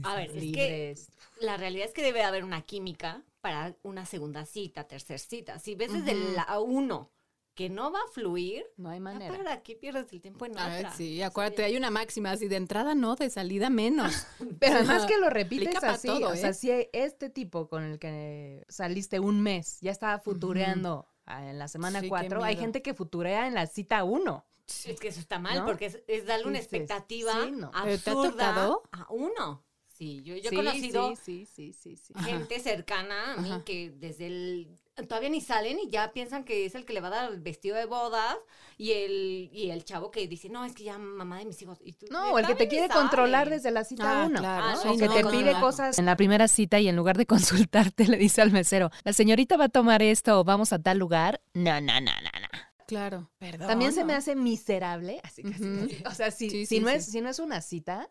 A 0.01 0.15
ver, 0.15 0.29
es 0.29 0.33
que 0.33 0.39
libres. 0.39 1.11
la 1.41 1.57
realidad 1.57 1.85
es 1.85 1.93
que 1.93 2.01
debe 2.01 2.23
haber 2.23 2.43
una 2.43 2.63
química 2.63 3.23
para 3.41 3.75
una 3.83 4.07
segunda 4.07 4.45
cita, 4.47 4.87
tercera 4.87 5.19
cita. 5.19 5.59
Si 5.59 5.75
ves 5.75 5.93
desde 5.93 6.15
la 6.33 6.59
uno 6.59 7.11
que 7.53 7.69
no 7.69 7.91
va 7.91 7.99
a 7.99 8.11
fluir, 8.13 8.63
No 8.77 8.89
hay 8.89 8.97
ya 8.99 9.03
manera. 9.03 9.37
para 9.37 9.61
qué 9.61 9.75
pierdes 9.75 10.11
el 10.11 10.21
tiempo 10.21 10.45
en 10.45 10.57
Ay, 10.57 10.79
otra. 10.79 10.95
sí, 10.95 11.21
acuérdate, 11.21 11.63
hay 11.65 11.77
una 11.77 11.91
máxima 11.91 12.31
así 12.31 12.47
de 12.47 12.55
entrada 12.55 12.95
no, 12.95 13.15
de 13.15 13.29
salida 13.29 13.69
menos. 13.69 14.25
Pero 14.59 14.75
además 14.77 15.05
que 15.05 15.17
lo 15.19 15.29
repites 15.29 15.83
así. 15.83 16.07
todo, 16.07 16.29
o 16.29 16.35
sea, 16.35 16.49
¿eh? 16.49 16.53
si 16.53 16.71
este 16.93 17.29
tipo 17.29 17.67
con 17.67 17.83
el 17.83 17.99
que 17.99 18.65
saliste 18.69 19.19
un 19.19 19.41
mes 19.41 19.77
ya 19.81 19.91
estaba 19.91 20.17
futureando 20.19 21.05
en 21.29 21.57
la 21.59 21.67
semana 21.67 21.99
Sí, 21.99 22.05
qué 22.05 22.09
4, 22.09 22.43
hay 22.43 22.55
miedo. 22.55 22.61
gente 22.61 22.81
que 22.81 22.93
futurea 22.93 23.47
en 23.47 23.53
la 23.53 23.67
cita 23.67 24.03
1. 24.03 24.45
Es 24.85 24.99
que 24.99 25.07
eso 25.07 25.19
está 25.19 25.39
mal, 25.39 25.59
¿No? 25.59 25.65
porque 25.65 25.87
es, 25.87 25.99
es 26.07 26.25
darle 26.25 26.47
una 26.47 26.59
expectativa 26.59 27.33
sí, 27.45 27.51
no. 27.51 27.71
¿Pero 27.71 27.83
te 27.99 28.09
ha 28.09 28.13
absurda 28.13 28.79
a 28.91 29.07
uno. 29.09 29.63
Sí, 29.87 30.21
yo, 30.23 30.35
yo 30.35 30.47
he 30.47 30.49
Sí, 30.49 30.55
conocido 30.55 31.15
Sí, 31.15 31.45
sí, 31.45 31.73
sí, 31.73 31.73
sí, 31.73 31.95
sí. 31.97 32.13
gente 32.23 32.59
cercana 32.59 33.33
a 33.33 33.37
mí 33.41 33.49
Ajá. 33.49 33.63
que 33.65 33.89
desde 33.89 34.27
el 34.27 34.78
todavía 35.07 35.29
ni 35.29 35.41
salen 35.41 35.79
y 35.79 35.89
ya 35.89 36.11
piensan 36.13 36.43
que 36.43 36.65
es 36.65 36.75
el 36.75 36.85
que 36.85 36.93
le 36.93 37.01
va 37.01 37.07
a 37.07 37.11
dar 37.11 37.31
el 37.31 37.39
vestido 37.39 37.75
de 37.75 37.85
bodas 37.85 38.37
y 38.77 38.91
el 38.91 39.49
y 39.51 39.69
el 39.71 39.83
chavo 39.83 40.11
que 40.11 40.27
dice 40.27 40.49
no 40.49 40.65
es 40.65 40.73
que 40.73 40.83
ya 40.83 40.97
mamá 40.97 41.39
de 41.39 41.45
mis 41.45 41.61
hijos 41.61 41.79
y 41.83 41.93
tú, 41.93 42.05
No, 42.11 42.37
el 42.39 42.45
que 42.47 42.55
te 42.55 42.67
quiere 42.67 42.89
controlar 42.89 43.49
desde 43.49 43.71
la 43.71 43.83
cita 43.83 44.23
Ah, 44.23 44.25
uno. 44.27 44.39
claro. 44.39 44.63
Ah, 44.67 44.81
¿no? 44.85 44.91
O 44.93 44.97
que 44.97 45.05
no, 45.07 45.13
te 45.13 45.23
no, 45.23 45.31
pide 45.31 45.59
cosas. 45.59 45.97
En 45.99 46.05
la 46.05 46.15
primera 46.15 46.47
cita 46.47 46.79
y 46.79 46.87
en 46.87 46.95
lugar 46.95 47.17
de 47.17 47.25
consultarte 47.27 48.07
le 48.07 48.17
dice 48.17 48.41
al 48.41 48.51
mesero, 48.51 48.89
la 49.03 49.13
señorita 49.13 49.57
va 49.57 49.65
a 49.65 49.69
tomar 49.69 50.01
esto 50.01 50.39
o 50.39 50.43
vamos 50.43 50.73
a 50.73 50.79
tal 50.79 50.97
lugar. 50.97 51.41
No, 51.53 51.79
no, 51.81 51.93
no, 51.99 52.11
no, 52.11 52.39
no. 52.41 52.47
Claro. 52.87 53.29
Perdón. 53.37 53.67
También 53.67 53.93
se 53.93 54.03
me 54.03 54.13
hace 54.13 54.35
miserable. 54.35 55.21
Así 55.23 55.43
que, 55.43 55.49
Ujú. 55.49 55.87
O 56.09 56.11
sea, 56.15 56.31
si, 56.31 56.49
Sí, 56.49 56.65
si 56.65 56.77
sí, 56.77 56.79
no 56.79 56.89
sí. 56.89 56.95
Es, 56.95 57.05
si 57.05 57.21
no 57.21 57.29
es 57.29 57.37
una 57.39 57.61
cita, 57.61 58.09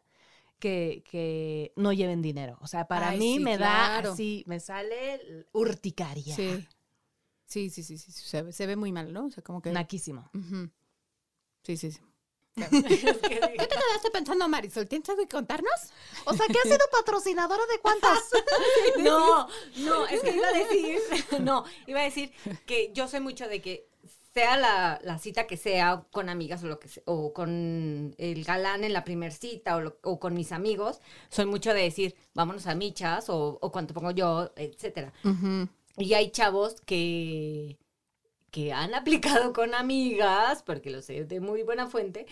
que, 0.60 1.02
que 1.10 1.72
no 1.76 1.92
lleven 1.92 2.22
dinero. 2.22 2.58
O 2.60 2.66
sea, 2.68 2.86
para 2.86 3.08
Ay, 3.10 3.18
mí 3.18 3.34
sí, 3.38 3.40
me 3.40 3.56
claro. 3.56 4.08
da 4.08 4.12
así, 4.12 4.44
me 4.46 4.60
sale 4.60 5.46
urticaria. 5.52 6.34
Sí. 6.36 6.66
Sí, 7.48 7.70
sí, 7.70 7.82
sí, 7.82 7.96
sí. 7.98 8.12
Se 8.12 8.42
ve, 8.42 8.52
se 8.52 8.66
ve 8.66 8.76
muy 8.76 8.92
mal, 8.92 9.12
¿no? 9.12 9.26
O 9.26 9.30
sea, 9.30 9.42
como 9.42 9.60
que. 9.62 9.72
Naquísimo. 9.72 10.30
Sí, 11.64 11.76
sí, 11.76 11.90
sí. 11.92 12.00
¿Qué 12.58 12.68
te 12.70 13.68
quedaste 13.68 14.10
pensando, 14.12 14.48
Marisol? 14.48 14.86
¿Tienes 14.88 15.08
algo 15.08 15.22
que 15.22 15.28
contarnos? 15.28 15.70
O 16.24 16.34
sea, 16.34 16.46
que 16.46 16.58
has 16.58 16.64
sido 16.64 16.78
patrocinadora 16.92 17.62
de 17.72 17.78
cuántas. 17.80 18.18
No, 18.98 19.48
no, 19.76 20.06
es 20.06 20.20
que 20.22 20.34
iba 20.34 20.48
a 20.48 20.52
decir, 20.52 20.98
no, 21.40 21.64
iba 21.86 22.00
a 22.00 22.04
decir 22.04 22.32
que 22.66 22.90
yo 22.92 23.06
soy 23.08 23.20
mucho 23.20 23.46
de 23.48 23.62
que 23.62 23.88
sea 24.34 24.56
la, 24.56 25.00
la 25.04 25.18
cita 25.18 25.46
que 25.46 25.56
sea 25.56 26.04
con 26.10 26.28
amigas 26.28 26.62
o 26.64 26.66
lo 26.66 26.78
que 26.80 26.88
sea, 26.88 27.02
o 27.06 27.32
con 27.32 28.14
el 28.18 28.44
galán 28.44 28.82
en 28.84 28.92
la 28.92 29.04
primer 29.04 29.32
cita 29.32 29.76
o, 29.76 29.80
lo- 29.80 29.98
o 30.02 30.18
con 30.18 30.34
mis 30.34 30.50
amigos, 30.52 31.00
soy 31.28 31.46
mucho 31.46 31.72
de 31.74 31.82
decir, 31.82 32.14
vámonos 32.34 32.66
a 32.66 32.74
michas 32.74 33.28
o, 33.30 33.58
o 33.60 33.70
cuánto 33.72 33.94
pongo 33.94 34.10
yo, 34.10 34.52
etcétera. 34.56 35.12
Y 35.98 36.14
hay 36.14 36.30
chavos 36.30 36.80
que, 36.82 37.78
que 38.50 38.72
han 38.72 38.94
aplicado 38.94 39.52
con 39.52 39.74
amigas, 39.74 40.62
porque 40.62 40.90
lo 40.90 41.02
sé 41.02 41.24
de 41.24 41.40
muy 41.40 41.62
buena 41.62 41.86
fuente, 41.86 42.26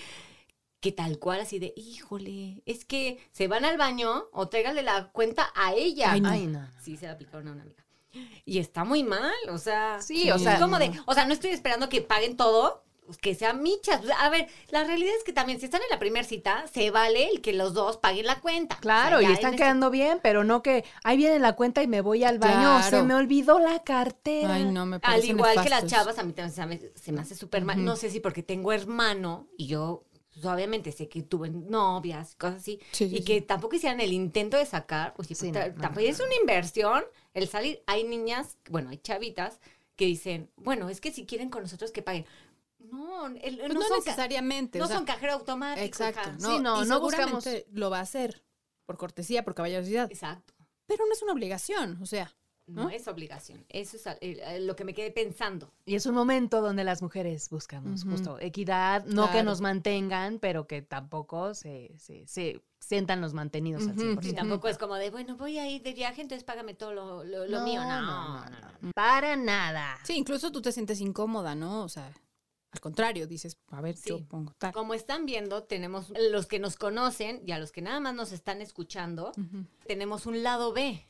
que 0.81 0.93
tal 0.93 1.19
cual 1.19 1.41
así 1.41 1.59
de, 1.59 1.73
híjole, 1.77 2.63
es 2.67 2.85
que 2.85 3.19
se 3.33 3.49
van 3.49 3.65
al 3.65 3.77
baño 3.77 4.27
o 4.33 4.49
tráigale 4.49 4.83
la 4.83 5.11
cuenta 5.13 5.51
a 5.55 5.75
ella. 5.75 6.13
Ay, 6.13 6.21
no. 6.21 6.29
Ay, 6.29 6.47
no. 6.47 6.69
Sí, 6.81 6.97
se 6.97 7.07
la 7.07 7.13
aplicaron 7.13 7.49
a 7.49 7.53
una 7.53 7.63
amiga. 7.63 7.85
Y 8.45 8.59
está 8.59 8.85
muy 8.85 9.03
mal, 9.03 9.35
o 9.51 9.59
sea. 9.59 10.01
Sí, 10.01 10.31
o 10.31 10.37
es 10.37 10.43
sea, 10.43 10.59
como 10.59 10.79
de, 10.79 10.91
o 11.05 11.15
sea, 11.15 11.27
no 11.27 11.35
estoy 11.35 11.51
esperando 11.51 11.89
que 11.89 12.01
paguen 12.01 12.37
todo, 12.37 12.85
pues, 13.07 13.19
que 13.19 13.35
sean 13.35 13.63
michas. 13.63 14.01
A 14.19 14.29
ver, 14.29 14.49
la 14.71 14.85
realidad 14.85 15.15
es 15.17 15.25
que 15.25 15.33
también, 15.33 15.59
si 15.59 15.65
están 15.67 15.81
en 15.83 15.89
la 15.91 15.99
primera 15.99 16.27
cita, 16.27 16.67
se 16.67 16.91
vale 16.91 17.29
el 17.31 17.41
que 17.41 17.53
los 17.53 17.73
dos 17.73 17.97
paguen 17.97 18.27
la 18.27 18.41
cuenta. 18.41 18.77
Claro, 18.81 19.19
O 19.19 19.21
sea, 19.21 19.31
y 19.31 19.33
están 19.33 19.55
ese- 19.55 19.63
quedando 19.63 19.91
bien, 19.91 20.21
pero 20.23 20.45
no 20.45 20.63
que 20.63 20.85
ahí 21.05 21.17
viene 21.17 21.39
la 21.39 21.55
cuenta 21.55 21.83
y 21.83 21.87
me 21.87 22.01
voy 22.01 22.25
al 22.25 22.39
baño. 22.39 22.61
Claro. 22.79 22.99
Se 22.99 23.03
me 23.03 23.15
olvidó 23.15 23.59
la 23.59 23.83
cartera. 23.83 24.55
Ay, 24.55 24.65
no, 24.67 24.85
me 24.85 24.97
Al 24.97 25.01
parece 25.01 25.29
igual 25.29 25.63
que 25.63 25.71
las 25.71 25.87
chavas, 25.87 26.19
a 26.19 26.23
mí 26.25 26.33
también 26.33 26.55
se 26.55 26.67
me, 26.67 26.81
se 26.95 27.13
me 27.13 27.21
hace 27.21 27.35
súper 27.35 27.65
mal. 27.65 27.83
No 27.85 27.97
sé 27.97 28.11
si 28.11 28.21
porque 28.21 28.43
tengo 28.43 28.73
hermano 28.73 29.47
y 29.57 29.67
yo, 29.69 30.05
pues, 30.35 30.45
obviamente, 30.45 30.93
sé 30.93 31.09
que 31.09 31.23
tuve 31.23 31.49
novias, 31.49 32.35
cosas 32.35 32.57
así, 32.57 32.79
Sí, 32.93 33.05
y 33.05 33.19
sí, 33.19 33.25
que 33.25 33.35
sí. 33.37 33.41
tampoco 33.43 33.77
hicieran 33.77 34.01
el 34.01 34.13
intento 34.13 34.57
de 34.57 34.67
sacar, 34.67 35.15
pues, 35.15 35.29
Sí, 35.29 35.35
pues, 35.35 35.53
no, 35.53 35.59
ta- 35.61 35.69
no, 35.69 35.75
tampoco 35.81 36.01
no, 36.03 36.07
es 36.11 36.21
una 36.21 36.35
inversión 36.41 37.05
el 37.35 37.49
salir. 37.49 37.83
Hay 37.87 38.05
niñas, 38.05 38.57
bueno, 38.69 38.91
hay 38.91 38.99
chavitas 38.99 39.61
que 39.97 40.05
dicen, 40.05 40.51
bueno, 40.57 40.91
es 40.91 41.01
que 41.01 41.11
si 41.11 41.25
quieren 41.25 41.49
con 41.49 41.63
nosotros 41.63 41.91
que 41.91 42.03
paguen. 42.03 42.27
No, 42.91 43.27
el- 43.27 43.59
Pues 43.59 43.75
no, 43.75 43.81
no, 43.89 43.97
necesariamente. 43.97 44.79
no 44.79 44.85
o 44.85 44.89
sea, 44.89 44.97
son 44.97 45.07
cajero 45.07 45.35
automático. 45.35 45.85
Exacto. 45.85 46.21
hija. 46.21 46.33
No, 46.41 46.49
Sí, 46.57 46.61
no, 46.63 46.83
y 46.85 46.89
no 46.89 46.95
seguramente 46.95 47.67
lo 47.73 47.91
va 47.91 47.99
a 47.99 48.03
hacer 48.03 48.45
por 48.87 48.97
cortesía, 48.97 49.45
por 49.45 49.55
caballerosidad. 49.55 50.11
Exacto. 50.11 50.55
Pero 50.87 51.05
no 51.07 51.13
es 51.13 51.23
una 51.23 51.33
obligación, 51.33 51.99
o 52.03 52.07
sea. 52.07 52.33
No, 52.69 52.85
¿No? 52.85 52.91
es 52.91 53.07
obligación. 53.07 53.65
Eso 53.69 53.97
es 54.21 54.61
lo 54.63 54.75
que 54.75 54.83
me 54.85 54.93
quedé 54.93 55.13
pensando. 55.13 55.73
Y 55.85 55.95
es 55.95 56.05
un 56.05 56.17
momento 56.17 56.61
donde 56.61 56.83
las 56.83 57.01
mujeres 57.01 57.49
buscamos 57.49 58.01
Ujú. 58.03 58.11
justo 58.11 58.41
equidad, 58.41 59.05
no 59.05 59.27
que 59.27 59.31
Claro. 59.35 59.45
nos 59.51 59.61
mantengan, 59.61 60.41
pero 60.41 60.67
que 60.67 60.83
tampoco 60.83 61.55
se, 61.55 61.95
se, 61.97 62.27
se 62.27 62.61
sientan 62.81 63.21
los 63.21 63.35
mantenidos 63.35 63.83
al 63.85 63.91
Ujú. 63.93 64.01
100%. 64.21 64.27
Y 64.31 64.33
tampoco 64.33 64.67
es 64.67 64.79
como 64.79 64.97
de, 64.97 65.11
bueno, 65.11 65.37
voy 65.37 65.59
a 65.61 65.71
ir 65.71 65.83
de 65.85 65.93
viaje, 65.93 66.23
entonces 66.23 66.43
págame 66.43 66.75
todo 66.75 66.93
lo, 66.93 67.23
lo- 67.23 67.47
lo 67.47 67.61
mío. 67.61 67.81
No, 67.83 68.01
no, 68.03 68.41
no. 68.81 68.91
Para 68.97 69.37
nada. 69.37 69.97
Sí, 70.03 70.15
incluso 70.15 70.51
tú 70.51 70.61
te 70.61 70.73
sientes 70.73 71.01
incómoda, 71.01 71.55
¿no? 71.55 71.85
O 71.85 71.89
sea, 71.89 72.13
al 72.77 72.81
contrario, 72.81 73.27
dices, 73.27 73.59
a 73.71 73.81
ver, 73.81 73.97
Sí. 73.97 74.11
yo 74.11 74.29
pongo 74.29 74.53
tal. 74.59 74.73
Como 74.75 74.93
están 74.93 75.25
viendo, 75.25 75.63
tenemos 75.65 76.13
los 76.31 76.47
que 76.47 76.59
nos 76.59 76.77
conocen 76.77 77.43
y 77.47 77.53
a 77.53 77.59
los 77.59 77.73
que 77.73 77.81
nada 77.81 78.01
más 78.01 78.15
nos 78.15 78.33
están 78.33 78.61
escuchando, 78.61 79.33
tenemos 79.87 80.27
un 80.27 80.43
lado 80.43 80.73
B. 80.75 81.09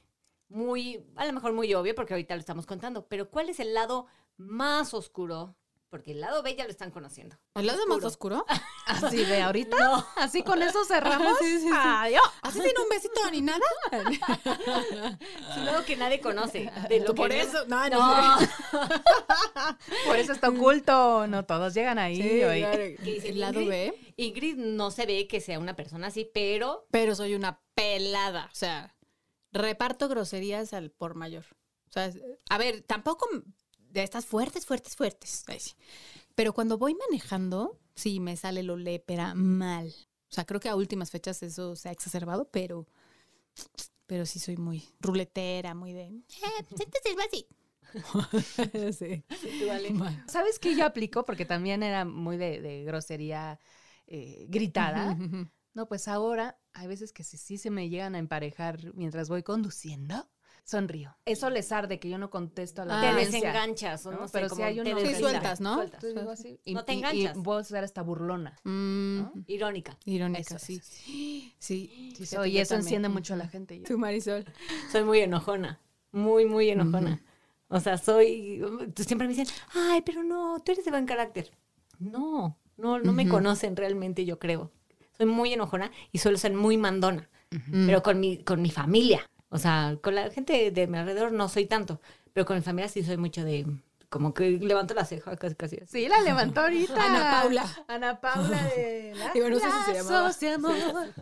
Muy, 0.48 1.05
a 1.16 1.26
lo 1.26 1.33
mejor 1.33 1.52
muy 1.55 1.74
obvio, 1.74 1.96
porque 1.96 2.14
ahorita 2.14 2.35
lo 2.37 2.40
estamos 2.40 2.66
contando. 2.66 3.09
Pero 3.09 3.29
¿cuál 3.31 3.48
es 3.48 3.59
el 3.59 3.74
lado 3.74 4.07
más 4.37 4.94
oscuro? 4.94 5.57
Porque 5.96 6.12
el 6.12 6.20
lado 6.20 6.42
B 6.42 6.54
ya 6.54 6.64
lo 6.64 6.70
están 6.70 6.90
conociendo. 6.90 7.37
¿El 7.54 7.66
lado 7.66 7.87
más 7.87 8.04
oscuro? 8.04 8.44
Así 8.87 9.24
de 9.24 9.40
ahorita. 9.40 9.76
Así 10.16 10.42
con 10.42 10.62
eso 10.62 10.85
cerramos. 10.85 11.38
Sí, 11.40 11.59
sí, 11.59 11.61
sí. 11.61 11.70
Adiós. 11.72 12.22
¿Así 12.42 12.61
sin 12.61 12.78
un 12.78 12.88
besito 12.90 13.30
ni 13.30 13.40
nada? 13.40 13.64
Es 13.90 15.56
un 15.56 15.64
lado 15.64 15.85
que 15.85 15.96
nadie 15.96 16.20
conoce. 16.20 16.70
De 16.88 17.00
lo 17.00 17.14
Por 17.14 17.30
que 17.30 17.40
eso, 17.40 17.64
no, 17.66 17.88
No. 17.88 18.37
Por 20.06 20.16
eso 20.16 20.32
está 20.32 20.48
oculto. 20.50 21.26
No 21.26 21.44
todos 21.46 21.74
llegan 21.74 21.98
ahí. 21.98 22.40
Claro. 22.40 22.76
Que 22.76 22.96
dicen, 23.02 23.32
El 23.32 23.40
lado 23.40 23.61
Ingrid- 23.61 23.68
B, 23.68 24.12
Ingrid 24.16 24.56
no 24.56 24.90
se 24.90 25.06
ve 25.06 25.26
que 25.26 25.40
sea 25.40 25.59
una 25.59 25.74
persona 25.76 26.09
así, 26.09 26.30
pero 26.32 26.87
pero 26.90 27.14
soy 27.14 27.35
una 27.35 27.61
pelada. 27.74 28.48
O 28.52 28.54
sea, 28.54 28.94
reparto 29.52 30.09
groserías 30.09 30.72
al 30.72 30.90
por 30.90 31.14
mayor. 31.14 31.44
O 31.88 31.92
sea, 31.92 32.11
a 32.50 32.59
ver, 32.59 32.82
tampoco 32.82 33.26
de 34.00 34.04
estas 34.04 34.26
fuertes, 34.26 34.66
fuertes, 34.66 34.96
fuertes. 34.96 35.44
Pero 36.35 36.52
cuando 36.52 36.78
voy 36.78 36.94
manejando, 36.94 37.78
sí 37.94 38.20
me 38.20 38.37
sale 38.37 38.62
lo 38.62 38.76
lépera 38.76 39.35
mal. 39.35 39.92
O 40.30 40.35
sea, 40.35 40.44
creo 40.44 40.61
que 40.61 40.68
a 40.68 40.76
últimas 40.76 41.11
fechas 41.11 41.42
eso 41.42 41.76
se 41.76 41.88
ha 41.88 41.92
exacerbado, 41.92 42.48
pero, 42.50 42.87
pero 44.06 44.26
sí 44.26 44.38
soy 44.38 44.56
muy 44.56 44.85
ruletera, 45.00 45.74
muy 45.74 45.92
de. 45.92 46.02
Eh, 46.04 46.22
pues 46.68 46.80
sí. 48.98 49.24
¿Sabes 50.28 50.59
qué 50.59 50.76
yo 50.76 50.85
aplico? 50.85 51.24
Porque 51.24 51.46
también 51.46 51.82
era 51.82 52.04
muy 52.04 52.37
de, 52.37 52.61
de 52.61 52.85
grosería 52.85 53.59
eh, 54.06 54.46
gritada. 54.48 55.16
No, 55.74 55.87
pues 55.87 56.09
ahora 56.09 56.59
hay 56.72 56.87
veces 56.87 57.12
que 57.12 57.22
sí, 57.22 57.37
sí 57.37 57.59
se 57.59 57.70
me 57.70 57.88
llegan 57.88 58.14
a 58.14 58.18
emparejar 58.18 58.94
mientras 58.94 59.28
voy 59.28 59.42
conduciendo. 59.42 60.28
Sonrío. 60.66 61.16
Eso 61.24 61.48
les 61.48 61.70
arde 61.70 62.00
que 62.00 62.11
yo 62.11 62.18
no 62.18 62.29
contesto 62.29 62.83
a 62.83 62.85
la 62.87 62.98
Ah, 62.98 63.14
te 63.14 63.24
desenganchas. 63.24 64.05
o 64.05 64.11
¿no? 64.11 64.22
no 64.22 64.26
sé, 64.26 64.33
Pero 64.33 64.48
si 64.48 64.62
hay 64.62 64.74
te 64.74 64.81
uno 64.81 64.90
Sí, 64.90 64.96
que- 64.96 65.02
deslindas. 65.11 65.31
sueltas, 65.31 65.61
¿no? 65.61 65.74
Sueltas. 65.76 66.05
Así, 66.29 66.61
y, 66.64 66.74
No 66.74 66.85
te 66.85 66.92
y- 66.92 66.96
y 66.96 66.98
enganchas. 66.98 67.37
voy 67.38 67.61
a 67.61 67.64
ser 67.64 67.85
hasta 67.85 68.02
burlona. 68.02 68.57
Mm, 68.64 69.20
Irónica. 69.46 69.96
Irónica, 70.07 70.40
Eso, 70.40 70.59
sí. 70.59 70.74
eso, 70.74 70.90
Sí, 70.92 71.55
Sí, 71.61 72.12
fíjate, 72.18 72.48
y 72.48 72.52
yo 72.55 72.61
eso 72.62 72.70
también. 72.74 72.87
enciende 72.87 73.09
mucho 73.09 73.35
a 73.35 73.37
la 73.37 73.46
gente. 73.46 73.79
Yo- 73.79 73.85
Tú, 73.85 73.96
Marisol. 73.96 74.44
Soy 74.90 75.05
muy 75.05 75.20
enojona. 75.20 75.81
Muy, 76.11 76.46
muy 76.46 76.68
enojona. 76.68 77.22
O 77.68 77.79
sea, 77.79 77.96
soy. 77.96 78.61
tú 78.94 79.05
Siempre 79.05 79.29
me 79.29 79.35
dicen, 79.35 79.46
ay, 79.72 80.02
pero 80.05 80.24
no, 80.24 80.61
tú 80.64 80.72
eres 80.72 80.85
de 80.85 80.90
buen 80.90 81.07
carácter. 81.07 81.50
No, 82.00 82.59
no, 82.76 82.98
no 82.98 83.12
me 83.12 83.29
conocen 83.29 83.76
realmente, 83.76 84.24
yo 84.24 84.40
creo. 84.40 84.72
Soy 85.16 85.26
muy 85.26 85.52
enojona 85.52 85.92
y 86.11 86.18
suelo 86.18 86.38
ser 86.38 86.55
muy 86.55 86.76
mandona. 86.76 87.29
Pero 87.70 88.02
con 88.02 88.18
mi, 88.18 88.42
con 88.42 88.61
mi 88.61 88.70
familia. 88.70 89.31
O 89.48 89.59
sea, 89.59 89.96
con 90.02 90.14
la 90.14 90.30
gente 90.30 90.70
de 90.70 90.87
mi 90.87 90.98
alrededor 90.98 91.32
no 91.32 91.48
soy 91.48 91.66
tanto. 91.66 92.00
Pero 92.32 92.44
con 92.44 92.56
mi 92.56 92.62
familia 92.62 92.88
sí 92.88 93.02
soy 93.02 93.16
mucho 93.16 93.44
de. 93.44 93.66
Como 94.09 94.35
que 94.35 94.50
levanto 94.50 94.94
la 94.94 95.04
ceja 95.04 95.37
casi, 95.37 95.54
casi. 95.56 95.78
Sí, 95.87 96.09
la 96.09 96.20
levantó 96.20 96.61
ahorita. 96.61 96.94
Ana 96.94 97.40
Paula. 97.40 97.85
Ana 97.88 98.20
Paula 98.20 98.62
de 98.76 99.14
Digo, 99.35 99.48
no 99.48 99.59
sé 99.59 99.66
si 99.66 99.92
se 99.92 99.94
llamaba. 99.94 100.32
De 100.32 100.48
amor. 100.50 100.76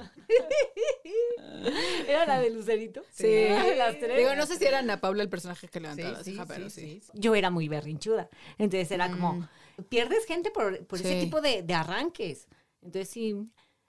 Era 2.08 2.26
la 2.26 2.40
de 2.40 2.50
Lucerito. 2.50 3.02
Sí. 3.10 3.46
Las 3.76 3.98
tres. 3.98 4.18
Digo, 4.18 4.34
no 4.34 4.46
sé 4.46 4.58
si 4.58 4.64
era 4.64 4.78
Ana 4.80 5.00
Paula 5.00 5.22
el 5.22 5.28
personaje 5.28 5.68
que 5.68 5.80
levantaba 5.80 6.10
Sí, 6.10 6.14
la 6.14 6.24
ceja, 6.24 6.42
sí, 6.42 6.48
pero 6.54 6.70
sí. 6.70 7.00
sí. 7.02 7.10
yo 7.14 7.34
era 7.34 7.50
muy 7.50 7.68
berrinchuda. 7.68 8.28
Entonces 8.58 8.90
era 8.90 9.10
como, 9.10 9.48
pierdes 9.88 10.26
gente 10.26 10.50
por, 10.50 10.84
por 10.86 11.00
ese 11.00 11.20
tipo 11.20 11.40
de, 11.40 11.62
de 11.62 11.74
arranques. 11.74 12.48
Entonces 12.82 13.08
sí. 13.08 13.36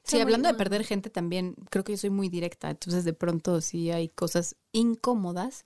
Sí, 0.06 0.20
hablando 0.20 0.48
de 0.48 0.54
perder 0.54 0.84
gente 0.84 1.10
también, 1.10 1.56
creo 1.70 1.84
que 1.84 1.94
yo 1.94 1.98
soy 1.98 2.12
muy 2.12 2.30
directa, 2.30 2.70
entonces 2.70 3.06
de 3.06 3.14
pronto 3.14 3.60
sí 3.62 3.90
hay 3.92 4.10
cosas 4.10 4.56
incómodas, 4.72 5.66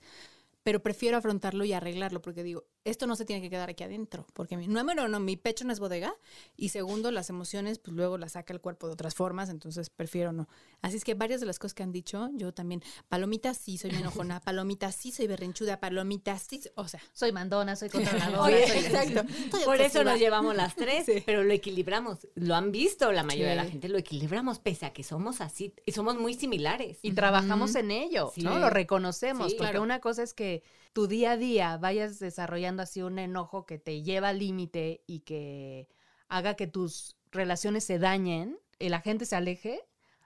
pero 0.62 0.82
prefiero 0.82 1.18
afrontarlo 1.18 1.64
y 1.64 1.72
arreglarlo 1.72 2.22
porque 2.22 2.42
digo, 2.42 2.64
esto 2.84 3.06
no 3.06 3.14
se 3.16 3.24
tiene 3.24 3.42
que 3.42 3.50
quedar 3.50 3.68
aquí 3.68 3.84
adentro, 3.84 4.26
porque 4.32 4.56
mi, 4.56 4.66
número 4.66 5.04
uno, 5.04 5.20
mi 5.20 5.36
pecho 5.36 5.64
no 5.64 5.72
es 5.72 5.80
bodega, 5.80 6.14
y 6.56 6.70
segundo, 6.70 7.10
las 7.10 7.28
emociones, 7.28 7.78
pues 7.78 7.94
luego 7.94 8.16
las 8.18 8.32
saca 8.32 8.52
el 8.54 8.60
cuerpo 8.60 8.86
de 8.86 8.94
otras 8.94 9.14
formas, 9.14 9.48
entonces 9.50 9.90
prefiero 9.90 10.32
no. 10.32 10.48
Así 10.80 10.96
es 10.96 11.04
que 11.04 11.14
varias 11.14 11.40
de 11.40 11.46
las 11.46 11.58
cosas 11.58 11.74
que 11.74 11.82
han 11.82 11.92
dicho, 11.92 12.30
yo 12.32 12.52
también, 12.54 12.82
palomita 13.08 13.52
sí 13.54 13.76
soy 13.76 13.90
enojona, 13.90 14.40
palomita 14.44 14.92
sí 14.92 15.12
soy 15.12 15.26
berrinchuda, 15.26 15.78
palomita 15.78 16.38
sí, 16.38 16.60
o 16.74 16.88
sea, 16.88 17.00
Soy 17.12 17.32
mandona, 17.32 17.76
soy 17.76 17.88
controladora. 17.90 18.42
Oye, 18.42 18.66
soy- 18.66 18.78
exacto. 18.78 19.24
Por 19.64 19.80
eso 19.80 20.02
nos 20.04 20.18
llevamos 20.18 20.56
las 20.56 20.74
tres, 20.74 21.06
pero 21.26 21.44
lo 21.44 21.52
equilibramos. 21.52 22.26
Lo 22.34 22.54
han 22.54 22.72
visto, 22.72 23.12
la 23.12 23.22
mayoría 23.24 23.50
de 23.50 23.56
la 23.56 23.66
gente 23.66 23.88
lo 23.88 23.98
equilibramos, 23.98 24.58
pese 24.58 24.86
a 24.86 24.92
que 24.92 25.02
somos 25.02 25.40
así 25.42 25.74
y 25.84 25.92
somos 25.92 26.16
muy 26.16 26.34
similares. 26.34 26.98
Y 27.02 27.12
trabajamos 27.12 27.74
en 27.74 27.90
ello, 27.90 28.32
Sí. 28.34 28.42
¿no? 28.42 28.58
Lo 28.58 28.70
reconocemos, 28.70 29.50
Sí, 29.50 29.56
porque 29.58 29.72
claro. 29.72 29.82
una 29.82 30.00
cosa 30.00 30.22
es 30.22 30.32
que 30.34 30.62
tu 30.92 31.06
día 31.06 31.32
a 31.32 31.36
día 31.36 31.76
vayas 31.76 32.18
desarrollando 32.18 32.82
así 32.82 33.02
un 33.02 33.18
enojo 33.18 33.66
que 33.66 33.78
te 33.78 34.02
lleva 34.02 34.30
al 34.30 34.38
límite 34.38 35.02
y 35.06 35.20
que 35.20 35.88
haga 36.28 36.54
que 36.54 36.66
tus 36.66 37.16
relaciones 37.30 37.84
se 37.84 37.98
dañen 37.98 38.58
y 38.78 38.88
la 38.88 39.00
gente 39.00 39.26
se 39.26 39.36
aleje, 39.36 39.80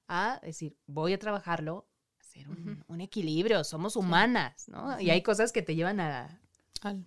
a 0.06 0.40
decir, 0.42 0.76
voy 0.86 1.12
a 1.12 1.18
trabajarlo, 1.18 1.88
hacer 2.20 2.48
un, 2.48 2.84
un 2.86 3.00
equilibrio, 3.00 3.64
somos 3.64 3.96
humanas, 3.96 4.68
¿no? 4.68 5.00
Y 5.00 5.10
hay 5.10 5.22
cosas 5.22 5.50
que 5.52 5.62
te 5.62 5.74
llevan 5.74 6.00
a... 6.00 6.40
al-. 6.82 7.04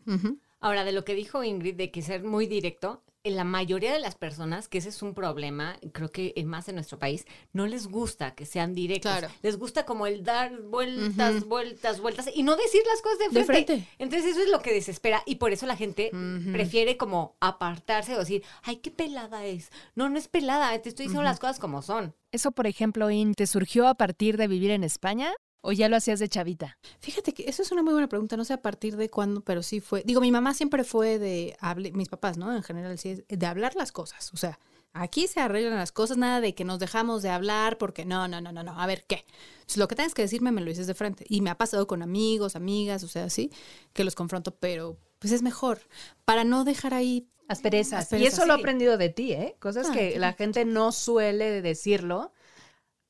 Ahora, 0.59 0.83
de 0.83 0.91
lo 0.91 1.05
que 1.05 1.13
dijo 1.13 1.43
Ingrid, 1.43 1.75
de 1.75 1.91
que 1.91 2.01
ser 2.01 2.23
muy 2.23 2.47
directo, 2.47 3.03
la 3.29 3.43
mayoría 3.43 3.93
de 3.93 3.99
las 3.99 4.15
personas, 4.15 4.67
que 4.67 4.77
ese 4.77 4.89
es 4.89 5.01
un 5.01 5.13
problema, 5.13 5.77
creo 5.93 6.09
que 6.09 6.33
es 6.35 6.45
más 6.45 6.67
en 6.69 6.75
nuestro 6.75 6.99
país, 6.99 7.25
no 7.53 7.67
les 7.67 7.87
gusta 7.87 8.35
que 8.35 8.45
sean 8.45 8.73
directos. 8.73 9.11
Claro. 9.11 9.33
Les 9.41 9.57
gusta 9.57 9.85
como 9.85 10.07
el 10.07 10.23
dar 10.23 10.61
vueltas, 10.61 11.45
vueltas, 11.45 11.99
vueltas 11.99 12.29
y 12.33 12.43
no 12.43 12.55
decir 12.55 12.81
las 12.91 13.01
cosas 13.01 13.19
de 13.19 13.39
De 13.39 13.45
frente. 13.45 13.87
Entonces 13.99 14.31
eso 14.31 14.41
es 14.41 14.49
lo 14.49 14.61
que 14.61 14.73
desespera 14.73 15.23
y 15.25 15.35
por 15.35 15.51
eso 15.51 15.65
la 15.65 15.75
gente 15.75 16.11
prefiere 16.51 16.97
como 16.97 17.35
apartarse 17.39 18.15
o 18.15 18.19
decir, 18.19 18.43
ay, 18.63 18.77
qué 18.77 18.91
pelada 18.91 19.45
es. 19.45 19.71
No, 19.95 20.09
no 20.09 20.17
es 20.17 20.27
pelada, 20.27 20.77
te 20.81 20.89
estoy 20.89 21.05
diciendo 21.05 21.23
las 21.23 21.39
cosas 21.39 21.59
como 21.59 21.81
son. 21.81 22.15
Eso, 22.31 22.51
por 22.51 22.67
ejemplo, 22.67 23.09
In, 23.09 23.33
¿te 23.33 23.47
surgió 23.47 23.87
a 23.87 23.95
partir 23.95 24.37
de 24.37 24.47
vivir 24.47 24.71
en 24.71 24.83
España 24.83 25.33
o 25.67 25.73
ya 25.73 25.89
lo 25.89 25.97
hacías 25.97 26.19
de 26.19 26.29
chavita? 26.29 26.77
Fíjate 27.01 27.33
que 27.33 27.43
eso 27.49 27.61
es 27.61 27.73
una 27.73 27.83
muy 27.83 27.91
buena 27.91 28.07
pregunta, 28.07 28.37
no 28.37 28.45
sé 28.45 28.53
a 28.53 28.61
partir 28.61 28.95
de 28.95 29.09
cuándo, 29.09 29.41
pero 29.41 29.61
sí 29.61 29.81
fue. 29.81 30.01
Digo, 30.05 30.21
mi 30.21 30.31
mamá 30.31 30.53
siempre 30.53 30.85
fue 30.85 31.19
de 31.19 31.57
hable, 31.59 31.91
mis 31.91 32.07
papás, 32.07 32.37
¿no? 32.37 32.55
En 32.55 32.63
general, 32.63 32.97
sí, 32.97 33.21
es 33.27 33.39
de 33.39 33.45
hablar 33.45 33.75
las 33.75 33.91
cosas. 33.91 34.31
O 34.33 34.37
sea, 34.37 34.59
aquí 34.93 35.27
se 35.27 35.41
arreglan 35.41 35.75
las 35.75 35.91
cosas, 35.91 36.15
nada 36.15 36.39
de 36.39 36.55
que 36.55 36.63
nos 36.63 36.79
dejamos 36.79 37.21
de 37.21 37.31
hablar 37.31 37.77
porque 37.77 38.05
no, 38.05 38.29
no, 38.29 38.39
no, 38.39 38.53
no, 38.53 38.63
no. 38.63 38.79
A 38.79 38.87
ver, 38.87 39.03
¿qué? 39.09 39.25
Entonces, 39.55 39.75
lo 39.75 39.89
que 39.89 39.95
tienes 39.95 40.13
que 40.13 40.21
decirme 40.21 40.53
me 40.53 40.61
lo 40.61 40.67
dices 40.67 40.87
de 40.87 40.93
frente. 40.93 41.25
Y 41.27 41.41
me 41.41 41.49
ha 41.49 41.57
pasado 41.57 41.85
con 41.85 42.01
amigos, 42.01 42.55
amigas, 42.55 43.03
o 43.03 43.09
sea, 43.09 43.25
así, 43.25 43.51
que 43.91 44.05
los 44.05 44.15
confronto, 44.15 44.55
pero 44.55 44.97
pues 45.19 45.33
es 45.33 45.41
mejor 45.41 45.81
para 46.23 46.45
no 46.45 46.63
dejar 46.63 46.93
ahí. 46.93 47.27
Asperezas. 47.49 47.91
y 47.91 48.03
Asperezas, 48.03 48.33
eso 48.35 48.45
lo 48.45 48.53
he 48.53 48.55
sí. 48.55 48.61
aprendido 48.61 48.97
de 48.97 49.09
ti, 49.09 49.33
¿eh? 49.33 49.57
Cosas 49.59 49.87
Ah, 49.89 49.93
que 49.93 50.17
la 50.17 50.31
gente 50.31 50.63
no 50.63 50.93
suele 50.93 51.61
decirlo 51.61 52.31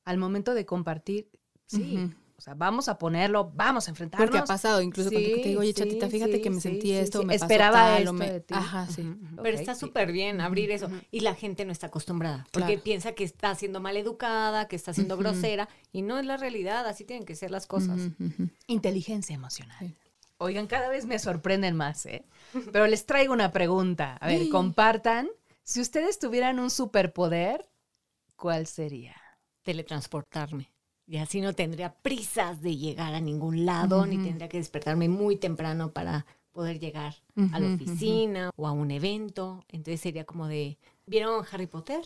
al 0.05 0.17
momento 0.17 0.55
de 0.55 0.65
compartir. 0.65 1.29
Sí, 1.67 2.09
sea, 2.47 2.55
vamos 2.55 2.87
a 2.89 2.97
ponerlo, 2.97 3.51
vamos 3.53 3.87
a 3.87 3.91
enfrentarnos. 3.91 4.27
Porque 4.27 4.39
ha 4.39 4.45
pasado, 4.45 4.81
incluso 4.81 5.09
cuando 5.11 5.29
te 5.29 5.41
digo, 5.49 5.61
oye, 5.61 5.73
chatita, 5.73 6.09
fíjate 6.09 6.41
que 6.41 6.49
me 6.49 6.61
sentí 6.61 6.91
esto, 6.93 7.23
me 7.23 7.33
pasó 7.33 7.45
Esperaba 7.45 7.77
tal, 7.77 7.99
esto 7.99 8.13
me- 8.13 8.31
de 8.31 8.39
ti. 8.41 8.53
Ajá, 8.53 8.87
sí. 8.87 9.13
Pero 9.41 9.57
está 9.57 9.73
sí. 9.75 9.79
súper 9.81 10.11
bien 10.11 10.41
abrir 10.41 10.71
eso. 10.71 10.89
Y 11.11 11.19
la 11.19 11.35
gente 11.35 11.65
no 11.65 11.71
está 11.71 11.87
acostumbrada. 11.87 12.45
Porque 12.51 12.67
Claro. 12.73 12.83
piensa 12.83 13.11
que 13.13 13.23
está 13.23 13.53
siendo 13.55 13.79
maleducada, 13.81 14.67
que 14.67 14.75
está 14.75 14.93
siendo 14.93 15.17
grosera. 15.17 15.67
Y 15.91 16.01
no 16.01 16.17
es 16.19 16.25
la 16.25 16.37
realidad. 16.37 16.85
Así 16.87 17.03
tienen 17.05 17.25
que 17.25 17.35
ser 17.35 17.51
las 17.51 17.67
cosas. 17.67 17.99
Inteligencia 18.67 19.33
emocional. 19.35 19.77
Sí. 19.79 19.95
Oigan, 20.39 20.67
cada 20.67 20.89
vez 20.89 21.05
me 21.05 21.17
sorprenden 21.19 21.75
más, 21.75 22.05
¿eh? 22.05 22.23
Pero 22.71 22.85
les 22.87 23.05
traigo 23.05 23.33
una 23.33 23.51
pregunta. 23.51 24.17
A 24.21 24.27
ver, 24.27 24.43
Sí. 24.43 24.49
compartan. 24.49 25.27
Si 25.63 25.81
ustedes 25.81 26.19
tuvieran 26.19 26.59
un 26.59 26.69
superpoder, 26.69 27.67
¿cuál 28.35 28.67
sería? 28.67 29.15
Teletransportarme. 29.63 30.71
Y 31.07 31.17
así 31.17 31.39
no 31.39 31.53
tendría 31.53 31.93
prisas 31.95 32.61
de 32.61 32.75
llegar 32.75 33.13
a 33.15 33.21
ningún 33.21 33.65
lado, 33.65 34.05
ni 34.05 34.17
tendría 34.17 34.49
que 34.49 34.57
despertarme 34.57 35.07
muy 35.07 35.37
temprano 35.37 35.91
para 35.93 36.25
poder 36.51 36.79
llegar 36.79 37.15
a 37.53 37.59
la 37.59 37.75
oficina 37.75 38.51
o 38.57 38.67
a 38.67 38.71
un 38.73 38.91
evento. 38.91 39.63
Entonces 39.69 40.01
sería 40.01 40.25
como 40.25 40.47
de. 40.47 40.77
¿Vieron 41.05 41.45
Harry 41.49 41.67
Potter? 41.67 42.01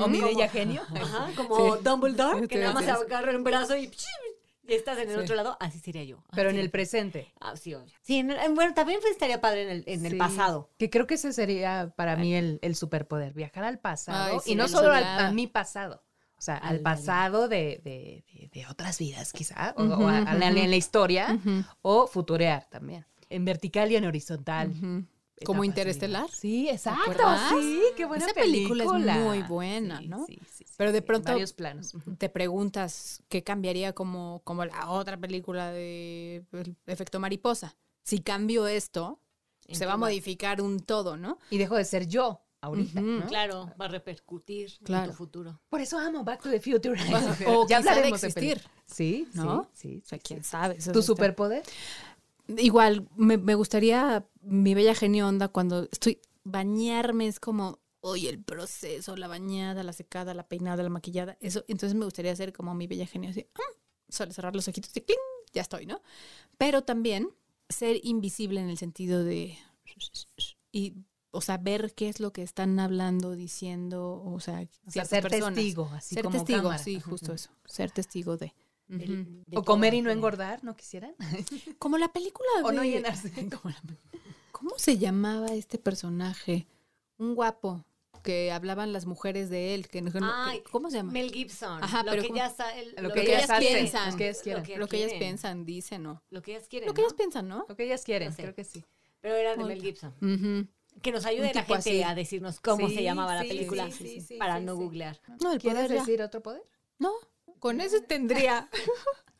¿O 0.00 0.06
mi 0.06 0.20
bella 0.20 0.48
genio? 0.48 0.82
Ajá, 0.94 1.30
como 1.34 1.76
Dumbledore, 1.78 2.46
que 2.46 2.58
nada 2.58 2.70
a 2.70 2.74
más 2.74 2.88
agarra 2.88 3.36
un 3.36 3.42
brazo 3.42 3.76
y, 3.76 3.90
y 4.68 4.72
estás 4.74 4.98
en 4.98 5.10
el 5.10 5.16
Sí. 5.16 5.22
otro 5.24 5.34
lado. 5.34 5.56
Así 5.58 5.80
sería 5.80 6.04
yo. 6.04 6.22
Pero 6.32 6.50
en 6.50 6.56
el 6.60 6.70
presente. 6.70 7.32
Ah, 7.40 7.56
sí, 7.56 7.74
obvio. 7.74 7.92
Sí, 8.02 8.18
en 8.18 8.30
el- 8.30 8.38
en- 8.38 8.54
bueno, 8.54 8.72
también 8.74 9.00
pues, 9.00 9.10
estaría 9.14 9.40
padre 9.40 9.64
en 9.64 9.70
el, 9.70 9.84
en 9.88 10.06
el 10.06 10.12
Sí, 10.12 10.18
pasado. 10.18 10.70
Que 10.78 10.88
creo 10.90 11.08
que 11.08 11.14
ese 11.14 11.32
sería 11.32 11.92
para 11.96 12.14
mí 12.14 12.32
el, 12.36 12.60
el 12.62 12.76
superpoder, 12.76 13.32
viajar 13.32 13.64
al 13.64 13.80
pasado. 13.80 14.34
Ay, 14.34 14.38
sí, 14.44 14.52
y 14.52 14.54
no 14.54 14.68
solo 14.68 14.92
al- 14.92 15.02
a 15.02 15.32
mi 15.32 15.48
pasado, 15.48 16.04
o 16.40 16.42
sea, 16.42 16.56
al 16.56 16.76
Al- 16.76 16.80
pasado 16.80 17.48
de, 17.48 17.80
de- 17.84 18.24
de- 18.32 18.48
de 18.52 18.66
otras 18.66 18.98
vidas 18.98 19.30
quizá, 19.32 19.74
o, 19.76 19.82
a 20.08 20.22
en 20.32 20.70
la 20.70 20.76
historia, 20.76 21.38
o 21.82 22.06
futurear 22.06 22.66
también. 22.70 23.04
En 23.28 23.44
vertical 23.44 23.92
y 23.92 23.96
en 23.96 24.06
horizontal. 24.06 24.72
Como 25.44 25.64
Interestelar. 25.64 26.28
Sí, 26.30 26.68
exacto. 26.68 27.12
Sí, 27.60 27.80
qué 27.96 28.04
buena 28.04 28.24
Esa 28.26 28.34
película 28.34 28.84
es 28.84 28.90
muy 29.24 29.42
buena, 29.42 29.98
Sí, 29.98 30.08
¿no? 30.08 30.26
sí, 30.26 30.38
sí, 30.50 30.64
sí, 30.66 30.74
Pero 30.76 30.92
de 30.92 31.00
pronto- 31.02 31.32
varios 31.32 31.52
planos. 31.54 31.92
Te 32.18 32.28
preguntas 32.28 33.22
qué 33.28 33.42
cambiaría 33.42 33.92
como, 33.94 34.40
como 34.44 34.64
la 34.66 34.90
otra 34.90 35.16
película 35.18 35.70
de 35.72 36.44
efecto 36.86 37.20
mariposa. 37.20 37.76
Si 38.02 38.20
cambio 38.20 38.66
esto, 38.66 39.20
¿En 39.66 39.76
se 39.76 39.86
va 39.86 39.92
a 39.94 39.96
modificar 39.98 40.60
un 40.60 40.80
todo, 40.80 41.16
¿no? 41.16 41.38
Y 41.50 41.56
dejo 41.58 41.76
de 41.76 41.84
ser 41.84 42.06
yo 42.06 42.42
ahorita. 42.60 43.00
Claro, 43.28 43.72
va 43.80 43.86
a 43.86 43.88
repercutir 43.88 44.72
Claro. 44.84 45.04
en 45.04 45.10
tu 45.10 45.16
futuro. 45.16 45.60
Por 45.68 45.80
eso 45.80 45.98
amo 45.98 46.24
Back 46.24 46.42
to 46.42 46.50
the 46.50 46.60
Future. 46.60 46.94
O 47.48 47.66
ya 47.68 47.78
quizá 47.80 47.94
de 47.94 48.08
existir. 48.08 48.60
Sí, 48.86 49.28
¿No? 49.34 49.68
sí, 49.72 49.88
sí. 49.88 50.02
O 50.04 50.08
sea, 50.08 50.18
quién 50.18 50.44
sabe. 50.44 50.76
eso 50.76 50.92
¿Tu 50.92 50.98
está- 51.00 51.06
superpoder? 51.12 51.62
Igual, 52.58 53.06
me, 53.16 53.36
me 53.38 53.54
gustaría 53.54 54.26
mi 54.42 54.74
bella 54.74 54.94
genio 54.94 55.28
onda 55.28 55.48
cuando 55.48 55.84
estoy 55.92 56.20
bañarme, 56.42 57.28
es 57.28 57.38
como, 57.38 57.78
oye, 58.00 58.28
el 58.28 58.42
proceso, 58.42 59.14
la 59.16 59.28
bañada, 59.28 59.84
la 59.84 59.92
secada, 59.92 60.34
la 60.34 60.48
peinada, 60.48 60.82
la 60.82 60.88
maquillada, 60.88 61.36
eso. 61.40 61.64
Entonces 61.68 61.94
me 61.96 62.04
gustaría 62.04 62.34
ser 62.34 62.52
como 62.52 62.74
mi 62.74 62.88
bella 62.88 63.06
genio, 63.06 63.30
así, 63.30 63.46
ah, 63.54 63.76
solo 64.08 64.32
cerrar 64.32 64.56
los 64.56 64.66
ojitos 64.66 64.90
y 64.96 65.00
¡cling! 65.02 65.18
ya 65.52 65.62
estoy, 65.62 65.86
¿no? 65.86 66.02
Pero 66.58 66.82
también 66.82 67.30
ser 67.68 68.00
invisible 68.02 68.60
en 68.60 68.68
el 68.70 68.78
sentido 68.78 69.22
de, 69.22 69.56
y, 70.72 70.94
o 71.32 71.40
sea, 71.40 71.58
ver 71.58 71.94
qué 71.94 72.08
es 72.08 72.20
lo 72.20 72.32
que 72.32 72.42
están 72.42 72.78
hablando, 72.80 73.32
diciendo, 73.36 74.22
o 74.24 74.40
sea, 74.40 74.66
O 74.86 74.90
sea, 74.90 75.04
ciertas 75.04 75.08
ser 75.10 75.22
personas. 75.30 75.54
testigo, 75.54 75.90
así 75.92 76.14
ser 76.14 76.24
como 76.24 76.36
testigo, 76.38 76.62
cámara. 76.62 76.78
sí, 76.78 77.00
justo 77.00 77.32
eso, 77.32 77.50
ser 77.64 77.90
testigo 77.90 78.36
de. 78.36 78.54
El- 78.88 79.44
de 79.46 79.56
O 79.56 79.62
comer 79.64 79.94
y 79.94 80.02
no 80.02 80.10
engordar, 80.10 80.64
¿no 80.64 80.74
quisieran? 80.74 81.14
Como 81.78 81.96
la 81.96 82.08
película 82.12 82.48
O 82.64 82.72
no 82.72 82.80
de- 82.82 82.90
llenarse. 82.90 83.30
como 83.62 83.70
la- 83.72 84.20
¿Cómo 84.50 84.72
se 84.78 84.98
llamaba 84.98 85.46
este 85.54 85.78
personaje? 85.78 86.66
Un 87.16 87.36
guapo 87.36 87.84
que 88.24 88.50
hablaban 88.50 88.92
las 88.92 89.06
mujeres 89.06 89.48
de 89.48 89.74
él. 89.74 89.86
Que, 89.88 90.02
Ay, 90.20 90.58
que- 90.58 90.64
¿Cómo 90.72 90.90
se 90.90 90.96
llama? 90.96 91.12
Mel 91.12 91.30
Gibson. 91.30 91.82
Ajá, 91.84 92.02
lo 92.02 92.10
pero 92.10 92.22
que 92.22 92.28
¿cómo? 92.28 92.38
ya 92.40 92.50
sa- 92.50 92.76
el- 92.76 92.94
Lo 93.00 93.12
que 93.12 93.22
que 93.24 93.36
ellas 93.36 93.50
piensan. 93.60 94.10
lo 94.10 94.16
que 94.16 94.24
ellas 94.24 94.42
quieren. 94.42 94.62
Lo 94.62 94.66
que 94.66 94.76
Lo 94.78 94.88
que 94.88 94.96
ellas 95.04 95.12
piensan, 95.18 95.64
dicen, 95.64 96.02
¿no? 96.02 96.22
Lo 96.30 96.42
que 96.42 96.50
ellas 96.56 96.66
quieren. 96.68 96.88
Lo 96.88 96.94
que 96.94 97.00
ellas 97.02 97.14
piensan, 97.14 97.46
¿no? 97.48 97.64
Lo 97.68 97.76
que 97.76 97.84
ellas 97.84 98.02
quieren, 98.04 98.30
No 98.30 98.34
sé. 98.34 98.42
creo 98.42 98.54
que 98.56 98.64
sí. 98.64 98.84
Pero 99.20 99.36
era 99.36 99.54
de. 99.54 99.64
Mel 99.64 99.80
Gibson. 99.80 100.12
Ujú. 100.20 100.66
Que 101.02 101.12
nos 101.12 101.24
ayude 101.26 101.52
la 101.54 101.62
gente 101.64 101.74
así. 101.90 102.02
a 102.02 102.14
decirnos 102.14 102.60
cómo 102.60 102.88
Sí, 102.88 102.96
se 102.96 103.02
llamaba 103.02 103.34
la 103.34 103.42
película 103.42 103.90
sí, 103.90 104.06
sí, 104.06 104.20
sí, 104.20 104.36
para 104.36 104.58
sí, 104.58 104.64
no 104.64 104.74
sí. 104.74 104.78
googlear. 104.82 105.20
No, 105.42 105.52
el 105.52 105.58
¿Quieres 105.58 105.78
poder 105.84 105.90
ya. 105.96 106.00
decir 106.00 106.22
otro 106.22 106.42
poder? 106.42 106.62
No, 106.98 107.12
con 107.58 107.80
ese 107.80 108.00
tendría. 108.00 108.68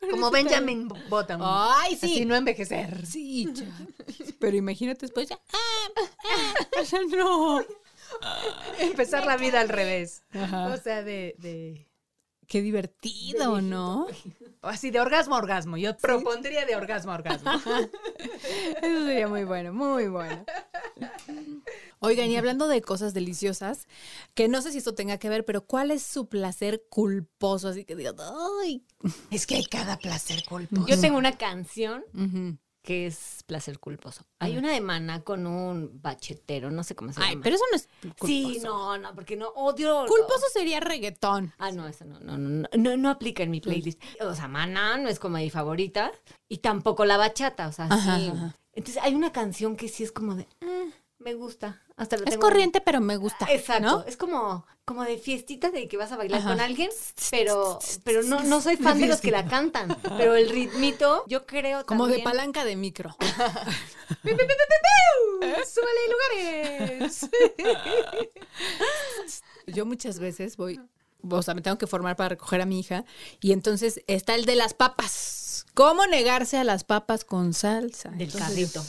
Como 0.09 0.31
Benjamin 0.31 0.87
Button. 1.09 1.39
Ay, 1.43 1.95
sí. 1.95 2.05
Así 2.13 2.25
no 2.25 2.35
envejecer. 2.35 3.05
Sí, 3.05 3.47
cha- 3.53 3.65
pero 4.39 4.57
imagínate 4.57 5.01
después 5.01 5.29
ya. 5.29 5.39
¡Ah! 5.53 6.01
¡Ah! 6.77 6.83
Sea, 6.85 7.01
no. 7.15 7.63
Empezar 8.79 9.25
la 9.25 9.37
vida 9.37 9.61
al 9.61 9.69
revés. 9.69 10.23
Ajá. 10.33 10.73
O 10.73 10.77
sea, 10.77 11.03
de, 11.03 11.35
de... 11.37 11.87
Qué 12.51 12.61
divertido, 12.61 13.61
¿no? 13.61 14.07
o 14.61 14.67
Así 14.67 14.91
de 14.91 14.99
orgasmo 14.99 15.35
a 15.35 15.37
orgasmo. 15.37 15.77
Yo 15.77 15.95
propondría 15.95 16.65
de 16.65 16.75
orgasmo 16.75 17.13
a 17.13 17.15
orgasmo. 17.15 17.49
Eso 18.83 19.05
sería 19.05 19.29
muy 19.29 19.45
bueno, 19.45 19.71
muy 19.71 20.09
bueno. 20.09 20.43
Oigan, 21.99 22.29
y 22.29 22.35
hablando 22.35 22.67
de 22.67 22.81
cosas 22.81 23.13
deliciosas, 23.13 23.87
que 24.33 24.49
no 24.49 24.61
sé 24.61 24.73
si 24.73 24.79
esto 24.79 24.93
tenga 24.93 25.17
que 25.17 25.29
ver, 25.29 25.45
pero 25.45 25.65
¿cuál 25.65 25.91
es 25.91 26.03
su 26.03 26.27
placer 26.27 26.83
culposo? 26.89 27.69
Así 27.69 27.85
que 27.85 27.95
digo, 27.95 28.11
ay. 28.59 28.83
es 29.31 29.47
que 29.47 29.55
hay 29.55 29.63
cada 29.63 29.97
placer 29.97 30.43
culposo. 30.43 30.87
Yo 30.87 30.99
tengo 30.99 31.17
una 31.17 31.37
canción 31.37 32.03
Ujú. 32.13 32.57
Que 32.81 33.05
es 33.05 33.43
placer 33.45 33.77
culposo. 33.79 34.23
Hay 34.39 34.57
una 34.57 34.71
de 34.71 34.81
Maná 34.81 35.21
con 35.23 35.45
un 35.45 36.01
bachetero, 36.01 36.71
no 36.71 36.83
sé 36.83 36.95
cómo 36.95 37.13
se 37.13 37.21
Ay, 37.21 37.31
llama. 37.31 37.43
pero 37.43 37.55
eso 37.55 37.65
no 37.71 37.75
es 37.77 37.87
culposo. 38.01 38.25
Sí, 38.27 38.59
no, 38.63 38.97
no, 38.97 39.13
porque 39.13 39.35
no 39.35 39.49
odio. 39.49 40.05
Culposo 40.07 40.45
sería 40.51 40.79
reggaetón. 40.79 41.53
Ah, 41.59 41.71
no, 41.71 41.87
eso 41.87 42.05
no, 42.05 42.19
no, 42.19 42.37
no, 42.37 42.49
no, 42.49 42.69
no, 42.75 42.97
no 42.97 43.09
aplica 43.09 43.43
en 43.43 43.51
mi 43.51 43.61
playlist. 43.61 44.01
O 44.21 44.33
sea, 44.33 44.47
Maná 44.47 44.97
no 44.97 45.09
es 45.09 45.19
como 45.19 45.37
mi 45.37 45.49
favorita 45.51 46.11
y 46.49 46.57
tampoco 46.57 47.05
la 47.05 47.17
bachata, 47.17 47.67
o 47.67 47.71
sea, 47.71 47.85
Ajá, 47.85 48.17
sí. 48.17 48.29
ajá. 48.33 48.55
Entonces 48.73 49.03
hay 49.03 49.13
una 49.15 49.31
canción 49.31 49.75
que 49.75 49.87
sí 49.89 50.03
es 50.03 50.11
como 50.13 50.33
de, 50.35 50.47
"Eh, 50.61 50.91
me 51.21 51.33
gusta. 51.35 51.81
Hasta 51.97 52.15
Es 52.17 52.23
tengo- 52.25 52.41
corriente, 52.41 52.81
pero 52.81 52.99
me 53.01 53.15
gusta. 53.17 53.45
Exacto, 53.49 53.81
¿no? 53.83 54.03
es 54.05 54.17
como, 54.17 54.65
como 54.85 55.03
de 55.03 55.17
fiestita 55.17 55.69
de 55.71 55.87
que 55.87 55.97
vas 55.97 56.11
a 56.11 56.17
bailar 56.17 56.39
Ajá. 56.41 56.49
con 56.49 56.59
alguien, 56.59 56.89
pero, 57.29 57.79
pero 58.03 58.23
no, 58.23 58.41
no 58.43 58.59
soy 58.61 58.75
fan 58.77 58.99
de 58.99 59.07
los 59.07 59.21
que 59.21 59.31
la 59.31 59.45
cantan. 59.47 59.95
Pero 60.17 60.35
el 60.35 60.49
ritmito, 60.49 61.23
yo 61.27 61.45
creo 61.45 61.85
Como 61.85 62.07
de 62.07 62.19
palanca 62.19 62.65
de 62.65 62.75
micro. 62.75 63.15
¡Súbele 65.65 66.01
lugares! 66.11 67.27
Yo 69.67 69.85
muchas 69.85 70.19
veces 70.19 70.57
voy, 70.57 70.79
o 71.29 71.41
sea, 71.41 71.53
me 71.53 71.61
tengo 71.61 71.77
que 71.77 71.87
formar 71.87 72.15
para 72.15 72.29
recoger 72.29 72.61
a 72.61 72.65
mi 72.65 72.79
hija 72.79 73.05
y 73.39 73.51
entonces 73.51 74.01
está 74.07 74.35
el 74.35 74.45
de 74.45 74.55
las 74.55 74.73
papas. 74.73 75.65
¿Cómo 75.73 76.05
negarse 76.07 76.57
a 76.57 76.63
las 76.63 76.83
papas 76.83 77.23
con 77.23 77.53
salsa? 77.53 78.09
del 78.09 78.21
Entonces, 78.23 78.41
carrito. 78.49 78.83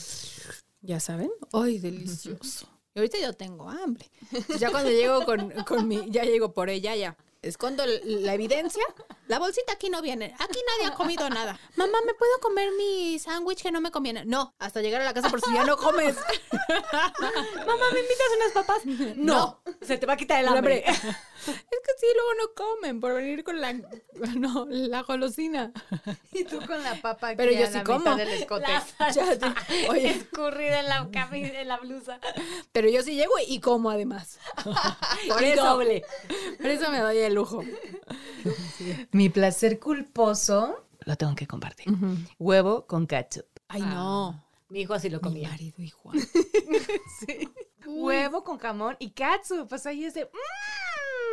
Ya 0.83 1.01
saben, 1.01 1.31
¡ay, 1.53 1.79
delicioso! 1.79 2.69
Y 2.95 2.99
ahorita 2.99 3.19
yo 3.19 3.33
tengo 3.33 3.71
hambre. 3.71 4.11
Entonces, 4.33 4.61
ya 4.61 4.71
cuando 4.71 4.91
llego 4.91 5.25
con, 5.25 5.51
con 5.65 5.89
mi, 5.89 6.11
ya 6.11 6.25
llego 6.25 6.53
por 6.53 6.69
ella, 6.69 6.95
ya. 6.95 7.17
Escondo 7.41 7.85
la 7.87 8.35
evidencia. 8.35 8.85
La 9.27 9.39
bolsita 9.39 9.73
aquí 9.73 9.91
no 9.91 10.03
viene. 10.03 10.35
Aquí 10.39 10.59
nadie 10.69 10.93
ha 10.93 10.95
comido 10.95 11.29
nada. 11.29 11.59
Mamá, 11.77 11.99
¿me 12.07 12.15
puedo 12.15 12.39
comer 12.41 12.71
mi 12.77 13.19
sándwich 13.19 13.63
que 13.63 13.73
no 13.73 13.81
me 13.81 13.91
conviene? 13.91 14.25
No, 14.25 14.55
hasta 14.59 14.81
llegar 14.81 15.01
a 15.01 15.05
la 15.05 15.15
casa 15.15 15.29
por 15.29 15.41
si 15.41 15.53
ya 15.53 15.65
no 15.65 15.77
comes. 15.77 16.17
Mamá, 16.53 17.85
¿me 17.93 18.01
invitas 18.01 18.27
unas 18.37 18.53
papas? 18.53 19.17
No, 19.17 19.61
se 19.81 19.99
te 19.99 20.07
va 20.07 20.13
a 20.13 20.17
quitar 20.17 20.41
el 20.41 20.49
hambre. 20.49 20.85
Es 21.47 21.55
que 21.55 21.93
sí, 21.99 22.07
luego 22.15 22.31
no 22.39 22.55
comen 22.55 23.01
por 23.01 23.15
venir 23.15 23.43
con 23.45 23.61
la, 23.61 23.73
no, 24.39 24.67
la 24.69 25.03
golosina. 25.03 25.73
Y 26.33 26.45
tú 26.45 26.59
con 26.67 26.83
la 26.83 27.01
papa 27.01 27.29
aquí 27.29 27.37
Pero 27.37 27.53
yo 27.53 27.65
a 27.65 27.67
sí 27.69 27.75
la 27.75 27.85
como. 27.85 27.99
mitad 27.99 28.17
del 28.17 28.29
escote. 28.29 28.67
La 28.69 28.85
oye. 29.91 30.11
escurrida 30.11 30.81
en 30.81 30.87
la, 30.89 31.09
cami- 31.11 31.53
en 31.55 31.69
la 31.69 31.79
blusa. 31.79 32.21
Pero 32.73 32.89
yo 32.89 33.03
sí 33.03 33.15
llego 33.17 33.33
y 33.47 33.61
como 33.61 33.91
además. 33.91 34.39
Por 35.29 35.43
Y 35.43 35.47
eso, 35.47 35.65
doble. 35.65 36.05
por 36.59 36.67
eso 36.67 36.91
me 36.91 36.99
doy 36.99 37.19
el 37.19 37.35
lujo. 37.35 37.63
Mi 39.11 39.29
placer 39.29 39.79
culposo 39.81 40.87
lo 41.05 41.17
tengo 41.17 41.35
que 41.35 41.47
compartir. 41.47 41.87
Huevo 42.39 42.87
con 42.87 43.07
ketchup. 43.07 43.47
Ay, 43.69 43.83
no. 43.83 44.45
Mi 44.69 44.83
hijo 44.83 44.95
así 44.95 45.11
lo 45.11 45.19
Mi 45.19 45.23
comía. 45.23 45.49
marido 45.51 45.83
igual. 45.83 46.19
Huevo 47.87 48.45
con 48.45 48.59
jamón 48.59 48.97
y 49.01 49.11
ketchup. 49.11 49.69
Pues 49.69 49.85
ahí 49.87 50.05
es 50.05 50.15
de... 50.15 50.25
mm. 50.25 50.29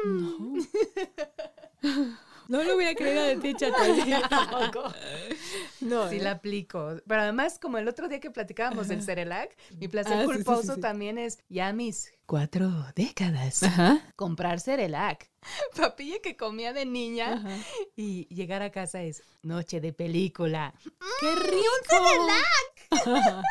No 2.50 2.64
lo 2.64 2.76
hubiera 2.78 2.96
creído 2.96 3.22
de 3.26 3.36
ti, 3.38 3.54
chata. 3.54 3.78
Tampoco. 4.28 4.92
No, 5.82 6.10
Sí, 6.10 6.16
¿eh? 6.16 6.24
la 6.24 6.32
aplico. 6.32 6.96
Pero 7.08 7.22
además, 7.22 7.60
como 7.60 7.78
el 7.78 7.88
otro 7.88 8.08
día 8.08 8.20
que 8.20 8.32
platicábamos 8.32 8.88
del 8.88 9.04
Cerelac, 9.04 9.56
mi 9.80 9.88
placer 9.88 10.14
Ah, 10.18 10.22
sí, 10.22 10.26
culposo 10.26 10.64
sí, 10.64 10.72
sí. 10.74 10.82
también 10.82 11.20
es 11.20 11.38
ya 11.48 11.72
mis 11.74 12.12
cuatro 12.26 12.72
décadas. 12.96 13.62
Ajá. 13.62 14.02
Comprar 14.16 14.60
Cerelac. 14.62 15.30
Papilla 15.78 16.16
que 16.24 16.36
comía 16.36 16.74
de 16.74 16.88
niña 16.88 17.34
Ajá. 17.34 17.56
y 17.96 18.26
llegar 18.34 18.64
a 18.64 18.72
casa 18.72 19.04
es 19.04 19.22
noche 19.44 19.80
de 19.80 19.94
película. 19.94 20.74
¡Qué 21.20 21.36
rico! 21.36 21.60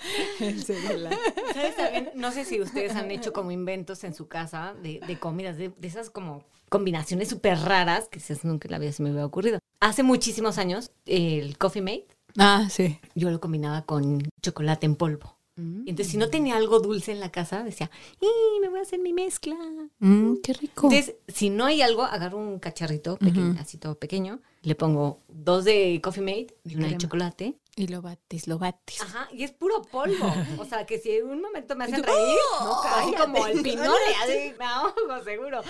El 0.40 0.62
Cerelac. 0.64 1.18
¿Sabes 1.54 1.76
también? 1.76 2.10
No 2.14 2.32
sé 2.32 2.44
si 2.44 2.60
ustedes 2.60 2.94
han 2.94 3.10
hecho 3.10 3.32
como 3.32 3.50
inventos 3.50 4.04
en 4.04 4.14
su 4.14 4.28
casa 4.28 4.74
de, 4.82 5.00
de 5.06 5.18
comidas, 5.18 5.56
de, 5.56 5.70
de 5.70 5.88
esas 5.88 6.10
como 6.10 6.44
combinaciones 6.68 7.28
súper 7.28 7.58
raras 7.58 8.08
que 8.08 8.18
quizás 8.18 8.44
nunca 8.44 8.68
en 8.68 8.72
la 8.72 8.78
vida 8.78 8.92
se 8.92 9.02
me 9.02 9.10
hubiera 9.10 9.26
ocurrido. 9.26 9.58
Hace 9.80 10.02
muchísimos 10.02 10.58
años, 10.58 10.90
el 11.06 11.56
Coffee 11.58 11.82
Mate, 11.82 12.06
Ah, 12.36 12.68
sí. 12.70 12.98
yo 13.14 13.30
lo 13.30 13.40
combinaba 13.40 13.82
con 13.82 14.28
chocolate 14.42 14.86
en 14.86 14.96
polvo. 14.96 15.34
Y 15.60 15.90
entonces, 15.90 16.12
si 16.12 16.18
no 16.18 16.28
tenía 16.28 16.56
algo 16.56 16.78
dulce 16.78 17.10
en 17.10 17.18
la 17.18 17.32
casa, 17.32 17.64
decía, 17.64 17.90
¡y 18.20 18.60
me 18.60 18.68
voy 18.68 18.78
a 18.78 18.82
hacer 18.82 19.00
mi 19.00 19.12
mezcla! 19.12 19.56
Mm, 19.98 20.34
qué 20.40 20.52
rico. 20.52 20.86
Entonces, 20.88 21.16
si 21.26 21.50
no 21.50 21.64
hay 21.64 21.82
algo, 21.82 22.04
agarro 22.04 22.38
un 22.38 22.60
cacharrito 22.60 23.16
pequeño, 23.16 23.56
así 23.58 23.76
todo 23.76 23.96
pequeño, 23.98 24.38
le 24.62 24.76
pongo 24.76 25.18
dos 25.26 25.64
de 25.64 26.00
Coffee 26.00 26.22
Mate 26.22 26.54
y 26.64 26.76
una 26.76 26.86
de 26.86 26.98
chocolate. 26.98 27.54
Y 27.78 27.86
lo 27.86 28.02
bates, 28.02 28.48
lo 28.48 28.58
bates. 28.58 29.00
Ajá, 29.00 29.28
y 29.32 29.44
es 29.44 29.52
puro 29.52 29.82
polvo. 29.82 30.34
O 30.58 30.64
sea, 30.64 30.84
que 30.84 30.98
si 30.98 31.12
en 31.12 31.28
un 31.28 31.40
momento 31.40 31.76
me 31.76 31.84
hacen 31.84 32.02
reír, 32.02 32.36
no, 32.58 32.82
así 32.82 33.12
cállate. 33.12 33.16
como 33.32 33.46
el 33.46 33.62
pinole, 33.62 34.14
así 34.24 34.54
me 34.58 34.64
ahogo, 34.64 35.22
seguro. 35.22 35.60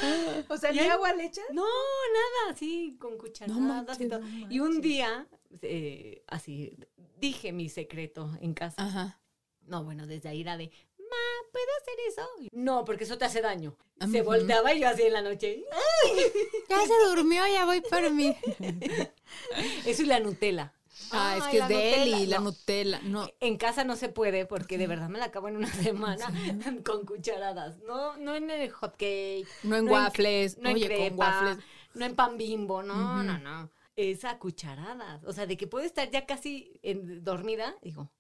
O 0.49 0.57
sea, 0.57 0.73
¿ni 0.73 0.79
agua 0.79 1.13
le 1.13 1.27
echas? 1.27 1.45
No, 1.53 1.65
nada, 1.67 2.53
así 2.55 2.97
con 2.99 3.19
cucharadas 3.19 3.61
No 3.61 3.69
manches, 3.69 4.01
y 4.01 4.09
todo. 4.09 4.21
no 4.21 4.51
y 4.51 4.61
un 4.61 4.81
día, 4.81 5.27
eh, 5.61 6.23
así, 6.29 6.79
dije 7.19 7.53
mi 7.53 7.69
secreto 7.69 8.31
en 8.41 8.55
casa. 8.55 8.83
Ajá. 8.83 9.21
No, 9.67 9.85
bueno, 9.85 10.07
desde 10.07 10.31
ahí 10.31 10.41
era 10.41 10.57
de, 10.57 10.71
ma, 10.99 11.51
¿puedo 11.53 11.67
hacer 11.83 11.95
eso? 12.09 12.27
No, 12.53 12.87
porque 12.87 13.05
eso 13.05 13.19
te 13.19 13.27
hace 13.27 13.43
daño. 13.43 13.77
Se 14.11 14.23
volteaba 14.23 14.73
y 14.73 14.81
yo 14.81 14.89
así 14.89 15.03
en 15.03 15.13
la 15.13 15.21
noche. 15.21 15.63
Ya 16.71 16.79
se 16.87 17.09
durmió, 17.11 17.47
ya 17.47 17.65
voy 17.67 17.81
por 17.83 18.11
mí. 18.11 18.35
Eso 19.87 20.03
y 20.03 20.07
la 20.07 20.21
Nutella. 20.21 20.73
Ah, 21.13 21.37
es 21.39 21.45
que 21.45 21.59
es 21.59 21.69
de 21.69 22.03
él 22.03 22.09
y 22.21 22.27
la 22.27 22.39
no. 22.39 22.45
Nutella. 22.45 23.01
No. 23.03 23.29
En 23.41 23.57
casa 23.57 23.85
no 23.85 23.97
se 23.97 24.09
puede 24.09 24.45
porque 24.47 24.77
de 24.79 24.87
verdad 24.87 25.09
me 25.09 25.19
la 25.19 25.27
acabo 25.27 25.49
en 25.49 25.57
una 25.57 25.73
semana 25.73 26.27
con 26.85 27.07
cucharadas. 27.07 27.79
No, 27.87 28.17
no 28.19 28.35
en 28.35 28.51
el 28.51 28.71
hot 28.71 28.93
cake. 28.97 29.47
No 29.63 29.77
en 29.77 29.85
no 29.87 29.93
waffles. 29.93 30.59
no 30.59 30.69
en 30.71 30.81
crepa, 30.81 31.09
con 31.09 31.19
waffles. 31.19 31.65
no 31.95 32.05
en 32.05 32.15
pan 32.15 32.37
bimbo, 32.39 32.83
no, 32.83 33.23
no, 33.23 33.39
no. 33.39 33.71
Es 33.97 34.25
a 34.25 34.39
cucharadas. 34.39 35.25
O 35.25 35.33
sea, 35.33 35.47
de 35.47 35.57
que 35.57 35.67
puedo 35.67 35.85
estar 35.85 36.09
ya 36.11 36.25
casi 36.27 36.79
en- 36.83 37.25
dormida, 37.25 37.75
digo, 37.83 38.11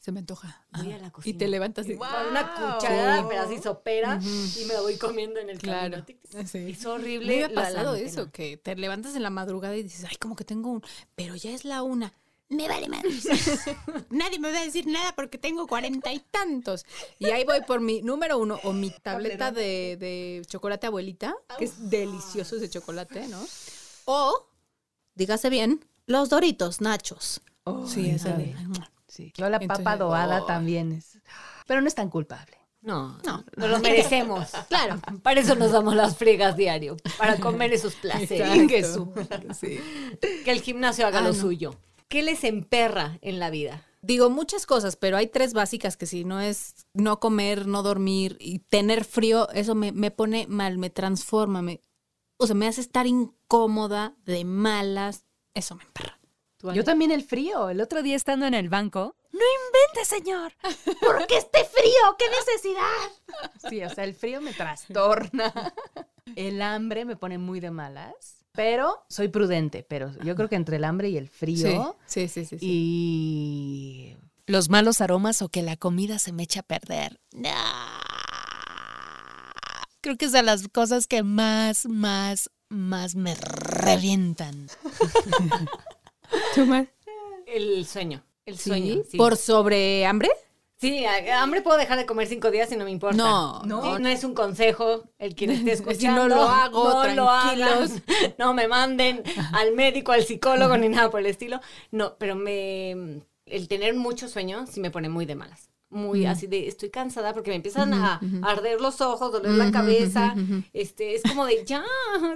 Se 0.00 0.10
me 0.10 0.18
antoja. 0.20 0.66
voy 0.72 0.88
Ajá. 0.88 0.96
a 0.96 0.98
la 1.02 1.06
Y 1.06 1.10
cocina. 1.10 1.38
te 1.38 1.46
levantas 1.48 1.86
y... 1.88 1.94
Con 1.94 2.08
una 2.30 2.52
cucharada, 2.54 3.18
Sí. 3.20 3.26
pero 3.28 3.42
así 3.42 3.58
sopera, 3.62 4.18
y 4.20 4.64
me 4.64 4.74
la 4.74 4.80
voy 4.80 4.96
comiendo 4.96 5.38
en 5.38 5.50
el 5.50 5.58
Claro. 5.58 5.82
camino. 6.02 6.04
Tic. 6.04 6.18
Sí. 6.48 6.70
Es 6.72 6.84
horrible. 6.84 7.36
me 7.36 7.44
ha 7.44 7.48
la 7.48 7.54
pasado 7.54 7.94
eso, 7.94 8.32
que 8.32 8.56
te 8.56 8.74
levantas 8.74 9.14
en 9.14 9.22
la 9.22 9.30
madrugada 9.30 9.76
y 9.76 9.84
dices, 9.84 10.04
ay, 10.10 10.16
como 10.16 10.34
que 10.34 10.44
tengo 10.44 10.70
un... 10.70 10.82
Pero 11.14 11.36
ya 11.36 11.50
es 11.52 11.64
la 11.64 11.82
una. 11.84 12.12
Me 12.50 12.68
vale 12.68 12.88
más. 12.88 13.02
Nadie 14.10 14.38
me 14.40 14.50
va 14.52 14.58
a 14.58 14.64
decir 14.64 14.86
nada 14.86 15.12
porque 15.14 15.38
tengo 15.38 15.66
cuarenta 15.68 16.12
y 16.12 16.18
tantos. 16.18 16.84
Y 17.20 17.26
ahí 17.30 17.44
voy 17.44 17.60
por 17.62 17.80
mi 17.80 18.02
número 18.02 18.38
uno 18.38 18.58
o 18.64 18.72
mi 18.72 18.90
tableta 18.90 19.52
de, 19.52 19.96
de 19.98 20.42
chocolate 20.46 20.88
abuelita, 20.88 21.34
que 21.58 21.64
es 21.66 21.88
delicioso 21.90 22.56
ese 22.56 22.68
chocolate, 22.68 23.28
¿no? 23.28 23.40
O, 24.04 24.48
dígase 25.14 25.48
bien, 25.48 25.84
los 26.06 26.28
doritos 26.28 26.80
nachos. 26.80 27.40
sí, 27.86 28.00
Ay, 28.06 28.10
esa 28.10 28.30
de... 28.36 28.56
Sí. 29.06 29.32
Yo 29.36 29.48
la 29.48 29.58
papa 29.60 29.74
Entonces, 29.78 29.98
doada 30.00 30.42
oh. 30.42 30.46
también 30.46 30.92
es... 30.92 31.18
Pero 31.66 31.80
no 31.80 31.86
es 31.88 31.94
tan 31.94 32.10
culpable. 32.10 32.56
No, 32.82 33.18
No. 33.24 33.38
no, 33.38 33.44
nos 33.56 33.70
lo 33.70 33.78
merecemos. 33.80 34.48
Claro, 34.68 35.00
para 35.22 35.40
eso 35.40 35.54
nos 35.54 35.70
damos 35.72 35.94
las 35.94 36.16
friegas 36.16 36.56
diario, 36.56 36.96
para 37.18 37.36
comer 37.38 37.72
esos 37.72 37.94
placeres. 37.94 38.66
Que 38.68 38.82
Sí. 39.54 39.78
Que 40.44 40.50
el 40.50 40.62
gimnasio 40.62 41.06
haga 41.06 41.18
Ah, 41.18 41.22
lo 41.22 41.28
no. 41.28 41.34
suyo. 41.34 41.74
¿Qué 42.10 42.24
les 42.24 42.42
emperra 42.42 43.20
en 43.22 43.38
la 43.38 43.50
vida? 43.50 43.86
Digo 44.02 44.30
muchas 44.30 44.66
cosas, 44.66 44.96
pero 44.96 45.16
hay 45.16 45.28
tres 45.28 45.52
básicas 45.52 45.96
que 45.96 46.06
si 46.06 46.24
no 46.24 46.40
es 46.40 46.74
no 46.92 47.20
comer, 47.20 47.68
no 47.68 47.84
dormir 47.84 48.36
y 48.40 48.58
tener 48.58 49.04
frío, 49.04 49.48
eso 49.50 49.76
me, 49.76 49.92
me 49.92 50.10
pone 50.10 50.48
mal, 50.48 50.76
me 50.76 50.90
transforma, 50.90 51.62
me, 51.62 51.80
o 52.36 52.48
sea, 52.48 52.56
me 52.56 52.66
hace 52.66 52.80
estar 52.80 53.06
incómoda, 53.06 54.16
de 54.24 54.44
malas, 54.44 55.24
eso 55.54 55.76
me 55.76 55.84
emperra. 55.84 56.18
Yo 56.74 56.82
también 56.82 57.12
el 57.12 57.22
frío. 57.22 57.70
El 57.70 57.80
otro 57.80 58.02
día 58.02 58.16
estando 58.16 58.44
en 58.44 58.54
el 58.54 58.68
banco. 58.68 59.14
¡No 59.30 59.38
invente, 59.38 60.04
señor! 60.04 60.52
¿Por 61.00 61.26
qué 61.28 61.38
este 61.38 61.64
frío? 61.64 62.16
¿Qué 62.18 62.24
necesidad? 62.28 63.70
Sí, 63.70 63.84
o 63.84 63.88
sea, 63.88 64.02
el 64.02 64.14
frío 64.14 64.40
me 64.40 64.52
trastorna. 64.52 65.52
El 66.36 66.60
hambre 66.62 67.04
me 67.04 67.16
pone 67.16 67.38
muy 67.38 67.60
de 67.60 67.70
malas. 67.70 68.39
Pero 68.52 69.04
soy 69.08 69.28
prudente, 69.28 69.84
pero 69.88 70.12
yo 70.24 70.34
creo 70.34 70.48
que 70.48 70.56
entre 70.56 70.76
el 70.76 70.84
hambre 70.84 71.08
y 71.08 71.16
el 71.16 71.28
frío 71.28 71.96
sí, 72.06 72.28
sí, 72.28 72.44
sí. 72.44 72.58
sí. 72.58 72.66
y 72.66 74.16
Los 74.46 74.68
malos 74.68 75.00
aromas 75.00 75.40
o 75.42 75.48
que 75.48 75.62
la 75.62 75.76
comida 75.76 76.18
se 76.18 76.32
me 76.32 76.42
echa 76.42 76.60
a 76.60 76.64
perder. 76.64 77.20
Creo 80.00 80.16
que 80.16 80.24
es 80.24 80.32
de 80.32 80.42
las 80.42 80.66
cosas 80.68 81.06
que 81.06 81.22
más, 81.22 81.86
más, 81.86 82.50
más 82.68 83.14
me 83.14 83.34
revientan. 83.34 84.68
¿Tú? 86.54 86.66
El 87.46 87.86
sueño. 87.86 88.24
El 88.46 88.58
¿Sí? 88.58 88.70
sueño. 88.70 89.02
Sí. 89.08 89.16
¿Por 89.16 89.36
sobre 89.36 90.06
hambre? 90.06 90.30
Sí, 90.80 91.04
hambre 91.04 91.60
puedo 91.60 91.76
dejar 91.76 91.98
de 91.98 92.06
comer 92.06 92.26
cinco 92.26 92.50
días 92.50 92.72
y 92.72 92.76
no 92.76 92.84
me 92.84 92.90
importa. 92.90 93.16
No, 93.16 93.62
no, 93.64 93.98
no 93.98 94.08
es 94.08 94.24
un 94.24 94.32
consejo 94.34 95.04
el 95.18 95.34
quien 95.34 95.50
esté 95.50 95.64
Si 95.76 95.82
escuchando. 95.82 96.26
no 96.28 96.34
lo 96.36 96.42
hago, 96.42 96.84
no 96.84 97.14
lo 97.14 97.26
tranquilos. 97.26 97.68
hagan, 97.68 98.02
no 98.38 98.54
me 98.54 98.66
manden 98.66 99.22
al 99.52 99.72
médico, 99.74 100.12
al 100.12 100.24
psicólogo 100.24 100.76
ni 100.78 100.88
nada 100.88 101.10
por 101.10 101.20
el 101.20 101.26
estilo. 101.26 101.60
No, 101.90 102.16
pero 102.18 102.34
me 102.34 102.92
El 103.46 103.68
tener 103.68 103.94
mucho 103.94 104.28
sueño 104.28 104.66
sí 104.66 104.80
me 104.80 104.90
pone 104.90 105.08
muy 105.08 105.26
de 105.26 105.34
malas. 105.34 105.68
Muy 105.92 106.24
Mm. 106.24 106.28
así 106.28 106.46
de, 106.46 106.68
estoy 106.68 106.88
cansada 106.88 107.32
porque 107.34 107.50
me 107.50 107.56
empiezan 107.56 107.92
a 107.92 108.20
arder 108.42 108.80
los 108.80 109.00
ojos, 109.00 109.32
doler 109.32 109.50
la 109.52 109.72
cabeza. 109.72 110.34
Este, 110.72 111.16
es 111.16 111.22
como 111.22 111.44
de, 111.46 111.64
ya, 111.66 111.84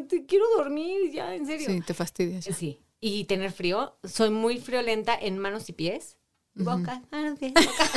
te 0.09 0.27
quiero 0.27 0.45
dormir, 0.57 1.13
ya, 1.13 1.35
en 1.35 1.47
serio. 1.47 1.67
Sí, 1.71 1.81
te 1.81 1.95
fastidias. 1.95 2.45
ya. 2.45 2.53
Sí. 2.53 2.81
Y 3.01 3.25
tener 3.25 3.53
frío, 3.53 3.97
soy 4.03 4.31
muy 4.31 4.59
friolenta 4.59 5.15
en 5.19 5.39
manos 5.39 5.69
y 5.69 5.73
pies. 5.73 6.19
Boca, 6.55 7.03
manos, 7.11 7.39
pies, 7.39 7.53
boca. 7.53 7.91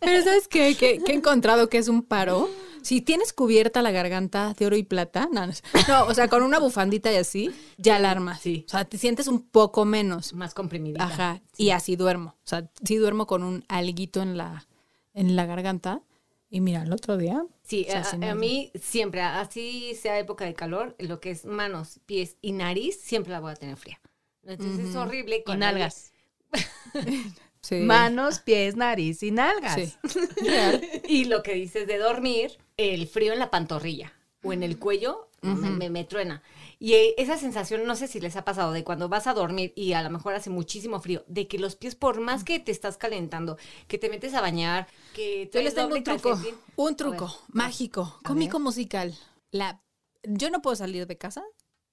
Pero 0.00 0.22
¿sabes 0.22 0.48
qué? 0.48 0.76
Que, 0.76 0.98
que 0.98 1.12
he 1.12 1.14
encontrado 1.14 1.68
que 1.68 1.78
es 1.78 1.88
un 1.88 2.02
paro. 2.02 2.48
Si 2.82 3.00
tienes 3.02 3.32
cubierta 3.32 3.82
la 3.82 3.90
garganta 3.90 4.54
de 4.58 4.66
oro 4.66 4.76
y 4.76 4.82
plata, 4.82 5.28
no, 5.32 5.46
no, 5.46 5.52
no, 5.88 6.04
o 6.06 6.14
sea, 6.14 6.28
con 6.28 6.42
una 6.42 6.58
bufandita 6.58 7.12
y 7.12 7.16
así, 7.16 7.50
ya 7.76 7.96
alarma. 7.96 8.38
Sí. 8.38 8.64
O 8.66 8.70
sea, 8.70 8.84
te 8.84 8.96
sientes 8.96 9.28
un 9.28 9.42
poco 9.42 9.84
menos. 9.84 10.32
Más 10.32 10.54
comprimidita. 10.54 11.04
Ajá. 11.04 11.42
Y 11.56 11.70
así 11.70 11.96
duermo. 11.96 12.36
O 12.38 12.48
sea, 12.48 12.70
sí 12.84 12.96
duermo 12.96 13.26
con 13.26 13.42
un 13.42 13.64
alguito 13.68 14.22
en 14.22 14.36
la, 14.38 14.66
en 15.12 15.36
la 15.36 15.46
garganta. 15.46 16.02
Y 16.48 16.60
mira, 16.60 16.82
el 16.82 16.92
otro 16.92 17.16
día. 17.16 17.44
Sí, 17.62 17.84
o 17.88 17.92
sea, 17.92 18.00
a, 18.00 18.04
sí 18.04 18.24
a 18.24 18.34
mí 18.34 18.72
siempre, 18.80 19.20
así 19.20 19.94
sea 19.94 20.18
época 20.18 20.44
de 20.44 20.54
calor, 20.54 20.96
lo 20.98 21.20
que 21.20 21.30
es 21.30 21.44
manos, 21.44 22.00
pies 22.06 22.36
y 22.40 22.52
nariz, 22.52 22.98
siempre 23.00 23.32
la 23.32 23.40
voy 23.40 23.52
a 23.52 23.56
tener 23.56 23.76
fría. 23.76 24.00
Entonces 24.42 24.88
es 24.88 24.96
horrible. 24.96 25.36
Y 25.36 25.44
cuando 25.44 25.66
nalgas. 25.66 26.12
Sí. 27.62 27.76
Manos, 27.80 28.38
pies, 28.40 28.74
nariz 28.74 29.22
y 29.22 29.32
nalgas. 29.32 29.74
Sí. 29.74 29.94
Y 31.08 31.24
lo 31.26 31.42
que 31.42 31.52
dices 31.54 31.86
de 31.86 31.98
dormir, 31.98 32.58
el 32.78 33.06
frío 33.06 33.34
en 33.34 33.38
la 33.38 33.50
pantorrilla 33.50 34.14
o 34.42 34.54
en 34.54 34.62
el 34.62 34.78
cuello 34.78 35.28
me, 35.42 35.68
me- 35.70 35.90
me 35.90 36.04
truena. 36.04 36.42
Y 36.78 36.94
eh, 36.94 37.14
esa 37.18 37.36
sensación, 37.36 37.84
no 37.84 37.96
sé 37.96 38.08
si 38.08 38.18
les 38.18 38.36
ha 38.36 38.44
pasado, 38.46 38.72
de 38.72 38.82
cuando 38.82 39.10
vas 39.10 39.26
a 39.26 39.34
dormir 39.34 39.74
y 39.76 39.92
a 39.92 40.02
lo 40.02 40.08
mejor 40.08 40.32
hace 40.34 40.48
muchísimo 40.48 41.00
frío, 41.00 41.22
de 41.28 41.48
que 41.48 41.58
los 41.58 41.76
pies, 41.76 41.94
por 41.94 42.20
más 42.20 42.44
que 42.44 42.60
te 42.60 42.72
estás 42.72 42.96
calentando, 42.96 43.58
que 43.88 43.98
te 43.98 44.08
metes 44.08 44.32
a 44.32 44.40
bañar, 44.40 44.88
que 45.14 45.50
Yo 45.52 45.60
les 45.60 45.74
tengo 45.74 45.94
un 45.94 46.02
truco. 46.02 46.30
calcetín, 46.30 46.54
Un 46.76 46.96
truco 46.96 47.30
mágico, 47.48 48.18
cómico 48.24 48.58
musical. 48.58 49.14
La, 49.50 49.82
yo 50.24 50.48
no 50.50 50.62
puedo 50.62 50.76
salir 50.76 51.06
de 51.06 51.18
casa. 51.18 51.42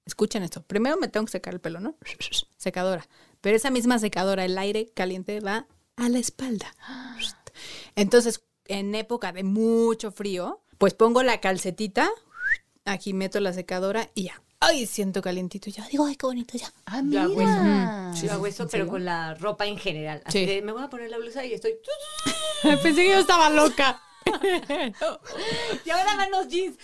Escuchen 0.08 0.42
esto. 0.42 0.62
Primero 0.62 0.96
me 0.96 1.06
tengo 1.08 1.26
que 1.26 1.32
secar 1.32 1.52
el 1.52 1.60
pelo, 1.60 1.80
¿no? 1.80 1.94
Secadora. 2.56 3.06
Pero 3.42 3.54
esa 3.56 3.68
misma 3.70 3.98
secadora, 3.98 4.44
el 4.46 4.56
aire 4.56 4.88
caliente 4.94 5.38
va 5.40 5.66
a 5.96 6.08
la 6.08 6.18
espalda. 6.18 6.74
Entonces, 7.94 8.42
en 8.64 8.94
época 8.94 9.32
de 9.32 9.44
mucho 9.44 10.10
frío, 10.10 10.62
pues 10.78 10.94
pongo 10.94 11.22
la 11.22 11.40
calcetita, 11.42 12.10
aquí 12.86 13.12
meto 13.12 13.38
la 13.40 13.52
secadora 13.52 14.10
y 14.14 14.24
ya. 14.24 14.42
Ay, 14.60 14.86
siento 14.86 15.20
calientito 15.22 15.68
y 15.68 15.72
ya. 15.74 15.86
Digo, 15.88 16.06
ay, 16.06 16.16
qué 16.16 16.26
bonito 16.26 16.56
ya. 16.56 16.72
Ah, 16.86 17.02
Yo 17.04 17.20
hago 17.20 17.34
mira. 17.36 18.12
Yo 18.14 18.32
hago 18.32 18.46
eso, 18.46 18.62
¿En 18.64 18.68
pero 18.70 18.88
con 18.88 19.04
la 19.04 19.34
ropa 19.34 19.66
en 19.66 19.76
general. 19.78 20.22
Así 20.24 20.40
Sí. 20.40 20.46
de, 20.46 20.62
me 20.62 20.72
voy 20.72 20.82
a 20.82 20.88
poner 20.88 21.10
la 21.10 21.18
blusa 21.18 21.44
y 21.44 21.52
estoy... 21.52 21.74
Pensé 22.62 22.94
que 22.94 23.08
yo 23.10 23.18
estaba 23.18 23.50
loca. 23.50 24.00
Y 25.84 25.90
ahora 25.90 26.16
van 26.16 26.30
los 26.30 26.48
jeans. 26.48 26.76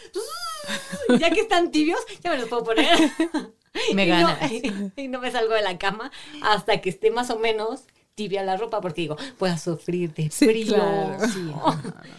Ya 1.20 1.30
que 1.30 1.40
están 1.40 1.70
tibios, 1.70 1.98
ya 2.22 2.30
me 2.30 2.38
los 2.38 2.48
puedo 2.48 2.64
poner. 2.64 2.86
Me 3.94 4.04
Y 4.04 4.08
no- 4.08 4.14
ganas. 4.28 4.52
y 4.96 5.08
no 5.08 5.18
me 5.20 5.32
salgo 5.32 5.52
de 5.54 5.62
la 5.62 5.78
cama 5.78 6.12
hasta 6.42 6.80
que 6.80 6.90
esté 6.90 7.10
más 7.10 7.30
o 7.30 7.38
menos 7.40 7.86
tibia 8.14 8.44
la 8.44 8.56
ropa, 8.56 8.80
porque 8.80 9.00
digo, 9.00 9.16
voy 9.40 9.50
a 9.50 9.58
sufrir 9.58 10.14
de 10.14 10.30
Sí, 10.30 10.46
frío. 10.46 10.74
claro. 10.74 11.26
Sí, 11.26 11.40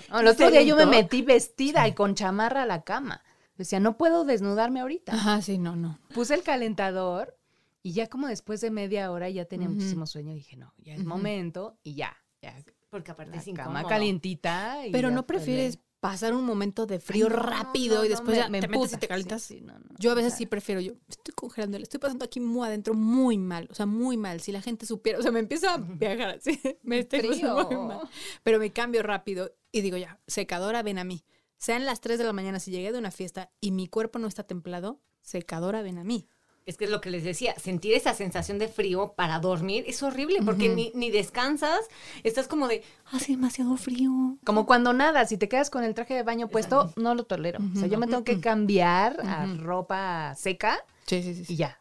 no, 0.10 0.20
el 0.20 0.28
otro 0.28 0.52
día 0.52 0.62
yo 0.64 0.76
me 0.76 0.86
metí 0.86 1.22
vestida 1.22 1.88
y 1.88 1.94
con 1.94 2.14
chamarra 2.16 2.64
a 2.64 2.66
la 2.66 2.82
cama. 2.84 3.24
Decía, 3.58 3.80
no 3.80 3.96
puedo 3.96 4.26
desnudarme 4.26 4.82
ahorita. 4.82 5.14
Ajá, 5.14 5.42
sí, 5.42 5.58
no, 5.58 5.78
no. 5.78 5.98
Puse 6.14 6.34
el 6.36 6.44
calentador 6.44 7.38
y 7.82 7.94
ya 7.94 8.08
como 8.08 8.28
después 8.28 8.60
de 8.60 8.70
media 8.70 9.10
hora 9.10 9.30
ya 9.30 9.46
tenía 9.46 9.70
muchísimo 9.70 10.06
sueño. 10.08 10.34
Dije, 10.34 10.58
no, 10.58 10.74
ya 10.80 10.94
es 10.96 11.06
momento 11.06 11.78
y 11.84 11.96
ya. 11.96 12.18
ya 12.42 12.54
Porque 12.90 13.12
aparte 13.12 13.38
la 13.38 13.42
es 13.42 13.50
cama 13.56 13.88
calientita. 13.88 14.86
y 14.86 14.92
Pero 14.92 15.10
no 15.10 15.26
prefieres 15.26 15.80
pasar 16.12 16.34
un 16.34 16.44
momento 16.46 16.86
de 16.86 17.00
frío 17.00 17.30
no, 17.30 17.36
rápido 17.36 17.98
no, 18.00 18.06
y 18.06 18.10
después 18.10 18.38
me- 18.38 18.44
ya 18.44 18.50
me 18.50 18.60
te 18.62 18.68
metes 18.68 18.94
y 18.94 18.98
te 18.98 19.08
calientas. 19.08 19.42
Sí, 19.44 19.60
sí, 19.60 19.66
Yo 20.00 20.12
a 20.12 20.16
veces 20.16 20.34
sí 20.36 20.46
prefiero, 20.46 20.82
yo 20.82 20.94
estoy 21.10 21.34
congelando, 21.34 21.78
le 21.78 21.84
estoy 21.84 22.00
pasando 22.00 22.26
aquí 22.26 22.40
muy 22.40 22.68
adentro 22.68 22.94
muy 22.94 23.38
mal, 23.38 23.68
o 23.72 23.76
sea, 23.76 23.86
muy 23.86 24.18
mal. 24.18 24.42
Si 24.42 24.52
la 24.52 24.62
gente 24.62 24.86
supiera, 24.86 25.20
o 25.20 25.22
sea, 25.22 25.32
me 25.32 25.40
empieza 25.40 25.74
a 25.74 25.78
viajar 25.78 26.30
así, 26.30 26.60
me 26.84 27.00
estoy 27.00 27.20
Frío. 27.22 27.68
muy 27.70 27.78
mal. 27.88 28.10
Pero 28.44 28.60
me 28.60 28.72
cambio 28.72 29.04
rápido 29.04 29.56
y 29.72 29.82
digo 29.82 29.98
ya, 29.98 30.20
secadora, 30.28 30.84
ven 30.84 31.00
a 31.00 31.04
mí. 31.04 31.24
Sean 31.58 31.86
las 31.86 32.02
3 32.02 32.18
de 32.18 32.26
la 32.26 32.34
mañana, 32.34 32.60
si 32.60 32.72
llegué 32.72 32.92
de 32.92 33.00
una 33.00 33.12
fiesta 33.12 33.52
y 33.62 33.72
mi 33.72 33.88
cuerpo 33.88 34.20
no 34.20 34.28
está 34.28 34.44
templado, 34.44 35.02
secadora, 35.22 35.82
ven 35.82 35.98
a 35.98 36.04
mí. 36.04 36.28
Es 36.66 36.78
que 36.78 36.86
es 36.86 36.90
lo 36.90 37.00
que 37.00 37.12
les 37.12 37.24
decía, 37.24 37.54
sentir 37.60 37.94
esa 37.94 38.16
sensación 38.16 38.58
de 38.58 38.68
frío 38.68 39.14
para 39.16 39.38
dormir 39.40 39.84
es 39.88 40.02
horrible 40.02 40.40
porque 40.44 40.68
ni, 40.70 40.92
ni 40.96 41.12
descansas, 41.12 41.80
estás 42.24 42.48
como 42.48 42.68
de, 42.68 42.82
hace 43.12 43.34
demasiado 43.34 43.78
frío. 43.78 44.38
Como 44.44 44.66
cuando 44.66 44.92
nada, 44.92 45.26
si 45.26 45.38
te 45.38 45.48
quedas 45.48 45.70
con 45.70 45.84
el 45.84 45.94
traje 45.94 46.16
de 46.16 46.24
baño 46.24 46.48
puesto, 46.48 46.92
no 46.96 47.14
lo 47.14 47.26
tolero. 47.26 47.60
O 47.76 47.78
sea, 47.78 47.88
yo 47.88 48.00
me 48.00 48.08
tengo 48.08 48.24
que 48.24 48.40
cambiar 48.42 49.20
a 49.22 49.46
ropa 49.46 50.34
seca 50.36 50.84
Sí, 51.06 51.22
sí, 51.22 51.46
sí. 51.46 51.54
y 51.54 51.56
ya. 51.58 51.80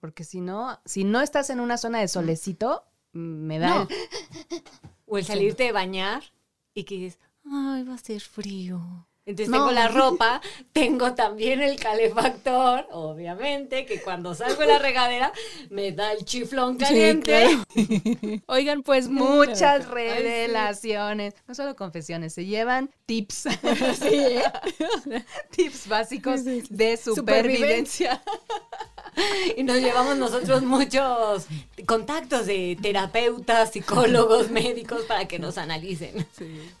Porque 0.00 0.24
si 0.24 0.40
no, 0.40 0.80
si 0.84 1.04
no 1.04 1.20
estás 1.20 1.48
en 1.50 1.60
una 1.60 1.78
zona 1.78 2.00
de 2.00 2.08
solecito, 2.08 2.82
me 3.12 3.60
da 3.60 3.68
No. 3.68 3.82
el- 4.50 4.62
O 5.06 5.16
el 5.18 5.24
salirte 5.24 5.62
de 5.62 5.70
bañar 5.72 6.24
y 6.74 6.82
que 6.82 6.96
dices, 6.96 7.20
ay, 7.46 7.84
va 7.84 7.94
a 7.94 7.98
ser 7.98 8.20
frío. 8.20 9.06
Entonces 9.26 9.48
No. 9.50 9.58
tengo 9.58 9.72
la 9.72 9.88
ropa, 9.88 10.40
tengo 10.72 11.14
también 11.14 11.62
el 11.62 11.76
calefactor, 11.80 12.86
obviamente, 12.92 13.86
que 13.86 14.00
cuando 14.02 14.34
salgo 14.34 14.60
de 14.60 14.66
la 14.66 14.78
regadera 14.78 15.32
me 15.70 15.92
da 15.92 16.12
el 16.12 16.24
chiflón 16.24 16.76
caliente. 16.76 17.46
Oigan, 18.46 18.82
pues 18.82 19.08
muchas 19.08 19.62
Ay, 19.62 19.82
sí. 19.82 19.88
revelaciones, 19.92 21.34
no 21.46 21.54
solo 21.54 21.74
confesiones, 21.74 22.34
se 22.34 22.44
llevan 22.44 22.90
tips, 23.06 23.42
Sí, 24.00 24.14
¿eh? 24.14 24.42
tips 25.50 25.88
básicos 25.88 26.44
de 26.44 26.96
supervivencia. 26.96 28.22
Y 29.56 29.62
nos 29.62 29.76
llevamos 29.78 30.16
nosotros 30.16 30.62
muchos 30.64 31.46
contactos 31.86 32.46
de 32.46 32.76
terapeutas, 32.82 33.70
psicólogos, 33.70 34.50
médicos 34.50 35.02
para 35.04 35.26
que 35.28 35.38
nos 35.38 35.56
analicen. 35.56 36.26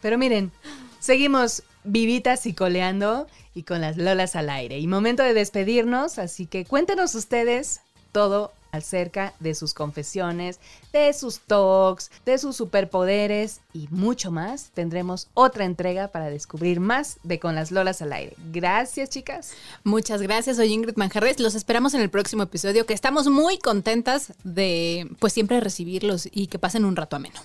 Pero 0.02 0.18
miren, 0.18 0.50
seguimos 0.98 1.62
vivitas 1.84 2.46
y 2.46 2.54
coleando 2.54 3.26
y 3.54 3.62
con 3.62 3.80
las 3.80 3.96
lolas 3.96 4.36
al 4.36 4.50
aire. 4.50 4.78
Y 4.78 4.86
momento 4.86 5.22
de 5.22 5.34
despedirnos, 5.34 6.18
así 6.18 6.46
que 6.46 6.64
cuéntenos 6.64 7.14
ustedes 7.14 7.80
todo 8.12 8.52
acerca 8.74 9.34
de 9.38 9.54
sus 9.54 9.72
confesiones, 9.72 10.58
de 10.92 11.12
sus 11.12 11.40
talks, 11.40 12.10
de 12.26 12.38
sus 12.38 12.56
superpoderes 12.56 13.60
y 13.72 13.86
mucho 13.90 14.32
más. 14.32 14.70
Tendremos 14.74 15.28
otra 15.34 15.64
entrega 15.64 16.08
para 16.08 16.28
descubrir 16.28 16.80
más 16.80 17.18
de 17.22 17.38
Con 17.38 17.54
las 17.54 17.70
Lolas 17.70 18.02
al 18.02 18.12
aire. 18.12 18.34
Gracias, 18.52 19.10
chicas. 19.10 19.52
Muchas 19.84 20.22
gracias, 20.22 20.56
soy 20.56 20.72
Ingrid 20.72 20.96
Manjarres. 20.96 21.38
Los 21.38 21.54
esperamos 21.54 21.94
en 21.94 22.00
el 22.00 22.10
próximo 22.10 22.42
episodio, 22.42 22.84
que 22.84 22.94
estamos 22.94 23.28
muy 23.28 23.58
contentas 23.58 24.32
de, 24.42 25.08
pues 25.20 25.32
siempre 25.32 25.60
recibirlos 25.60 26.28
y 26.32 26.48
que 26.48 26.58
pasen 26.58 26.84
un 26.84 26.96
rato 26.96 27.16
ameno. 27.16 27.40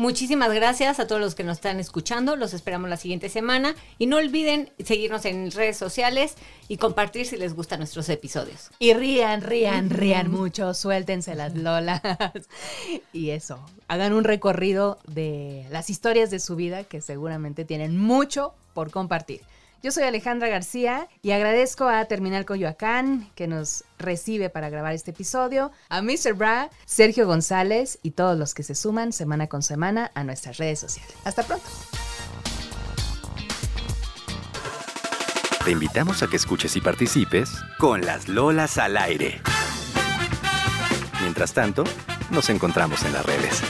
Muchísimas 0.00 0.50
gracias 0.54 0.98
a 0.98 1.06
todos 1.06 1.20
los 1.20 1.34
que 1.34 1.44
nos 1.44 1.58
están 1.58 1.78
escuchando. 1.78 2.34
Los 2.34 2.54
esperamos 2.54 2.88
la 2.88 2.96
siguiente 2.96 3.28
semana. 3.28 3.74
Y 3.98 4.06
no 4.06 4.16
olviden 4.16 4.70
seguirnos 4.82 5.26
en 5.26 5.50
redes 5.50 5.76
sociales 5.76 6.36
y 6.68 6.78
compartir 6.78 7.26
si 7.26 7.36
les 7.36 7.52
gustan 7.52 7.80
nuestros 7.80 8.08
episodios. 8.08 8.70
Y 8.78 8.94
rían, 8.94 9.42
rían, 9.42 9.90
rían 9.90 10.30
mucho, 10.30 10.72
suéltense 10.72 11.34
las 11.34 11.54
lolas. 11.54 12.00
Y 13.12 13.28
eso, 13.28 13.60
hagan 13.88 14.14
un 14.14 14.24
recorrido 14.24 14.98
de 15.06 15.66
las 15.70 15.90
historias 15.90 16.30
de 16.30 16.40
su 16.40 16.56
vida 16.56 16.84
que 16.84 17.02
seguramente 17.02 17.66
tienen 17.66 17.98
mucho 17.98 18.54
por 18.72 18.90
compartir. 18.90 19.42
Yo 19.82 19.90
soy 19.90 20.02
Alejandra 20.02 20.48
García 20.48 21.08
y 21.22 21.30
agradezco 21.30 21.88
a 21.88 22.04
Terminal 22.04 22.44
Coyoacán 22.44 23.30
que 23.34 23.46
nos 23.46 23.84
recibe 23.98 24.50
para 24.50 24.68
grabar 24.68 24.92
este 24.92 25.12
episodio, 25.12 25.72
a 25.88 26.02
Mr. 26.02 26.34
Bra, 26.34 26.68
Sergio 26.84 27.26
González 27.26 27.98
y 28.02 28.10
todos 28.10 28.38
los 28.38 28.52
que 28.52 28.62
se 28.62 28.74
suman 28.74 29.14
semana 29.14 29.46
con 29.46 29.62
semana 29.62 30.10
a 30.14 30.22
nuestras 30.22 30.58
redes 30.58 30.80
sociales. 30.80 31.14
Hasta 31.24 31.44
pronto. 31.44 31.64
Te 35.64 35.70
invitamos 35.70 36.22
a 36.22 36.26
que 36.26 36.36
escuches 36.36 36.76
y 36.76 36.82
participes 36.82 37.50
con 37.78 38.02
las 38.02 38.28
Lolas 38.28 38.76
al 38.76 38.98
aire. 38.98 39.40
Mientras 41.22 41.54
tanto, 41.54 41.84
nos 42.30 42.50
encontramos 42.50 43.02
en 43.04 43.14
las 43.14 43.24
redes. 43.24 43.62